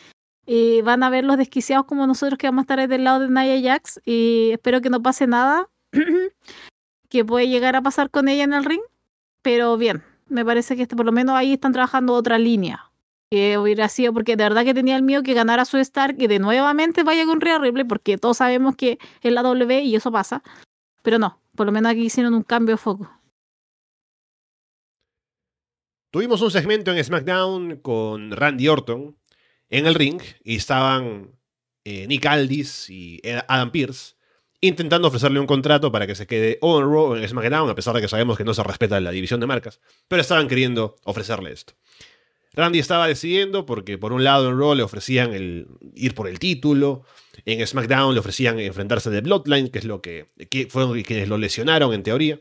[0.46, 3.30] Y van a ver los desquiciados como nosotros que vamos a estar del lado de
[3.30, 4.02] Naya Jax.
[4.06, 5.68] Y espero que no pase nada
[7.10, 8.82] que puede llegar a pasar con ella en el ring.
[9.42, 12.92] Pero bien, me parece que este, por lo menos ahí están trabajando otra línea.
[13.32, 16.28] Que hubiera sido, porque de verdad que tenía el miedo que ganara su Star y
[16.28, 20.12] de nuevamente vaya con Rhea Ripley, porque todos sabemos que es la W y eso
[20.12, 20.44] pasa.
[21.02, 23.10] Pero no, por lo menos aquí hicieron un cambio de foco.
[26.16, 29.18] Tuvimos un segmento en SmackDown con Randy Orton
[29.70, 31.32] en el ring y estaban
[31.84, 34.16] eh, Nick Aldis y Adam Pierce
[34.62, 37.96] intentando ofrecerle un contrato para que se quede o en Raw en SmackDown, a pesar
[37.96, 41.52] de que sabemos que no se respeta la división de marcas, pero estaban queriendo ofrecerle
[41.52, 41.74] esto.
[42.54, 46.40] Randy estaba decidiendo porque por un lado en Raw le ofrecían el ir por el
[46.40, 47.04] título,
[47.44, 51.38] en SmackDown le ofrecían enfrentarse de Bloodline, que es lo que, que fueron quienes lo
[51.38, 52.40] lesionaron en teoría.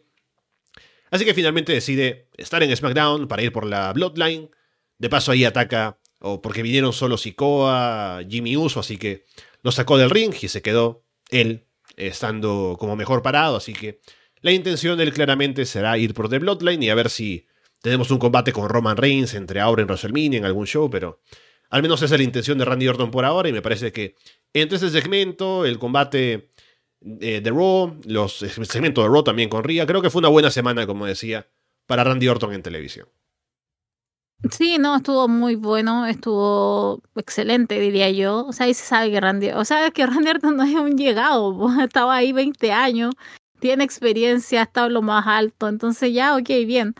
[1.14, 4.50] Así que finalmente decide estar en SmackDown para ir por la Bloodline.
[4.98, 9.24] De paso ahí ataca, o porque vinieron solo Sikoa, Jimmy Uso, así que
[9.62, 13.58] lo sacó del ring y se quedó él estando como mejor parado.
[13.58, 14.00] Así que
[14.40, 17.46] la intención de él claramente será ir por The Bloodline y a ver si
[17.80, 21.20] tenemos un combate con Roman Reigns entre ahora en WrestleMania en algún show, pero
[21.70, 24.16] al menos esa es la intención de Randy Orton por ahora y me parece que
[24.52, 26.50] entre ese segmento, el combate
[27.20, 29.86] eh, de Raw, los segmentos de Raw también con Ria.
[29.86, 31.46] Creo que fue una buena semana, como decía,
[31.86, 33.08] para Randy Orton en televisión.
[34.50, 38.46] Sí, no, estuvo muy bueno, estuvo excelente, diría yo.
[38.46, 40.96] O sea, ahí se sabe que Randy, o sea, que Randy Orton no es un
[40.96, 43.14] llegado, estaba ahí 20 años,
[43.60, 46.94] tiene experiencia, está en lo más alto, entonces ya, ok, bien.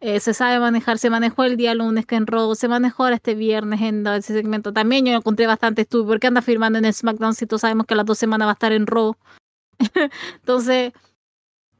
[0.00, 3.16] Eh, se sabe manejar, se manejó el día lunes que en Raw, se manejó ahora
[3.16, 4.72] este viernes en ese segmento.
[4.72, 6.06] También yo lo encontré bastante estúpido.
[6.06, 8.50] ¿Por qué anda firmando en el SmackDown si todos sabemos que las dos semanas va
[8.50, 9.16] a estar en Raw?
[10.36, 10.92] Entonces,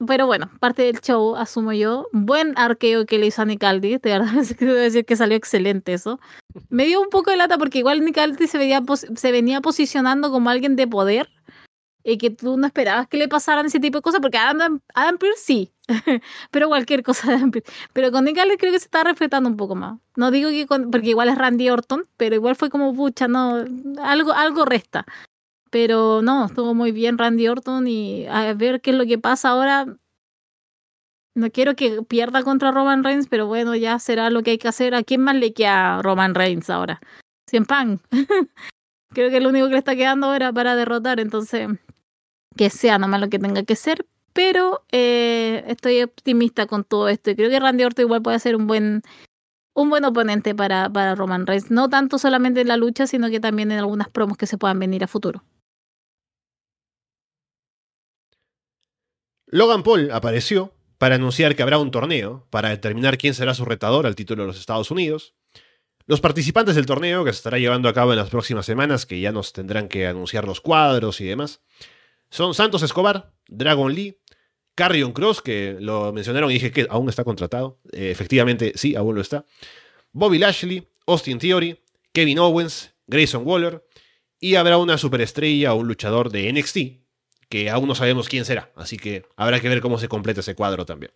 [0.07, 2.07] pero bueno, parte del show, asumo yo.
[2.13, 6.21] Buen arqueo que le hizo a Nicaldi, de verdad, debo decir que salió excelente eso.
[6.69, 8.83] Me dio un poco de lata porque igual Nicaldi se, veía,
[9.17, 11.29] se venía posicionando como alguien de poder
[12.05, 15.19] y que tú no esperabas que le pasaran ese tipo de cosas, porque Adam, Adam
[15.19, 15.73] Pearce sí,
[16.51, 17.71] pero cualquier cosa de Adam Pearce.
[17.93, 19.99] Pero con Nick creo que se está respetando un poco más.
[20.17, 23.65] No digo que con, porque igual es Randy Orton, pero igual fue como, pucha, no,
[24.01, 25.05] algo, algo resta.
[25.71, 29.51] Pero no, estuvo muy bien Randy Orton y a ver qué es lo que pasa
[29.51, 29.87] ahora.
[31.35, 34.69] No quiero que pierda contra Roman Reigns, pero bueno, ya será lo que hay que
[34.69, 34.95] hacer.
[34.95, 37.01] ¿A quién más le queda Roman Reigns ahora?
[37.49, 38.01] Cien pan.
[39.15, 41.69] Creo que lo único que le está quedando ahora para derrotar, entonces
[42.57, 47.31] que sea nomás lo que tenga que ser, pero eh, estoy optimista con todo esto
[47.31, 49.03] y creo que Randy Orton igual puede ser un buen
[49.75, 53.39] un buen oponente para, para Roman Reigns, no tanto solamente en la lucha, sino que
[53.39, 55.45] también en algunas promos que se puedan venir a futuro.
[59.51, 64.07] Logan Paul apareció para anunciar que habrá un torneo para determinar quién será su retador
[64.07, 65.35] al título de los Estados Unidos.
[66.07, 69.21] Los participantes del torneo, que se estará llevando a cabo en las próximas semanas, que
[69.21, 71.63] ya nos tendrán que anunciar los cuadros y demás,
[72.31, 74.19] son Santos Escobar, Dragon Lee,
[74.75, 77.81] Carrion Cross, que lo mencionaron y dije que aún está contratado.
[77.93, 79.45] Eh, efectivamente, sí, aún lo está.
[80.13, 83.85] Bobby Lashley, Austin Theory, Kevin Owens, Grayson Waller.
[84.41, 86.79] Y habrá una superestrella o un luchador de NXT,
[87.49, 88.71] que aún no sabemos quién será.
[88.77, 91.13] Así que habrá que ver cómo se completa ese cuadro también.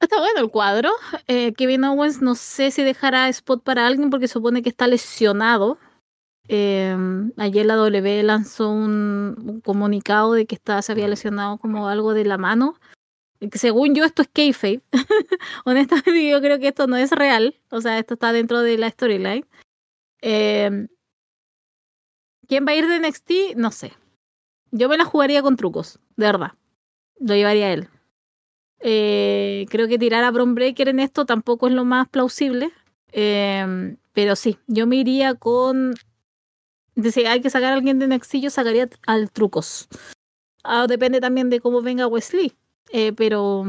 [0.00, 0.90] Está bueno el cuadro.
[1.26, 5.78] Eh, Kevin Owens no sé si dejará spot para alguien porque supone que está lesionado.
[6.48, 6.96] Eh,
[7.38, 12.24] ayer la W lanzó un, comunicado de que está, se había lesionado como algo de
[12.24, 12.78] la mano.
[13.52, 14.82] Según yo esto es kayfabe.
[15.64, 17.58] Honestamente yo creo que esto no es real.
[17.70, 19.46] O sea, esto está dentro de la storyline.
[20.20, 20.88] Eh,
[22.48, 23.56] ¿Quién va a ir de NXT?
[23.56, 23.92] No sé.
[24.76, 26.52] Yo me la jugaría con trucos, de verdad.
[27.18, 27.88] Lo llevaría a él.
[28.80, 32.70] Eh, creo que tirar a Bron Breaker en esto tampoco es lo más plausible.
[33.12, 35.94] Eh, pero sí, yo me iría con
[37.02, 39.88] si hay que sacar a alguien de Nexillo, sacaría al Trucos.
[40.64, 42.52] Ah, depende también de cómo venga Wesley.
[42.90, 43.64] Eh, pero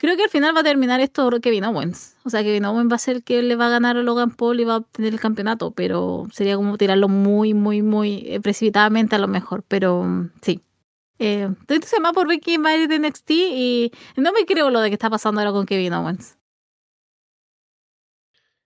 [0.00, 2.16] creo que al final va a terminar esto Kevin Owens.
[2.24, 4.30] O sea, Kevin Owens va a ser el que le va a ganar a Logan
[4.30, 5.72] Paul y va a obtener el campeonato.
[5.72, 9.62] Pero sería como tirarlo muy, muy, muy eh, precipitadamente a lo mejor.
[9.68, 10.62] Pero mm, sí.
[11.18, 11.78] Eh, estoy
[12.14, 15.52] por a ir de NXT y no me creo lo de que está pasando ahora
[15.52, 16.38] con Kevin Owens.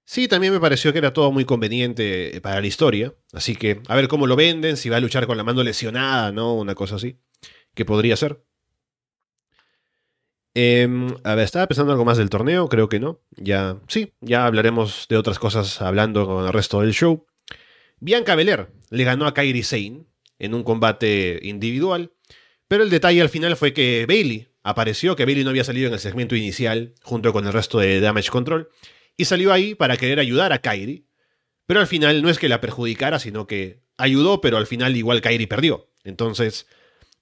[0.05, 3.13] Sí, también me pareció que era todo muy conveniente para la historia.
[3.33, 6.31] Así que a ver cómo lo venden, si va a luchar con la mano lesionada,
[6.31, 6.55] ¿no?
[6.55, 7.19] Una cosa así.
[7.75, 8.45] Que podría ser.
[10.55, 13.21] Em, a ver, estaba pensando algo más del torneo, creo que no.
[13.37, 17.27] Ya, sí, ya hablaremos de otras cosas hablando con el resto del show.
[17.99, 20.05] Bianca Belair le ganó a Kairi Sane
[20.39, 22.13] en un combate individual,
[22.69, 25.95] pero el detalle al final fue que Bailey apareció, que Bailey no había salido en
[25.95, 28.69] el segmento inicial junto con el resto de Damage Control,
[29.17, 31.07] y salió ahí para querer ayudar a Kairi.
[31.67, 35.21] Pero al final no es que la perjudicara, sino que ayudó, pero al final igual
[35.21, 35.91] Kairi perdió.
[36.05, 36.67] Entonces,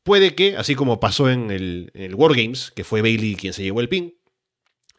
[0.02, 3.88] puede que, así como pasó en el, Wargames, que fue Bailey quien se llevó el
[3.88, 4.14] pin,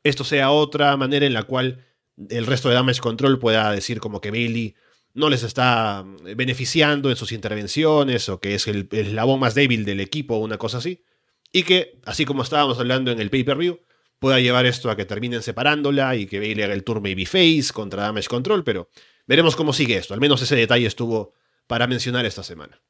[0.03, 1.85] esto sea otra manera en la cual
[2.29, 4.75] el resto de Damage Control pueda decir como que Bailey
[5.13, 6.03] no les está
[6.35, 10.57] beneficiando en sus intervenciones o que es el, eslabón más débil del equipo o una
[10.57, 11.03] cosa así.
[11.51, 13.79] Y que, así como estábamos hablando en el pay-per-view,
[14.19, 18.03] pueda llevar esto a que terminen separándola y que Bailey haga el turn Babyface contra
[18.03, 18.89] Damage Control, pero
[19.27, 20.13] veremos cómo sigue esto.
[20.13, 21.33] Al menos ese detalle estuvo
[21.67, 22.81] para mencionar esta semana.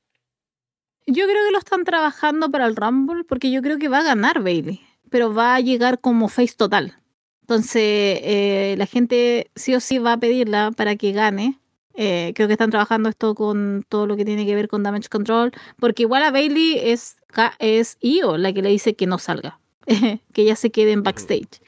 [1.05, 4.03] Yo creo que lo están trabajando para el Rumble porque yo creo que va a
[4.03, 6.95] ganar Bailey, pero va a llegar como face total.
[7.41, 7.81] Entonces,
[8.23, 11.59] eh, la gente sí o sí va a pedirla para que gane.
[11.95, 15.09] Eh, creo que están trabajando esto con todo lo que tiene que ver con Damage
[15.09, 17.17] Control, porque igual a Bailey es,
[17.59, 19.59] es Io la que le dice que no salga.
[19.85, 21.61] que ella se quede en backstage.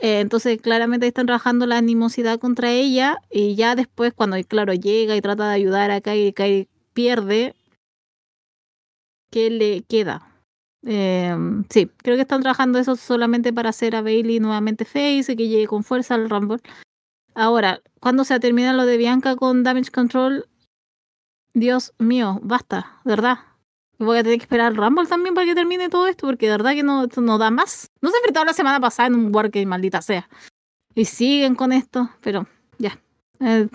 [0.00, 5.16] Eh, entonces, claramente están trabajando la animosidad contra ella y ya después, cuando, claro, llega
[5.16, 7.54] y trata de ayudar a Kai, Kai pierde,
[9.30, 10.28] ¿qué le queda?
[10.84, 11.36] Eh,
[11.70, 15.48] sí, creo que están trabajando eso solamente para hacer a Bailey nuevamente face y que
[15.48, 16.60] llegue con fuerza al Rumble.
[17.34, 20.48] Ahora, cuando se termina lo de Bianca con Damage Control,
[21.54, 23.38] Dios mío, basta, ¿verdad?
[23.98, 26.52] Voy a tener que esperar al Rumble también para que termine todo esto, porque de
[26.52, 27.90] verdad que no, no da más.
[28.00, 30.28] No se enfrentado la semana pasada en un Wargame, maldita sea.
[30.94, 32.46] Y siguen con esto, pero
[32.78, 33.00] ya.
[33.40, 33.68] Eh,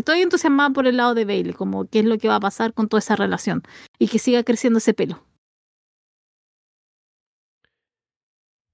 [0.00, 2.74] estoy entusiasmada por el lado de Bailey, como qué es lo que va a pasar
[2.74, 3.62] con toda esa relación.
[3.98, 5.24] Y que siga creciendo ese pelo.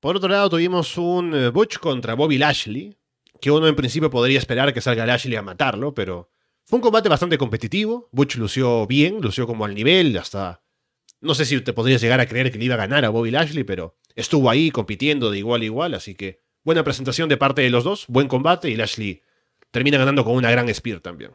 [0.01, 2.97] Por otro lado, tuvimos un eh, Butch contra Bobby Lashley,
[3.41, 6.31] que uno en principio podría esperar que salga Lashley a matarlo, pero
[6.65, 8.09] fue un combate bastante competitivo.
[8.13, 10.63] Butch lució bien, lució como al nivel, hasta...
[11.21, 13.31] No sé si te podrías llegar a creer que le iba a ganar a Bobby
[13.31, 17.63] Lashley, pero estuvo ahí compitiendo de igual a igual, así que buena presentación de parte
[17.63, 19.23] de los dos, buen combate y Lashley
[19.71, 21.33] termina ganando con una gran spear también.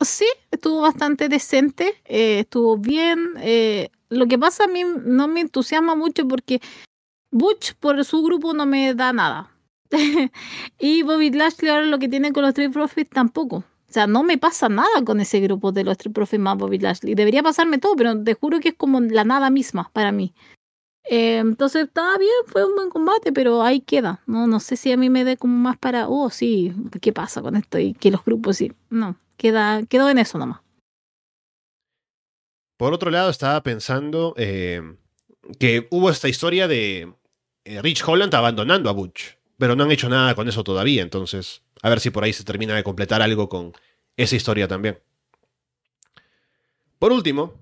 [0.00, 3.34] Sí, estuvo bastante decente, eh, estuvo bien.
[3.38, 6.60] Eh, lo que pasa a mí no me entusiasma mucho porque
[7.30, 9.50] Butch por su grupo no me da nada.
[10.78, 13.56] y Bobby Lashley ahora lo que tiene con los Street Profits tampoco.
[13.56, 16.78] O sea, no me pasa nada con ese grupo de los Street Profits más Bobby
[16.78, 17.14] Lashley.
[17.14, 20.34] Debería pasarme todo, pero te juro que es como la nada misma para mí.
[21.10, 24.20] Eh, entonces estaba bien, fue un buen combate, pero ahí queda.
[24.26, 27.40] No, no sé si a mí me dé como más para, oh, sí, ¿qué pasa
[27.40, 27.78] con esto?
[27.78, 28.72] Y que los grupos sí.
[28.90, 30.60] No, queda, quedó en eso nomás.
[32.76, 34.82] Por otro lado, estaba pensando eh,
[35.58, 37.12] que hubo esta historia de
[37.64, 41.62] eh, Rich Holland abandonando a Butch, pero no han hecho nada con eso todavía, entonces
[41.82, 43.72] a ver si por ahí se termina de completar algo con
[44.16, 45.00] esa historia también.
[46.98, 47.54] Por último,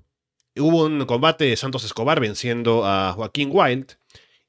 [0.58, 3.96] hubo un combate de Santos Escobar venciendo a Joaquín Wild,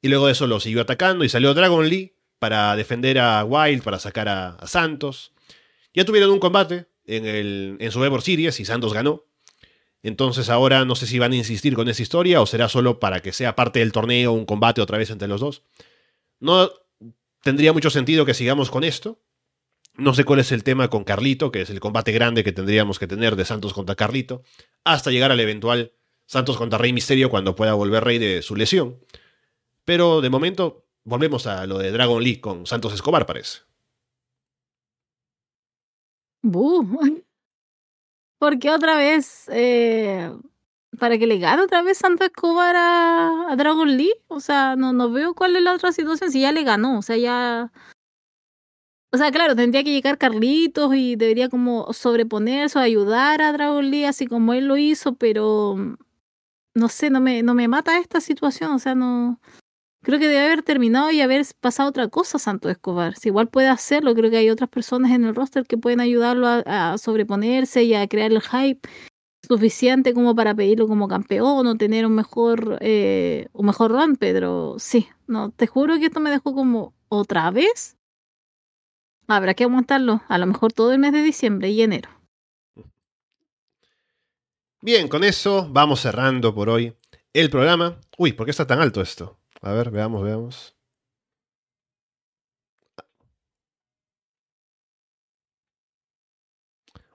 [0.01, 3.83] y luego de eso lo siguió atacando y salió Dragon Lee para defender a Wild,
[3.83, 5.33] para sacar a, Santos.
[5.93, 9.25] Ya tuvieron un combate en, el, en Survivor Series y Santos ganó.
[10.03, 13.21] Entonces ahora no sé si van a insistir con esa historia o será solo para
[13.21, 15.63] que sea parte del torneo un combate otra vez entre los dos.
[16.39, 16.71] No
[17.41, 19.19] tendría mucho sentido que sigamos con esto.
[19.95, 22.99] No sé cuál es el tema con Carlito, que es el combate grande que tendríamos
[22.99, 24.43] que tener de Santos contra Carlito,
[24.83, 25.93] hasta llegar al eventual
[26.27, 28.99] Santos contra Rey Misterio cuando pueda volver Rey de su lesión.
[29.85, 33.61] Pero de momento volvemos a lo de Dragon League con Santos Escobar, parece.
[36.43, 37.23] Buh.
[38.39, 40.31] Porque otra vez, eh,
[40.99, 45.09] para que le gane otra vez Santos Escobar a, Dragon Lee, o sea, no, no
[45.09, 47.71] veo cuál es la otra situación, si ya le ganó, o sea, ya...
[49.13, 53.89] O sea, claro, tendría que llegar Carlitos y debería como sobreponerse o ayudar a Dragon
[53.89, 55.97] Lee, así como él lo hizo, pero
[56.77, 59.39] no sé, no me, no me mata esta situación, o sea, no...
[60.03, 63.15] Creo que debe haber terminado y haber pasado otra cosa Santos Escobar.
[63.15, 66.47] Si igual puede hacerlo, creo que hay otras personas en el roster que pueden ayudarlo
[66.47, 68.87] a, a sobreponerse y a crear el hype
[69.47, 74.75] suficiente como para pedirlo como campeón o tener un mejor eh, un mejor run, Pedro.
[74.77, 77.95] Sí, no, te juro que esto me dejó como otra vez.
[79.27, 82.09] Habrá que aguantarlo, a lo mejor todo el mes de diciembre y enero.
[84.81, 86.95] Bien, con eso vamos cerrando por hoy
[87.33, 87.99] el programa.
[88.17, 89.39] Uy, ¿por qué está tan alto esto?
[89.61, 90.75] A ver, veamos, veamos.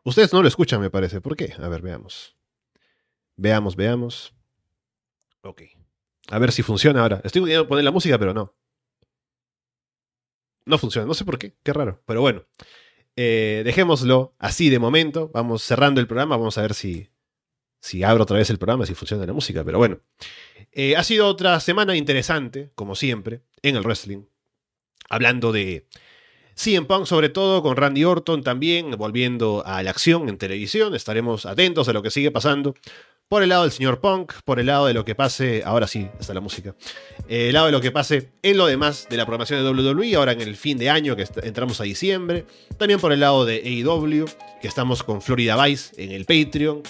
[0.04, 1.20] Ustedes no lo escuchan, me parece.
[1.20, 1.54] ¿Por qué?
[1.58, 2.36] A ver, veamos.
[3.36, 4.34] Veamos, veamos.
[5.42, 5.62] Ok.
[6.30, 7.20] A ver si funciona ahora.
[7.24, 8.54] Estoy queriendo poner la música, pero no.
[10.64, 11.06] No funciona.
[11.06, 11.54] No sé por qué.
[11.62, 12.02] Qué raro.
[12.06, 12.44] Pero bueno.
[13.14, 15.30] Eh, dejémoslo así de momento.
[15.32, 16.36] Vamos cerrando el programa.
[16.36, 17.11] Vamos a ver si,
[17.82, 19.64] si abro otra vez el programa, si funciona la música.
[19.64, 19.98] Pero bueno.
[20.70, 24.22] Eh, ha sido otra semana interesante, como siempre, en el wrestling.
[25.10, 25.88] Hablando de
[26.54, 30.94] CM Punk, sobre todo, con Randy Orton también, volviendo a la acción en televisión.
[30.94, 32.74] Estaremos atentos a lo que sigue pasando.
[33.28, 36.08] Por el lado del señor Punk, por el lado de lo que pase, ahora sí,
[36.20, 36.76] está la música.
[37.28, 40.14] Eh, el lado de lo que pase en lo demás de la programación de WWE,
[40.14, 42.46] ahora en el fin de año que entramos a diciembre.
[42.78, 44.26] También por el lado de AEW,
[44.60, 46.82] que estamos con Florida Vice en el Patreon,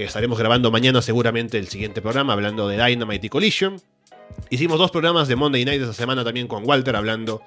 [0.00, 3.82] que estaremos grabando mañana seguramente el siguiente programa hablando de Dynamite y Collision.
[4.48, 7.42] Hicimos dos programas de Monday Night esa semana también con Walter hablando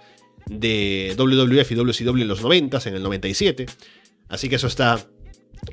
[0.46, 3.66] de WWF y WCW en los 90, en el 97.
[4.30, 5.04] Así que eso está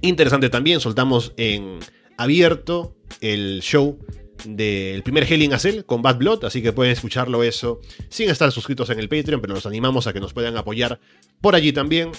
[0.00, 0.80] interesante también.
[0.80, 1.80] Soltamos en
[2.16, 3.98] abierto el show
[4.46, 8.50] del primer Hell in Cell con Bad Blood, así que pueden escucharlo eso sin estar
[8.52, 10.98] suscritos en el Patreon, pero los animamos a que nos puedan apoyar
[11.42, 12.12] por allí también.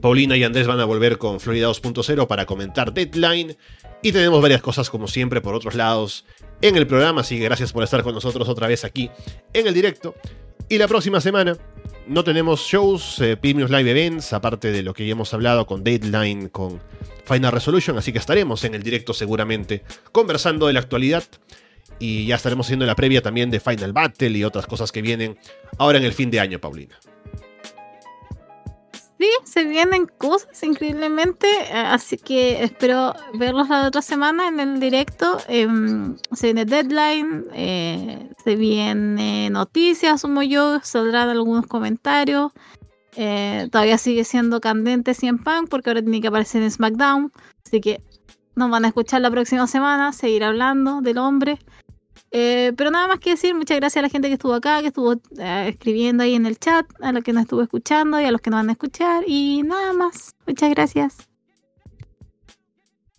[0.00, 3.56] Paulina y Andrés van a volver con Florida 2.0 para comentar Deadline.
[4.02, 6.24] Y tenemos varias cosas como siempre por otros lados
[6.60, 9.10] en el programa, así que gracias por estar con nosotros otra vez aquí
[9.52, 10.14] en el directo.
[10.68, 11.56] Y la próxima semana
[12.06, 15.84] no tenemos shows, eh, premiums live events, aparte de lo que ya hemos hablado con
[15.84, 16.80] Deadline, con
[17.24, 21.24] Final Resolution, así que estaremos en el directo seguramente conversando de la actualidad
[21.98, 25.38] y ya estaremos haciendo la previa también de Final Battle y otras cosas que vienen
[25.78, 26.98] ahora en el fin de año, Paulina.
[29.44, 35.38] Se vienen cosas increíblemente, eh, así que espero verlos la otra semana en el directo.
[35.48, 35.68] Eh,
[36.32, 42.52] se viene Deadline, eh, se viene noticias, asumo yo, saldrán algunos comentarios.
[43.14, 47.32] Eh, todavía sigue siendo candente 100 Punk porque ahora tiene que aparecer en SmackDown.
[47.64, 48.02] Así que
[48.54, 51.58] nos van a escuchar la próxima semana, seguir hablando del hombre.
[52.34, 54.86] Eh, pero nada más que decir, muchas gracias a la gente que estuvo acá, que
[54.88, 58.30] estuvo eh, escribiendo ahí en el chat, a los que nos estuvo escuchando y a
[58.30, 59.24] los que nos van a escuchar.
[59.26, 60.34] Y nada más.
[60.46, 61.28] Muchas gracias.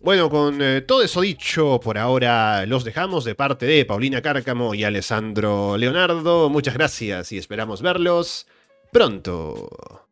[0.00, 4.74] Bueno, con eh, todo eso dicho, por ahora los dejamos de parte de Paulina Cárcamo
[4.74, 6.50] y Alessandro Leonardo.
[6.50, 8.46] Muchas gracias y esperamos verlos
[8.92, 10.03] pronto.